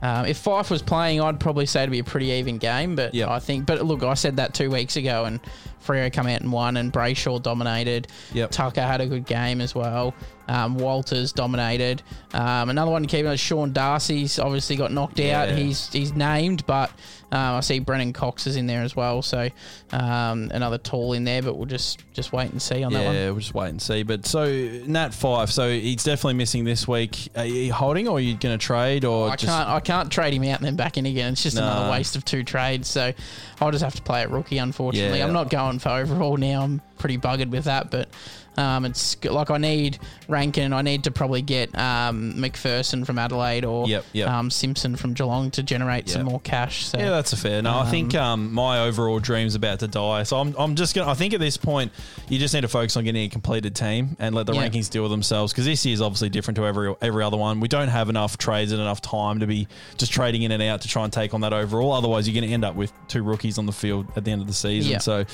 um, 0.02 0.26
if 0.26 0.44
Fyfe 0.44 0.70
was 0.70 0.82
playing, 0.82 1.22
I'd 1.22 1.40
probably 1.40 1.66
say 1.66 1.84
it'd 1.84 1.92
be 1.92 2.00
a 2.00 2.04
pretty 2.04 2.28
even 2.28 2.58
game. 2.58 2.96
But 2.96 3.14
Yep. 3.14 3.30
I 3.30 3.40
think, 3.40 3.66
but 3.66 3.84
look, 3.86 4.04
I 4.04 4.14
said 4.14 4.38
that 4.38 4.54
two 4.54 4.70
weeks 4.70 4.96
ago, 4.96 5.26
and 5.26 5.40
Freo 5.86 6.12
come 6.12 6.28
out 6.28 6.42
and 6.42 6.52
won, 6.52 6.78
and 6.78 6.92
Brayshaw 6.92 7.42
dominated. 7.42 8.08
Yep. 8.34 8.52
Tucker 8.52 8.82
had 8.82 9.02
a 9.02 9.08
good 9.08 9.26
game 9.26 9.62
as 9.62 9.74
well. 9.74 10.14
Um, 10.48 10.78
Walters 10.78 11.34
dominated. 11.34 12.04
Um, 12.34 12.70
another 12.70 12.92
one 12.92 13.02
to 13.04 13.08
keep 13.08 13.26
on, 13.26 13.36
Sean 13.38 13.74
Darcy's 13.74 14.40
obviously 14.40 14.76
got 14.76 14.92
knocked 14.92 15.20
out. 15.20 15.50
He's 15.50 15.92
he's 15.92 16.14
named, 16.14 16.66
but 16.66 16.92
um, 17.32 17.56
I 17.56 17.60
see 17.60 17.80
Brennan 17.80 18.13
Cox 18.13 18.48
is 18.48 18.56
in 18.56 18.68
there 18.68 18.84
as 18.84 18.96
well. 18.96 19.22
So 19.22 19.50
um, 19.92 20.50
another 20.54 20.78
tall 20.78 21.13
in 21.13 21.24
there, 21.26 21.42
but 21.42 21.58
we'll 21.58 21.66
just 21.66 22.04
just 22.13 22.32
wait 22.32 22.52
and 22.52 22.62
see 22.62 22.84
on 22.84 22.94
that 22.94 23.04
one. 23.06 23.16
yeah, 23.16 23.26
we'll 23.32 23.40
just 23.40 23.54
wait 23.54 23.70
and 23.70 23.82
see. 23.82 24.04
But 24.04 24.26
so 24.26 24.46
Nat 24.86 25.10
Fyfe, 25.10 25.50
so 25.52 25.70
he's 25.70 26.04
definitely 26.04 26.36
missing 26.36 26.63
this 26.63 26.88
week. 26.88 27.30
Are 27.36 27.46
you 27.46 27.74
holding, 27.74 28.08
or 28.08 28.18
are 28.18 28.22
you 28.22 28.36
going 28.36 28.58
to 28.58 28.66
trade, 28.66 29.04
or 29.04 29.30
I 29.30 29.36
just 29.36 29.52
can't. 29.52 29.68
I 29.70 29.80
can't 29.82 30.12
trade 30.12 30.34
him 30.34 30.44
out 30.44 30.60
and 30.60 30.66
then 30.66 30.76
back 30.78 30.98
in 30.98 31.06
again. 31.06 31.34
It's 31.34 31.44
just 31.44 31.58
Nah. 31.58 31.63
another 31.63 31.92
waste 31.92 32.16
of 32.16 32.24
two 32.24 32.44
trades. 32.44 32.88
So 32.88 33.12
I'll 33.60 33.72
just 33.72 33.84
have 33.84 33.96
to 33.96 34.02
play 34.02 34.22
it 34.22 34.30
rookie. 34.30 34.58
Unfortunately, 34.58 35.20
Yeah. 35.20 35.26
I'm 35.28 35.34
not 35.34 35.50
going 35.50 35.80
for 35.80 35.90
overall 35.90 36.38
now. 36.38 36.62
I'm 36.63 36.82
pretty 36.98 37.18
buggered 37.18 37.50
with 37.50 37.66
that. 37.66 37.92
But 37.92 38.10
um, 38.58 38.86
it's 38.86 39.24
like 39.24 39.52
I 39.52 39.58
need 39.58 40.00
Rankine. 40.28 40.74
I 40.74 40.82
need 40.82 41.04
to 41.06 41.12
probably 41.12 41.41
get 41.41 41.78
um, 41.78 42.34
McPherson 42.34 43.06
from 43.06 43.20
Adelaide 43.20 43.65
or 43.65 43.88
Yep, 43.88 44.06
yep. 44.13 44.30
Um, 44.30 44.50
Simpson 44.50 44.96
from 44.96 45.13
Geelong 45.13 45.52
to 45.52 45.63
generate 45.63 46.10
some 46.10 46.26
more 46.26 46.39
cash. 46.39 46.86
So 46.88 46.98
Yeah, 46.98 47.12
that's 47.12 47.34
a 47.34 47.38
fair. 47.38 47.62
No, 47.62 47.78
I 47.78 47.89
think 47.89 48.15
um, 48.15 48.54
my 48.54 48.80
overall 48.80 49.20
dream's 49.20 49.56
about 49.56 49.80
to 49.80 49.88
die. 49.88 50.24
So 50.24 50.38
I'm, 50.38 50.56
I'm 50.58 50.76
just 50.76 50.96
gonna. 50.96 51.10
I 51.10 51.13
think 51.13 51.34
at 51.34 51.39
this 51.39 51.56
point, 51.58 51.91
you 52.30 52.39
just 52.39 52.54
need 52.54 52.62
to 52.62 52.67
focus 52.67 52.98
on 52.98 53.04
getting 53.04 53.26
a 53.26 53.30
completed 53.30 53.76
team 53.76 54.15
and 54.20 54.34
let 54.34 54.48
the 54.48 54.54
Yeah. 54.54 54.67
rankings 54.67 54.89
deal 54.89 55.04
with 55.04 55.12
themselves. 55.12 55.54
Because 55.54 55.65
this 55.65 55.86
year 55.86 55.93
is 55.93 56.02
obviously 56.02 56.30
different 56.30 56.56
to 56.56 56.65
every 56.65 56.96
every 57.02 57.24
other 57.24 57.38
one. 57.38 57.60
We 57.60 57.67
don't 57.67 57.89
have 57.89 58.10
enough 58.10 58.38
trades 58.38 58.72
and 58.72 58.82
enough 58.82 59.02
time 59.02 59.39
to 59.41 59.48
be 59.48 59.67
just 59.98 60.12
trading 60.12 60.41
in 60.41 60.52
and 60.52 60.63
out 60.63 60.82
to 60.82 60.88
try 60.88 61.04
and 61.04 61.13
take 61.13 61.34
on 61.36 61.41
that 61.41 61.54
overall. 61.54 61.91
Otherwise, 61.91 62.28
you're 62.28 62.34
going 62.39 62.48
to 62.48 62.54
end 62.54 62.65
up 62.65 62.76
with 62.76 62.91
two 63.08 63.22
rookies 63.22 63.58
on 63.60 63.65
the 63.67 63.72
field 63.72 64.08
at 64.15 64.26
the 64.26 64.32
end 64.32 64.41
of 64.41 64.48
the 64.48 64.54
season. 64.54 65.00
So, 65.00 65.26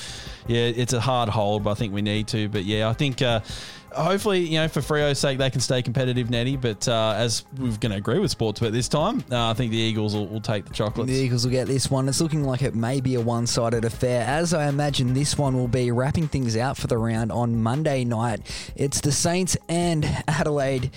yeah, 0.47 0.59
it's 0.65 0.91
a 0.93 0.99
hard 0.99 1.29
hold, 1.29 1.63
but 1.63 1.71
I 1.71 1.73
think 1.75 1.93
we 1.93 2.01
need 2.01 2.27
to. 2.29 2.49
But 2.49 2.65
yeah, 2.65 2.89
I 2.89 2.93
think. 2.93 3.12
Uh, 3.21 3.41
Hopefully, 3.95 4.39
you 4.39 4.58
know, 4.58 4.67
for 4.67 4.82
Freo's 4.82 5.19
sake, 5.19 5.38
they 5.38 5.49
can 5.49 5.62
stay 5.62 5.82
competitive, 5.82 6.30
Nettie. 6.30 6.58
But 6.58 6.88
uh, 6.88 7.13
as 7.15 7.45
we're 7.58 7.78
going 7.78 7.91
to 7.91 7.97
agree 7.97 8.19
with 8.19 8.36
Sportsbet 8.36 8.71
this 8.71 8.88
time, 8.88 9.23
uh, 9.32 9.52
I 9.52 9.54
think 9.54 9.71
the 9.71 9.78
Eagles 9.78 10.15
will, 10.15 10.28
will 10.28 10.41
take 10.41 10.65
the 10.65 10.73
chocolates. 10.73 11.12
The 11.12 11.17
Eagles 11.17 11.45
will 11.45 11.52
get 11.52 11.67
this 11.67 11.91
one. 11.91 12.10
It's 12.10 12.19
looking 12.19 12.43
like 12.43 12.62
it 12.62 12.76
may 12.76 13.02
be 13.02 13.15
a 13.15 13.21
one 13.21 13.45
sided 13.45 13.86
affair, 13.86 14.26
as 14.28 14.54
I 14.54 14.67
imagine 14.67 15.13
this 15.13 15.38
one 15.38 15.56
will 15.56 15.67
be 15.67 15.91
wrapping 15.91 16.28
things 16.28 16.58
out 16.58 16.78
for 16.78 16.88
the 16.88 16.97
round 16.97 17.32
on 17.32 17.62
Monday 17.62 18.04
night. 18.04 18.41
It's 18.76 19.02
the 19.02 19.12
Saints 19.12 19.56
and 19.69 20.06
Adelaide. 20.28 20.89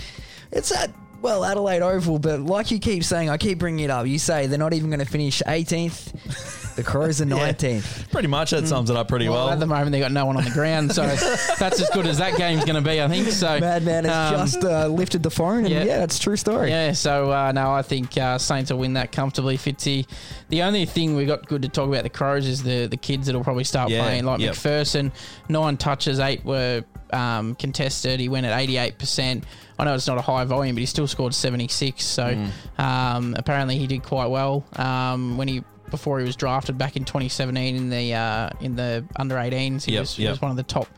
It's 0.51 0.73
at, 0.73 0.91
well, 1.21 1.45
Adelaide 1.45 1.83
Oval, 1.83 2.19
but 2.19 2.41
like 2.41 2.71
you 2.71 2.79
keep 2.79 3.05
saying, 3.05 3.29
I 3.29 3.37
keep 3.37 3.59
bringing 3.59 3.85
it 3.85 3.91
up. 3.91 4.07
You 4.07 4.19
say 4.19 4.47
they're 4.47 4.59
not 4.59 4.73
even 4.73 4.89
going 4.89 5.01
to 5.01 5.07
finish 5.07 5.43
18th, 5.47 6.65
the 6.77 6.83
Crows 6.85 7.21
are 7.21 7.25
19th. 7.25 8.11
Pretty 8.13 8.29
much, 8.29 8.51
that 8.51 8.69
sums 8.69 8.91
it 8.91 8.97
up 8.97 9.09
pretty 9.09 9.29
well. 9.29 9.47
Well, 9.47 9.51
at 9.55 9.61
the 9.61 9.67
moment 9.67 9.93
they 9.93 9.99
got 10.01 10.13
no 10.13 10.27
one 10.27 10.37
on 10.37 10.45
the 10.45 10.51
ground, 10.51 10.93
so 10.93 11.03
that's 11.59 11.81
as 11.81 11.91
good 11.91 12.07
as 12.07 12.19
that 12.19 12.37
game's 12.37 12.65
going 12.65 12.83
to 12.83 12.89
be, 12.89 13.01
I 13.03 13.09
think. 13.09 13.29
So 13.29 13.59
Madman 13.59 14.05
has 14.05 14.33
um, 14.33 14.47
just 14.47 14.65
uh, 14.65 14.87
lifted 14.89 15.23
the 15.23 15.31
phone, 15.31 15.65
and 15.65 15.69
yeah. 15.71 15.85
yeah, 15.85 16.05
it's 16.05 16.19
a 16.19 16.21
true 16.21 16.37
story. 16.37 16.71
Yeah, 16.71 16.93
so 16.93 17.33
uh, 17.33 17.53
no, 17.53 17.73
I 17.73 17.83
think 17.83 18.17
uh, 18.19 18.39
Saints 18.39 18.71
will 18.71 18.79
win 18.79 18.93
that 18.95 19.11
comfortably. 19.13 19.57
Fitzy. 19.59 20.07
The 20.49 20.63
only 20.63 20.85
thing 20.87 21.17
we 21.17 21.25
got 21.27 21.47
good 21.47 21.63
to 21.63 21.69
talk 21.69 21.89
about 21.89 22.05
the 22.05 22.11
Crows 22.11 22.47
is 22.47 22.63
the 22.63 22.87
the 22.87 22.97
kids 22.97 23.27
that'll 23.27 23.43
probably 23.45 23.65
start 23.65 23.91
Yeah, 23.91 24.03
playing, 24.03 24.25
like 24.25 24.41
yep. 24.41 24.55
McPherson. 24.55 25.13
Nine 25.49 25.77
touches, 25.77 26.21
eight 26.21 26.45
were 26.45 26.85
um, 27.13 27.55
contested. 27.55 28.21
He 28.21 28.29
went 28.29 28.47
at 28.47 28.59
eighty 28.61 28.77
eight 28.77 28.99
percent. 28.99 29.45
I 29.79 29.85
know 29.85 29.95
it's 29.95 30.07
not 30.07 30.19
a 30.19 30.23
high 30.23 30.45
volume, 30.45 30.75
but 30.77 30.81
he 30.81 30.87
still 30.87 31.07
scored 31.07 31.35
seventy 31.35 31.69
six. 31.69 32.05
So 32.05 32.27
Mm. 32.27 32.51
um, 32.83 33.35
apparently 33.39 33.79
he 33.79 33.87
did 33.87 34.03
quite 34.03 34.27
well 34.27 34.65
um, 34.77 35.37
when 35.37 35.49
he. 35.49 35.63
Before 35.91 36.19
he 36.19 36.25
was 36.27 36.37
drafted 36.37 36.77
back 36.79 36.97
in 36.97 37.05
2017 37.05 37.77
in 37.77 37.91
the 37.91 38.15
uh, 38.15 38.51
in 38.61 38.77
the 38.77 39.05
under 39.17 39.37
18s, 39.37 39.85
he, 39.85 39.93
Yep, 39.93 40.01
was, 40.01 40.17
he 40.17 40.23
yep. 40.25 40.33
was 40.33 40.41
one 40.43 40.51
of 40.51 40.57
the 40.57 40.63
top 40.63 40.89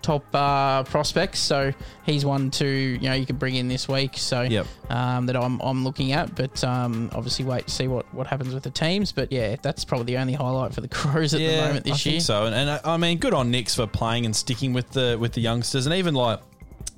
top 0.00 0.24
uh, 0.32 0.84
prospects. 0.84 1.40
So 1.40 1.72
he's 2.04 2.24
one 2.24 2.50
to 2.52 2.66
you 2.66 3.00
know 3.08 3.14
you 3.14 3.26
could 3.26 3.38
bring 3.38 3.56
in 3.56 3.68
this 3.68 3.88
week. 3.88 4.16
So 4.16 4.42
Yep. 4.42 4.66
um, 4.90 5.26
that 5.26 5.36
I'm, 5.36 5.60
I'm 5.60 5.84
looking 5.84 6.12
at, 6.12 6.34
but 6.34 6.62
um, 6.64 7.10
obviously 7.14 7.44
wait 7.44 7.66
to 7.66 7.72
see 7.72 7.88
what, 7.88 8.12
what 8.14 8.26
happens 8.26 8.54
with 8.54 8.62
the 8.62 8.70
teams. 8.70 9.12
But 9.12 9.32
yeah, 9.32 9.56
that's 9.60 9.84
probably 9.84 10.06
the 10.06 10.18
only 10.18 10.34
highlight 10.34 10.74
for 10.74 10.80
the 10.80 10.88
Crows 10.98 11.34
at 11.34 11.38
the 11.38 11.56
moment 11.56 11.84
this 11.84 12.06
I 12.06 12.10
year. 12.10 12.20
So, 12.20 12.46
and, 12.46 12.54
and 12.54 12.70
I, 12.70 12.80
I 12.84 12.96
mean, 12.96 13.18
good 13.18 13.34
on 13.34 13.50
Nicks 13.50 13.74
for 13.74 13.86
playing 13.86 14.24
and 14.24 14.34
sticking 14.34 14.72
with 14.72 14.90
the 14.90 15.16
with 15.20 15.32
the 15.32 15.40
youngsters, 15.40 15.86
and 15.86 15.94
even 15.94 16.14
like. 16.14 16.40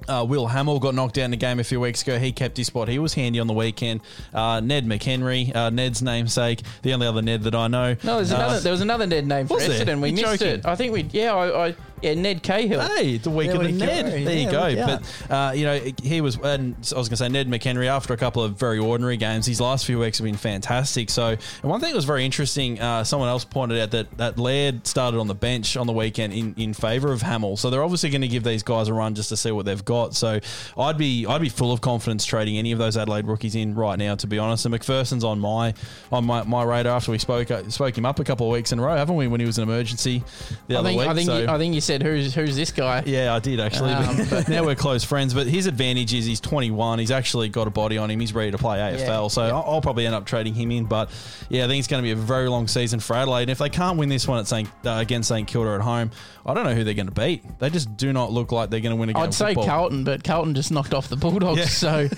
Uh, 0.09 0.25
Will 0.29 0.47
Hamill 0.47 0.79
got 0.81 0.95
knocked 0.95 1.19
out 1.19 1.25
in 1.25 1.31
the 1.31 1.37
game 1.37 1.61
a 1.61 1.65
few 1.65 1.79
weeks 1.79 2.03
ago. 2.03 2.19
He 2.19 2.33
kept 2.33 2.57
his 2.57 2.67
spot. 2.69 2.89
He 2.89 2.99
was 2.99 3.15
handy 3.15 3.39
on 3.39 3.47
the 3.47 3.53
weekend. 3.53 4.01
Uh, 4.33 4.59
Ned 4.61 4.87
McHenry, 4.87 5.55
uh, 5.55 5.71
Ned's 5.71 6.03
namesake, 6.03 6.63
the 6.83 6.95
only 6.95 7.07
other 7.07 7.21
Ned 7.23 7.43
that 7.43 7.55
I 7.55 7.69
know. 7.69 7.97
No, 8.03 8.17
there's 8.17 8.33
Uh, 8.33 8.37
another, 8.37 8.61
there 8.61 8.73
was 8.73 8.81
another 8.81 9.07
Ned 9.07 9.27
name 9.27 9.47
for 9.47 9.55
Was 9.55 9.67
there? 9.69 9.85
Essendon. 9.85 10.01
We 10.01 10.09
You're 10.11 10.29
missed 10.31 10.41
joking. 10.43 10.61
it. 10.61 10.67
I 10.67 10.75
think 10.75 10.93
we, 10.95 11.03
yeah, 11.13 11.35
I, 11.35 11.69
I 11.69 11.75
yeah, 12.03 12.15
Ned 12.15 12.43
Cahill. 12.43 12.81
Hey, 12.81 13.19
the 13.19 13.31
week 13.31 13.49
There 13.49 13.57
of 13.57 13.63
the 13.67 13.73
we 13.73 13.79
go. 13.79 13.87
Ned. 13.87 14.07
There 14.07 14.19
Yeah, 14.19 14.31
you 14.31 14.51
go. 14.51 14.69
look 14.69 14.89
out. 14.89 15.03
But 15.29 15.35
uh, 15.35 15.53
you 15.53 15.65
know, 15.65 15.81
he 16.03 16.21
was. 16.21 16.37
And 16.37 16.75
I 16.77 16.99
was 16.99 17.09
going 17.09 17.11
to 17.11 17.17
say 17.17 17.29
Ned 17.29 17.49
McHenry. 17.49 17.87
After 17.87 18.15
a 18.15 18.17
couple 18.17 18.43
of 18.43 18.59
very 18.59 18.79
ordinary 18.79 19.17
games, 19.17 19.47
his 19.47 19.61
last 19.61 19.85
few 19.87 19.99
weeks 19.99 20.19
have 20.19 20.25
been 20.25 20.37
fantastic. 20.37 21.11
So, 21.11 21.29
and 21.29 21.63
one 21.71 21.81
thing 21.81 21.91
that 21.91 21.97
was 21.97 22.05
very 22.05 22.25
interesting. 22.25 22.81
Uh, 22.81 23.05
someone 23.05 23.29
else 23.29 23.45
pointed 23.45 23.81
out 23.81 23.91
that 23.93 24.17
that 24.19 24.39
Laird 24.39 24.87
started 24.87 25.19
on 25.19 25.27
the 25.27 25.35
bench 25.35 25.77
on 25.77 25.87
the 25.87 25.93
weekend 25.93 26.33
in, 26.33 26.55
in 26.57 26.75
favour 26.75 27.13
of 27.13 27.23
Hamill. 27.23 27.57
So 27.57 27.71
they're 27.71 27.83
obviously 27.83 28.11
going 28.11 28.23
to 28.23 28.29
give 28.29 28.45
these 28.45 28.63
guys 28.63 28.89
a 28.89 28.95
run 28.95 29.15
just 29.15 29.29
to 29.31 29.37
see 29.37 29.51
what 29.51 29.67
they've 29.67 29.85
got. 29.85 30.15
So 30.15 30.41
I'd 30.79 30.99
be 30.99 31.27
I'd 31.27 31.41
be 31.41 31.49
full 31.49 31.73
of 31.73 31.81
confidence 31.81 32.25
trading 32.25 32.57
any 32.59 32.73
of 32.73 32.79
those 32.79 32.97
Adelaide 32.97 33.27
rookies 33.27 33.55
in 33.55 33.75
right 33.75 33.99
now. 33.99 34.15
To 34.15 34.27
be 34.27 34.39
honest, 34.39 34.65
and 34.67 34.75
McPherson's 34.75 35.25
on 35.25 35.39
my 35.41 35.75
on 36.13 36.25
my, 36.25 36.43
my 36.45 36.63
radar 36.63 36.97
after 36.97 37.11
we 37.11 37.19
spoke 37.19 37.51
uh, 37.51 37.69
spoke 37.71 37.97
him 37.97 38.07
up 38.07 38.19
a 38.21 38.25
couple 38.25 38.47
of 38.47 38.53
weeks 38.53 38.73
in 38.73 38.79
a 38.79 38.83
row, 38.83 38.97
haven't 38.97 39.17
we? 39.17 39.27
When 39.27 39.41
he 39.41 39.47
was 39.47 39.59
an 39.59 39.65
emergency 39.65 40.23
the 40.69 40.77
I 40.77 40.79
other 40.79 40.89
think 40.89 41.01
week. 41.01 41.09
I 41.09 41.15
think 41.15 41.27
so. 41.27 41.39
you, 41.39 41.49
I 41.49 41.59
think 41.59 41.75
you 41.75 41.81
said 41.91 42.03
who's 42.05 42.35
who's 42.35 42.55
this 42.55 42.71
guy? 42.71 43.03
Yeah, 43.05 43.35
I 43.35 43.41
did 43.41 43.59
actually. 43.59 43.91
Um, 43.91 44.17
but 44.31 44.49
now 44.49 44.65
we're 44.65 44.77
close 44.77 45.03
friends. 45.03 45.35
But 45.35 45.49
his 45.49 45.67
advantage 45.67 46.15
is 46.15 46.25
he's 46.25 46.41
21. 46.41 47.01
He's 47.01 47.11
actually 47.11 47.49
got 47.49 47.67
a 47.67 47.71
body 47.71 47.99
on 47.99 48.11
him. 48.11 48.21
He's 48.21 48.33
ready 48.33 48.53
to 48.53 48.59
play 48.59 48.79
AFL. 48.79 48.99
Yeah, 48.99 49.29
so 49.29 49.47
yeah. 49.47 49.57
I'll, 49.57 49.81
probably 49.81 50.07
end 50.07 50.15
up 50.15 50.25
trading 50.25 50.55
him 50.55 50.71
in. 50.71 50.85
But 50.85 51.11
yeah, 51.49 51.65
I 51.65 51.69
think 51.69 51.81
it's 51.81 51.89
going 51.89 52.03
to 52.03 52.07
be 52.07 52.13
a 52.13 52.17
very 52.17 52.49
long 52.49 52.69
season 52.69 53.01
for 53.01 53.17
Adelaide. 53.17 53.43
And 53.43 53.51
if 53.51 53.59
they 53.59 53.71
can't 53.71 53.99
win 53.99 54.09
this 54.09 54.29
one 54.29 54.39
at 54.39 54.47
St. 54.47 54.69
Uh, 54.85 54.99
against 55.01 55.29
St 55.29 55.49
Kilda 55.49 55.71
at 55.71 55.81
home, 55.81 56.11
I 56.47 56.55
don't 56.55 56.65
know 56.65 56.75
who 56.75 56.85
they're 56.85 56.95
going 56.95 57.09
to 57.09 57.13
beat. 57.13 57.43
They 57.59 57.71
just 57.71 57.97
do 57.97 58.13
not 58.13 58.33
look 58.33 58.53
like 58.53 58.71
they're 58.71 58.81
going 58.81 58.95
to 58.95 59.01
win 59.01 59.09
a 59.09 59.13
game. 59.13 59.23
I'd 59.23 59.35
say 59.35 59.49
football. 59.49 59.67
Carlton, 59.67 60.05
but 60.05 60.23
Carlton 60.23 60.55
just 60.55 60.71
knocked 60.71 60.95
off 60.95 61.09
the 61.09 61.17
Bulldogs. 61.17 61.59
Yeah. 61.59 61.67
So 61.67 62.09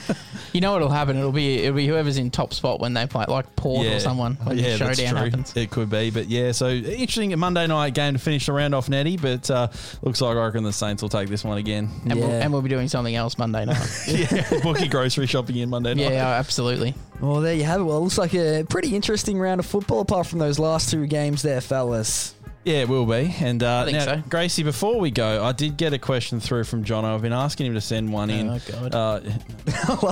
you 0.52 0.61
know 0.61 0.72
what'll 0.72 0.88
happen? 0.88 1.16
It'll 1.16 1.32
be 1.32 1.58
it'll 1.61 1.76
be 1.76 1.87
whoever's 1.87 2.18
in 2.18 2.30
top 2.30 2.52
spot 2.52 2.80
when 2.80 2.94
they 2.94 3.06
play, 3.06 3.24
like 3.26 3.56
Port 3.56 3.87
or 3.87 4.00
someone 4.00 4.35
when 4.44 4.58
yeah, 4.58 4.76
the 4.76 4.94
showdown 4.94 5.16
happens. 5.16 5.56
It 5.56 5.70
could 5.70 5.90
be, 5.90 6.11
but 6.11 6.28
yeah. 6.28 6.52
So 6.52 6.68
interesting 6.68 7.37
Monday 7.38 7.66
night 7.66 7.94
game 7.94 8.14
to 8.14 8.18
finish 8.18 8.46
the 8.46 8.52
round 8.52 8.74
off, 8.74 8.88
Nettie. 8.88 9.16
But 9.16 9.50
uh, 9.50 9.62
Uh, 9.62 9.68
looks 10.03 10.20
like 10.20 10.37
I 10.37 10.44
reckon 10.44 10.64
the 10.64 10.72
Saints 10.72 11.03
will 11.03 11.09
take 11.09 11.29
this 11.29 11.44
one 11.44 11.59
again. 11.59 11.88
And, 12.05 12.18
we'll, 12.18 12.29
Yeah. 12.29 12.40
and 12.42 12.53
we'll 12.53 12.62
be 12.62 12.68
doing 12.68 12.88
something 12.88 13.14
else 13.14 13.38
Monday 13.38 13.64
night. 13.64 13.88
yeah, 14.09 14.48
bookie 14.62 14.88
grocery 14.88 15.27
shopping 15.27 15.57
in 15.57 15.70
Monday 15.70 15.94
night. 15.94 16.12
yeah, 16.12 16.27
absolutely. 16.29 16.94
Well, 17.20 17.40
there 17.40 17.55
you 17.55 17.64
have 17.64 17.81
it. 17.81 17.85
Well, 17.85 17.98
it 17.98 18.01
looks 18.01 18.18
like 18.18 18.35
a 18.35 18.64
pretty 18.68 18.94
interesting 18.96 19.38
round 19.38 19.61
of 19.61 19.66
football, 19.66 20.01
apart 20.01 20.27
from 20.27 20.38
those 20.38 20.59
last 20.59 20.90
two 20.90 21.07
games 21.07 21.42
there, 21.42 21.61
fellas. 21.61 22.35
Yeah, 22.64 22.83
it 22.83 22.88
will 22.88 23.07
be. 23.07 23.35
And 23.40 23.61
uh, 23.62 23.85
think 23.85 23.98
now, 23.98 24.05
so. 24.05 24.22
Gracie, 24.29 24.62
before 24.62 25.01
we 25.01 25.11
go, 25.11 25.42
I 25.42 25.51
did 25.51 25.77
get 25.77 25.92
a 25.92 25.98
question 25.98 26.38
through 26.38 26.64
from 26.64 26.85
John. 26.85 27.05
I've 27.05 27.22
been 27.22 27.33
asking 27.33 27.66
him 27.66 27.75
to 27.75 27.81
send 27.81 28.12
one 28.12 28.31
in. 28.31 28.48
Oh, 28.48 28.61
God. 28.70 28.94
Uh, 28.94 29.20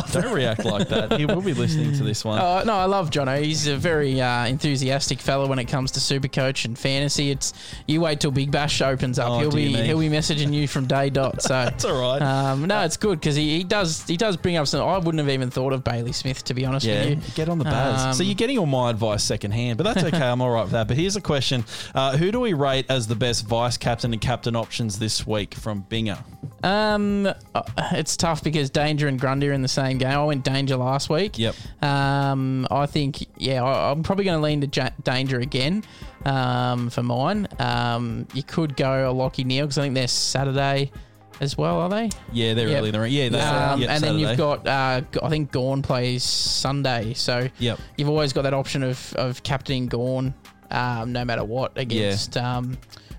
don't 0.12 0.32
react 0.34 0.64
like 0.64 0.88
that. 0.88 1.16
He 1.16 1.26
will 1.26 1.42
be 1.42 1.54
listening 1.54 1.92
to 1.96 2.02
this 2.02 2.24
one. 2.24 2.40
Oh 2.50 2.62
no, 2.64 2.74
I 2.74 2.86
love 2.86 3.10
Jono. 3.10 3.40
He's 3.42 3.66
a 3.66 3.76
very 3.76 4.20
uh, 4.20 4.46
enthusiastic 4.46 5.20
fellow 5.20 5.46
when 5.46 5.58
it 5.58 5.66
comes 5.66 5.90
to 5.92 6.00
Supercoach 6.00 6.64
and 6.64 6.78
fantasy. 6.78 7.30
It's 7.30 7.52
you 7.86 8.00
wait 8.00 8.20
till 8.20 8.30
Big 8.30 8.50
Bash 8.50 8.80
opens 8.80 9.18
up. 9.18 9.30
Oh, 9.30 9.38
he'll 9.40 9.50
dear 9.50 9.68
be 9.68 9.74
me. 9.74 9.82
he'll 9.86 9.98
be 9.98 10.08
messaging 10.08 10.52
you 10.52 10.66
from 10.66 10.86
day 10.86 11.10
dot. 11.10 11.42
So 11.42 11.48
That's 11.64 11.84
all 11.84 12.00
right. 12.00 12.22
Um, 12.22 12.64
no, 12.66 12.82
it's 12.82 12.96
good 12.96 13.20
because 13.20 13.36
he, 13.36 13.58
he 13.58 13.64
does 13.64 14.06
he 14.06 14.16
does 14.16 14.36
bring 14.36 14.56
up 14.56 14.66
some. 14.66 14.80
I 14.80 14.98
wouldn't 14.98 15.18
have 15.18 15.28
even 15.28 15.50
thought 15.50 15.72
of 15.72 15.84
Bailey 15.84 16.12
Smith 16.12 16.42
to 16.44 16.54
be 16.54 16.64
honest 16.64 16.86
yeah, 16.86 17.10
with 17.10 17.28
you. 17.28 17.34
get 17.34 17.48
on 17.48 17.58
the 17.58 17.64
baz. 17.64 18.02
Um, 18.06 18.14
so 18.14 18.22
you're 18.22 18.34
getting 18.34 18.58
all 18.58 18.66
my 18.66 18.90
advice 18.90 19.22
secondhand, 19.22 19.76
but 19.76 19.84
that's 19.84 20.02
okay. 20.02 20.22
I'm 20.22 20.40
all 20.40 20.50
right 20.50 20.62
with 20.62 20.72
that. 20.72 20.88
But 20.88 20.96
here's 20.96 21.16
a 21.16 21.20
question: 21.20 21.64
uh, 21.94 22.16
Who 22.16 22.32
do 22.32 22.39
we 22.40 22.53
rate 22.53 22.87
as 22.88 23.07
the 23.07 23.14
best 23.16 23.46
vice 23.46 23.76
captain 23.76 24.12
and 24.12 24.20
captain 24.20 24.57
options 24.57 24.98
this 24.98 25.26
week 25.26 25.55
from 25.55 25.85
Binger? 25.90 26.18
Um, 26.62 27.26
uh, 27.26 27.62
it's 27.92 28.16
tough 28.16 28.42
because 28.44 28.68
Danger 28.70 29.09
and 29.09 29.18
Grundy 29.18 29.48
are 29.48 29.53
in 29.53 29.62
the 29.62 29.68
same 29.68 29.98
game. 29.98 30.11
I 30.11 30.24
went 30.24 30.44
Danger 30.44 30.76
last 30.76 31.09
week. 31.09 31.38
Yep. 31.38 31.55
Um, 31.83 32.66
I 32.70 32.87
think 32.87 33.26
yeah, 33.38 33.62
I, 33.62 33.90
I'm 33.92 34.03
probably 34.03 34.24
going 34.24 34.38
to 34.38 34.44
lean 34.44 34.61
to 34.62 34.81
ja- 34.81 34.90
Danger 35.03 35.38
again. 35.40 35.85
Um, 36.26 36.90
for 36.90 37.03
mine. 37.03 37.48
Um, 37.59 38.26
you 38.35 38.42
could 38.42 38.76
go 38.76 39.11
a 39.11 39.14
Lachie 39.14 39.44
Neale 39.46 39.64
because 39.64 39.79
I 39.79 39.83
think 39.83 39.94
they're 39.94 40.07
Saturday 40.07 40.92
as 41.40 41.57
well, 41.57 41.81
are 41.81 41.88
they? 41.88 42.11
Yeah, 42.31 42.53
they're 42.53 42.68
Yep. 42.68 42.79
early. 42.79 42.88
in 42.90 43.00
the 43.00 43.09
Yeah, 43.09 43.29
that's 43.31 43.72
Um, 43.72 43.81
yep, 43.81 43.88
and 43.90 44.05
then 44.05 44.18
you've 44.18 44.37
got 44.37 44.66
uh, 44.66 45.00
I 45.22 45.29
think 45.31 45.50
Gawn 45.50 45.81
plays 45.81 46.22
Sunday, 46.22 47.14
so 47.14 47.48
Yep. 47.59 47.79
you've 47.96 48.11
always 48.11 48.35
got 48.35 48.42
that 48.42 48.53
option 48.53 48.83
of 48.83 49.14
of 49.16 49.42
captaining 49.42 49.87
Gawn, 49.87 50.35
um, 50.70 51.12
no 51.12 51.24
matter 51.24 51.44
what 51.44 51.72
against 51.76 52.37
um, 52.37 52.78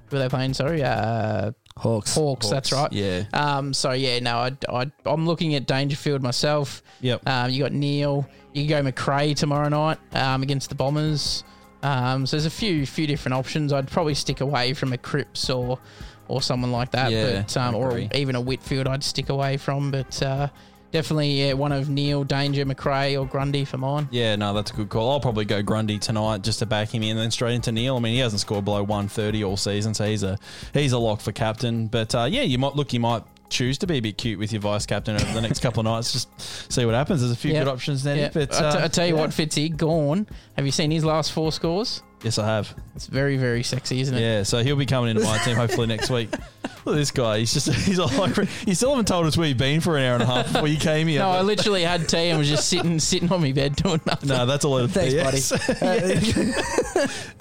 who 0.10 0.18
are 0.18 0.20
they 0.20 0.30
playing? 0.30 0.54
Sorry, 0.54 0.84
uh, 0.84 1.52
Hawks. 1.78 2.14
Hawks, 2.14 2.50
That's 2.50 2.72
right. 2.72 2.92
Yeah. 2.92 3.24
Um, 3.34 3.74
so 3.74 3.92
yeah, 3.92 4.20
no, 4.20 4.38
I, 4.38 4.52
I, 4.70 4.92
I'm 5.06 5.26
looking 5.26 5.56
at 5.56 5.66
Dangerfield 5.66 6.22
myself. 6.22 6.84
Yep. 7.02 7.28
Um, 7.28 7.50
you 7.50 7.64
got 7.64 7.72
Neale. 7.72 8.28
You 8.54 8.68
can 8.68 8.84
go 8.86 8.92
McRae 8.92 9.36
tomorrow 9.36 9.70
night 9.70 9.98
um, 10.14 10.44
against 10.44 10.70
the 10.70 10.76
Bombers. 10.76 11.44
Um, 11.84 12.26
so 12.26 12.36
there's 12.38 12.46
a 12.46 12.50
few 12.50 12.86
few 12.86 13.08
different 13.08 13.34
options. 13.34 13.74
I'd 13.74 13.90
probably 13.90 14.14
stick 14.14 14.42
away 14.42 14.74
from 14.74 14.94
a 14.94 14.98
Cripps 14.98 15.50
or 15.50 15.80
or 16.28 16.42
someone 16.42 16.72
like 16.72 16.92
that, 16.92 17.12
Yeah, 17.12 17.42
but 17.42 17.58
um, 17.58 17.76
or 17.76 17.98
even 18.14 18.36
a 18.36 18.42
Whitfield. 18.42 18.88
I'd 18.88 19.04
stick 19.04 19.30
away 19.30 19.58
from, 19.58 19.92
but 19.92 20.22
uh, 20.22 20.48
definitely 20.92 21.32
yeah, 21.32 21.54
one 21.54 21.72
of 21.72 21.90
Neale, 21.90 22.24
Danger, 22.24 22.66
Macrae, 22.66 23.16
or 23.18 23.26
Grundy 23.26 23.66
for 23.66 23.78
mine. 23.78 24.08
Yeah, 24.12 24.36
no, 24.36 24.54
that's 24.54 24.72
a 24.72 24.74
good 24.74 24.90
call. 24.90 25.12
I'll 25.12 25.20
probably 25.20 25.46
go 25.46 25.62
Grundy 25.62 25.98
tonight 26.00 26.42
just 26.44 26.60
to 26.60 26.66
back 26.66 26.94
him 26.94 27.04
in, 27.04 27.12
and 27.12 27.20
then 27.20 27.32
straight 27.32 27.56
into 27.56 27.72
Neale. 27.72 27.98
I 27.98 28.00
mean, 28.00 28.14
he 28.14 28.20
hasn't 28.20 28.42
scored 28.42 28.66
below 28.66 28.84
130 28.84 29.44
all 29.44 29.58
season, 29.58 29.94
so 29.94 30.06
he's 30.06 30.24
a 30.24 30.38
he's 30.74 30.92
a 30.92 31.00
lock 31.00 31.22
for 31.22 31.32
captain. 31.32 31.88
But 31.88 32.14
uh, 32.16 32.28
yeah, 32.30 32.42
you 32.44 32.58
might 32.58 32.76
look, 32.76 32.94
you 32.94 33.00
might 33.00 33.24
choose 33.50 33.78
to 33.80 33.88
be 33.88 33.98
a 33.98 34.02
bit 34.02 34.18
cute 34.18 34.40
with 34.40 34.54
your 34.54 34.62
vice 34.62 34.86
captain 34.86 35.16
over 35.16 35.34
the 35.34 35.42
next 35.42 35.60
couple 35.60 35.82
of 35.82 35.86
nights. 35.86 36.14
Just 36.14 36.72
see 36.72 36.86
what 36.86 36.96
happens. 36.96 37.20
There's 37.20 37.34
a 37.34 37.36
few 37.36 37.52
Yeah. 37.52 37.60
good 37.66 37.68
options 37.68 38.02
there. 38.04 38.16
Yeah. 38.16 38.30
But 38.34 38.54
I 38.56 38.60
t- 38.60 38.78
uh, 38.78 38.86
I 38.86 38.88
tell 38.88 39.06
you 39.06 39.16
yeah. 39.16 39.22
what, 39.22 39.32
Fitzy, 39.32 39.76
Gawn. 39.76 40.26
Have 40.56 40.66
you 40.66 40.72
seen 40.72 40.90
his 40.92 41.04
last 41.04 41.32
four 41.34 41.52
scores? 41.52 42.02
Yes, 42.24 42.38
I 42.38 42.46
have. 42.46 42.74
It's 42.96 43.08
very 43.08 43.38
very 43.38 43.64
sexy, 43.64 44.02
isn't 44.02 44.16
it? 44.16 44.22
Yeah, 44.22 44.44
so 44.44 44.64
he'll 44.64 44.76
be 44.76 44.86
coming 44.86 45.12
into 45.12 45.24
my 45.24 45.38
team 45.40 45.56
hopefully 45.56 45.88
next 45.88 46.10
week. 46.10 46.30
Look 46.84 46.96
at 46.96 46.98
this 47.00 47.12
guy. 47.12 47.38
He's 47.40 47.54
just 47.54 47.68
he's 47.86 48.00
all 48.00 48.08
like 48.18 48.36
you 48.66 48.74
still 48.74 48.90
haven't 48.90 49.08
told 49.08 49.28
us 49.28 49.38
where 49.38 49.48
you've 49.48 49.58
been 49.60 49.82
for 49.82 49.98
an 49.98 50.04
hour 50.04 50.14
and 50.16 50.24
a 50.24 50.26
half 50.26 50.52
before 50.52 50.68
you 50.68 50.78
came 50.80 51.08
here. 51.08 51.20
No, 51.20 51.30
I 51.30 51.42
literally 51.42 51.84
had 51.84 52.10
tea 52.10 52.30
and 52.30 52.40
was 52.40 52.50
just 52.50 52.68
sitting 52.68 53.00
sitting 53.00 53.32
on 53.32 53.40
my 53.42 53.52
bed 53.52 53.76
doing 53.76 54.02
nothing. 54.06 54.30
no, 54.30 54.48
that's 54.48 54.64
a 54.64 54.68
lot 54.68 54.84
of 54.86 54.92
Thanks, 54.92 55.52
buddy. 55.52 56.52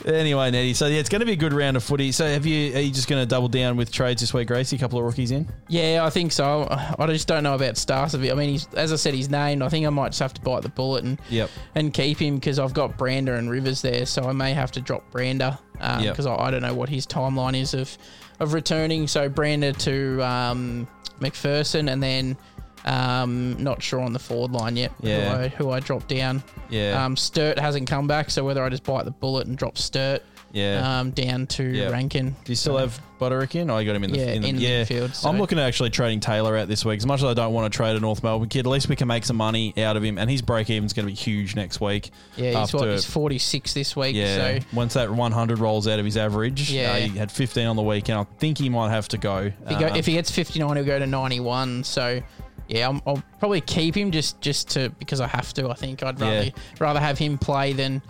Anyway, 0.06 0.50
Nettie. 0.50 0.74
So 0.74 0.86
yeah, 0.86 0.98
it's 1.00 1.08
going 1.10 1.20
to 1.20 1.26
be 1.26 1.32
a 1.32 1.36
good 1.36 1.52
round 1.52 1.76
of 1.76 1.84
footy. 1.84 2.10
So 2.12 2.26
have 2.26 2.46
you? 2.46 2.74
Are 2.74 2.80
you 2.80 2.90
just 2.90 3.08
going 3.08 3.20
to 3.22 3.26
double 3.26 3.48
down 3.48 3.76
with 3.76 3.92
trades 3.92 4.20
this 4.22 4.32
week, 4.32 4.48
Gracie? 4.48 4.76
A 4.76 4.78
couple 4.78 4.98
of 4.98 5.04
rookies 5.04 5.30
in. 5.30 5.46
Yeah, 5.68 6.00
I 6.04 6.10
think 6.10 6.32
so. 6.32 6.66
I 6.70 7.06
just 7.08 7.28
don't 7.28 7.42
know 7.42 7.54
about 7.54 7.76
Stars. 7.76 8.14
I 8.14 8.18
mean, 8.18 8.48
he's, 8.50 8.66
as 8.74 8.92
I 8.92 8.96
said, 8.96 9.12
he's 9.14 9.28
named. 9.28 9.62
I 9.62 9.68
think 9.68 9.86
I 9.86 9.90
might 9.90 10.08
just 10.08 10.20
have 10.20 10.32
to 10.34 10.40
bite 10.40 10.62
the 10.62 10.68
bullet 10.70 11.04
and 11.04 11.20
Yep. 11.28 11.50
and 11.74 11.92
keep 11.92 12.18
him 12.20 12.36
because 12.36 12.58
I've 12.58 12.72
got 12.74 12.96
Brander 12.96 13.34
and 13.34 13.50
Rivers 13.50 13.82
there, 13.82 14.06
so 14.06 14.24
I 14.24 14.32
may 14.32 14.52
have 14.54 14.69
to 14.72 14.80
drop 14.80 15.10
Brander 15.10 15.58
Yep. 15.80 16.12
because 16.12 16.26
I, 16.26 16.34
I 16.36 16.50
don't 16.50 16.62
know 16.62 16.74
what 16.74 16.88
his 16.88 17.06
timeline 17.06 17.58
is 17.58 17.74
of 17.74 17.96
of 18.38 18.52
returning. 18.54 19.06
So 19.06 19.28
Brander 19.28 19.72
to 19.72 20.22
um, 20.26 20.86
McPherson, 21.20 21.90
and 21.92 22.02
then 22.02 22.36
um, 22.84 23.62
not 23.62 23.82
sure 23.82 24.00
on 24.00 24.12
the 24.12 24.18
forward 24.18 24.52
line 24.52 24.76
yet. 24.76 24.92
Yeah. 25.00 25.30
who 25.36 25.42
I, 25.44 25.48
who 25.48 25.70
I 25.70 25.80
dropped 25.80 26.08
down. 26.08 26.42
Yeah. 26.70 27.04
Um, 27.04 27.16
Sturt 27.16 27.58
hasn't 27.58 27.88
come 27.88 28.06
back, 28.06 28.30
so 28.30 28.44
whether 28.44 28.62
I 28.64 28.68
just 28.70 28.84
bite 28.84 29.04
the 29.04 29.10
bullet 29.10 29.46
and 29.46 29.56
drop 29.58 29.76
Sturt 29.76 30.22
yeah. 30.52 31.00
um, 31.00 31.10
down 31.10 31.46
to 31.48 31.62
Yeah. 31.64 31.90
Rankine. 31.90 32.34
Do 32.44 32.52
you 32.52 32.56
still 32.56 32.76
have 32.78 33.00
Butterick 33.20 33.54
in? 33.54 33.68
Oh, 33.70 33.78
you 33.78 33.86
got 33.86 33.96
him 33.96 34.04
in 34.04 34.12
the 34.12 34.18
Yeah, 34.18 34.26
in 34.32 34.42
the, 34.42 34.48
in 34.48 34.56
the 34.56 34.62
yeah. 34.62 34.84
midfield, 34.84 35.14
so- 35.14 35.28
I'm 35.28 35.38
looking 35.38 35.58
at 35.58 35.66
actually 35.66 35.90
trading 35.90 36.20
Taylor 36.20 36.56
out 36.56 36.68
this 36.68 36.84
week. 36.84 36.98
As 36.98 37.06
much 37.06 37.20
as 37.20 37.24
I 37.26 37.34
don't 37.34 37.52
want 37.52 37.70
to 37.72 37.76
trade 37.76 37.96
a 37.96 38.00
North 38.00 38.22
Melbourne 38.22 38.48
kid, 38.48 38.60
at 38.60 38.66
least 38.70 38.88
we 38.88 38.96
can 38.96 39.08
make 39.08 39.24
some 39.24 39.36
money 39.36 39.74
out 39.82 39.96
of 39.96 40.02
him, 40.02 40.16
and 40.18 40.30
his 40.30 40.42
break 40.42 40.70
even's 40.70 40.92
going 40.92 41.06
to 41.06 41.12
be 41.12 41.16
huge 41.16 41.54
next 41.54 41.80
week. 41.80 42.10
Yeah, 42.36 42.60
he's, 42.60 42.72
what, 42.72 42.82
After- 42.82 42.92
he's 42.92 43.04
46 43.04 43.74
this 43.74 43.94
week. 43.96 44.16
Yeah, 44.16 44.58
So 44.60 44.66
once 44.72 44.94
that 44.94 45.10
100 45.10 45.58
rolls 45.58 45.86
out 45.86 45.98
of 45.98 46.04
his 46.04 46.16
average, 46.16 46.70
Yeah. 46.70 46.92
uh, 46.92 46.96
he 46.96 47.18
had 47.18 47.30
15 47.30 47.66
on 47.66 47.76
the 47.76 47.82
weekend. 47.82 48.18
I 48.20 48.24
think 48.38 48.58
he 48.58 48.68
might 48.68 48.90
have 48.90 49.08
to 49.08 49.18
go. 49.18 49.38
if 49.38 49.68
he, 49.68 49.74
go, 49.76 49.86
Um, 49.88 49.96
if 49.96 50.06
he 50.06 50.12
gets 50.14 50.30
59, 50.30 50.76
he'll 50.76 50.84
go 50.84 50.98
to 50.98 51.06
91. 51.06 51.84
So 51.84 52.20
yeah, 52.68 52.88
I'm, 52.88 53.02
I'll 53.06 53.22
probably 53.40 53.60
keep 53.60 53.96
him 53.96 54.12
just 54.12 54.40
just 54.40 54.70
to 54.70 54.90
because 55.00 55.20
I 55.20 55.26
have 55.26 55.52
to. 55.54 55.68
I 55.68 55.74
think 55.74 56.02
I'd 56.04 56.20
rather 56.20 56.44
Yeah. 56.44 56.50
rather 56.78 57.00
have 57.00 57.18
him 57.18 57.36
play 57.36 57.72
than 57.72 58.00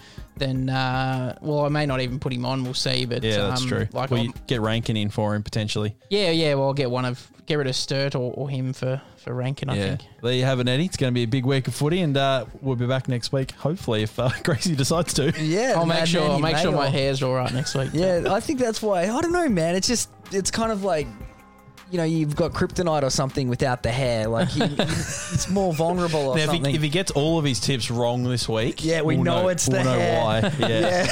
than 0.40 0.68
uh, 0.68 1.38
well, 1.40 1.64
I 1.64 1.68
may 1.68 1.86
not 1.86 2.00
even 2.00 2.18
put 2.18 2.32
him 2.32 2.44
on. 2.44 2.64
We'll 2.64 2.74
see. 2.74 3.04
But 3.04 3.22
yeah, 3.22 3.48
that's 3.48 3.62
um, 3.62 3.68
true. 3.68 3.88
Like 3.92 4.10
well, 4.10 4.24
you 4.24 4.32
get 4.48 4.60
Rankine 4.60 4.96
in 4.96 5.10
for 5.10 5.36
him 5.36 5.44
potentially. 5.44 5.94
yeah, 6.10 6.30
yeah. 6.30 6.54
Well, 6.54 6.66
I'll 6.66 6.74
get 6.74 6.90
one 6.90 7.04
of 7.04 7.30
get 7.46 7.56
rid 7.56 7.66
of 7.66 7.76
Sturt 7.76 8.14
or, 8.14 8.32
or 8.34 8.50
him 8.50 8.72
for 8.72 9.00
for 9.16 9.34
Rankine. 9.34 9.70
I 9.70 9.76
yeah, 9.76 9.88
think. 9.96 10.02
there 10.22 10.32
you 10.32 10.44
have 10.44 10.60
it, 10.60 10.68
Eddie. 10.68 10.86
It's 10.86 10.96
going 10.96 11.12
to 11.12 11.14
be 11.14 11.22
a 11.22 11.26
big 11.26 11.44
week 11.44 11.68
of 11.68 11.74
footy, 11.74 12.00
and 12.00 12.16
uh, 12.16 12.46
we'll 12.60 12.76
be 12.76 12.86
back 12.86 13.08
next 13.08 13.32
week, 13.32 13.52
hopefully, 13.52 14.02
if 14.02 14.18
uh, 14.18 14.30
Gracie 14.42 14.74
decides 14.74 15.14
to. 15.14 15.32
Yeah, 15.40 15.74
I'll 15.76 15.86
make 15.86 16.06
sure 16.06 16.22
I'll 16.22 16.40
make 16.40 16.54
made 16.54 16.62
sure 16.62 16.72
my 16.72 16.86
all- 16.86 16.90
hair's 16.90 17.22
all 17.22 17.34
right 17.34 17.52
next 17.52 17.74
week. 17.74 17.90
Yeah, 17.92 18.24
I 18.28 18.40
think 18.40 18.58
that's 18.58 18.82
why. 18.82 19.02
I 19.02 19.20
don't 19.20 19.32
know, 19.32 19.48
man. 19.48 19.74
It's 19.76 19.88
just 19.88 20.10
it's 20.32 20.50
kind 20.50 20.72
of 20.72 20.82
like 20.84 21.06
you 21.90 21.98
know 21.98 22.04
you've 22.04 22.36
got 22.36 22.52
kryptonite 22.52 23.02
or 23.02 23.10
something 23.10 23.48
without 23.48 23.82
the 23.82 23.90
hair. 23.90 24.28
Like 24.28 24.48
he, 24.48 24.66
he- 24.66 24.74
it's 24.78 25.48
more 25.48 25.72
vulnerable 25.72 26.28
or 26.30 26.36
Now, 26.36 26.42
if 26.42 26.46
something. 26.50 26.70
he, 26.70 26.76
if 26.76 26.82
he 26.82 26.88
gets 26.88 27.10
all 27.12 27.38
of 27.38 27.44
his 27.44 27.60
tips 27.60 27.90
wrong 27.90 28.22
this 28.24 28.48
week, 28.48 28.84
Yeah, 28.84 29.02
we 29.02 29.16
we'll 29.16 29.24
know 29.24 29.48
it's 29.48 29.68
we'll 29.68 29.78
the 29.78 29.84
know 29.84 29.98
hair. 29.98 30.24
why. 30.24 30.40
Yeah. 30.60 30.68
Yeah. 30.68 31.02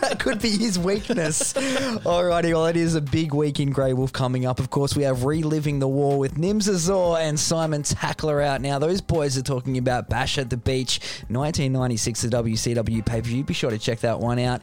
that 0.00 0.16
could 0.18 0.40
be 0.40 0.50
his 0.50 0.78
weakness. 0.78 1.52
Alrighty, 1.52 2.52
well, 2.52 2.66
it 2.66 2.76
is 2.76 2.94
a 2.94 3.00
big 3.00 3.34
week 3.34 3.60
in 3.60 3.70
Grey 3.70 3.92
Wolf 3.92 4.12
coming 4.12 4.46
up. 4.46 4.58
Of 4.60 4.70
course, 4.70 4.96
we 4.96 5.02
have 5.04 5.24
Reliving 5.24 5.78
the 5.80 5.88
War 5.88 6.18
with 6.18 6.34
Nims 6.36 6.68
Azor 6.68 7.16
and 7.18 7.38
Simon 7.38 7.82
Tackler 7.82 8.40
out 8.40 8.60
now. 8.60 8.78
Those 8.78 9.00
boys 9.00 9.36
are 9.38 9.42
talking 9.42 9.76
about 9.78 10.08
Bash 10.08 10.38
at 10.38 10.50
the 10.50 10.56
Beach, 10.56 11.00
1996, 11.28 12.22
the 12.22 12.28
WCW 12.28 13.04
pay 13.04 13.20
per 13.20 13.26
view. 13.28 13.44
Be 13.44 13.54
sure 13.54 13.70
to 13.70 13.78
check 13.78 14.00
that 14.00 14.18
one 14.20 14.38
out 14.38 14.62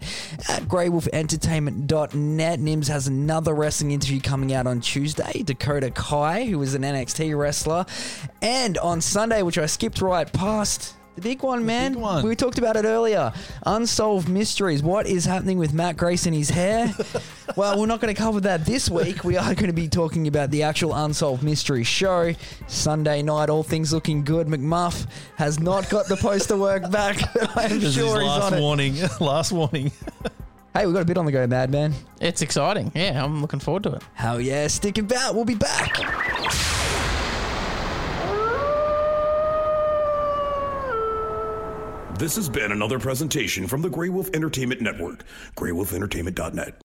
at 0.50 0.64
greywolfentertainment.net. 0.64 2.60
Nims 2.60 2.88
has 2.88 3.08
another 3.08 3.54
wrestling 3.54 3.92
interview 3.92 4.20
coming 4.20 4.54
out 4.54 4.68
on 4.68 4.79
Tuesday. 4.82 5.44
Dakota 5.44 5.92
Kai, 5.92 6.46
who 6.46 6.62
is 6.62 6.74
an 6.76 6.82
NXT 6.84 7.38
wrestler. 7.38 7.86
And 8.42 8.78
on 8.78 9.02
Sunday, 9.02 9.42
which 9.42 9.58
I 9.58 9.66
skipped 9.66 10.02
right 10.02 10.32
past. 10.32 10.96
The 11.16 11.22
big 11.24 11.44
one, 11.44 11.66
man. 11.66 11.94
big 11.94 12.02
one. 12.02 12.26
We 12.26 12.34
talked 12.34 12.60
about 12.60 12.78
it 12.78 12.86
earlier. 12.86 13.34
Unsolved 13.66 14.30
mysteries. 14.30 14.82
What 14.82 15.06
is 15.06 15.26
happening 15.26 15.58
with 15.58 15.74
Matt 15.74 15.98
Grace 15.98 16.26
and 16.26 16.34
his 16.34 16.50
hair? 16.50 16.94
well, 17.58 17.78
we're 17.78 17.88
not 17.88 18.00
going 18.00 18.14
to 18.14 18.18
cover 18.22 18.40
that 18.42 18.64
this 18.66 18.90
week. 18.90 19.26
We 19.26 19.36
are 19.36 19.54
going 19.54 19.68
to 19.68 19.74
be 19.74 19.90
talking 19.90 20.28
about 20.30 20.50
the 20.50 20.64
actual 20.64 20.94
Unsolved 20.94 21.44
Mystery 21.44 21.84
show. 21.84 22.34
Sunday 22.68 23.22
night, 23.22 23.50
all 23.50 23.64
things 23.64 23.92
looking 23.92 24.24
good. 24.24 24.48
McMuff 24.48 25.08
has 25.36 25.60
not 25.60 25.90
got 25.90 26.08
the 26.08 26.16
poster 26.16 26.56
work 26.56 26.90
back. 26.90 27.18
I'm 27.58 27.70
This 27.80 27.84
is 27.84 27.96
sure 27.96 28.22
his 28.22 28.22
he's 28.22 28.28
last 28.30 28.54
on 28.54 28.54
it. 28.54 28.56
Last 28.60 28.62
warning. 28.62 28.96
last 29.20 29.52
warning. 29.52 29.92
Hey, 30.74 30.86
we've 30.86 30.94
got 30.94 31.02
a 31.02 31.06
bit 31.06 31.18
on 31.18 31.26
the 31.26 31.32
go, 31.32 31.48
Madman. 31.48 31.94
It's 32.22 32.42
exciting. 32.42 32.92
Yeah, 32.94 33.24
I'm 33.24 33.42
looking 33.42 33.60
forward 33.60 33.84
to 33.84 33.94
it. 33.94 34.04
Hell 34.14 34.40
yeah, 34.40 34.68
stick 34.68 34.98
about. 34.98 35.34
We'll 35.34 35.46
be 35.46 35.56
back. 35.56 35.98
This 42.20 42.36
has 42.36 42.50
been 42.50 42.72
another 42.74 43.00
presentation 43.00 43.66
from 43.66 43.82
the 43.82 43.90
Grey 43.90 44.10
Wolf 44.10 44.30
Entertainment 44.34 44.82
Network, 44.82 45.24
greywolfentertainment.net. 45.56 46.82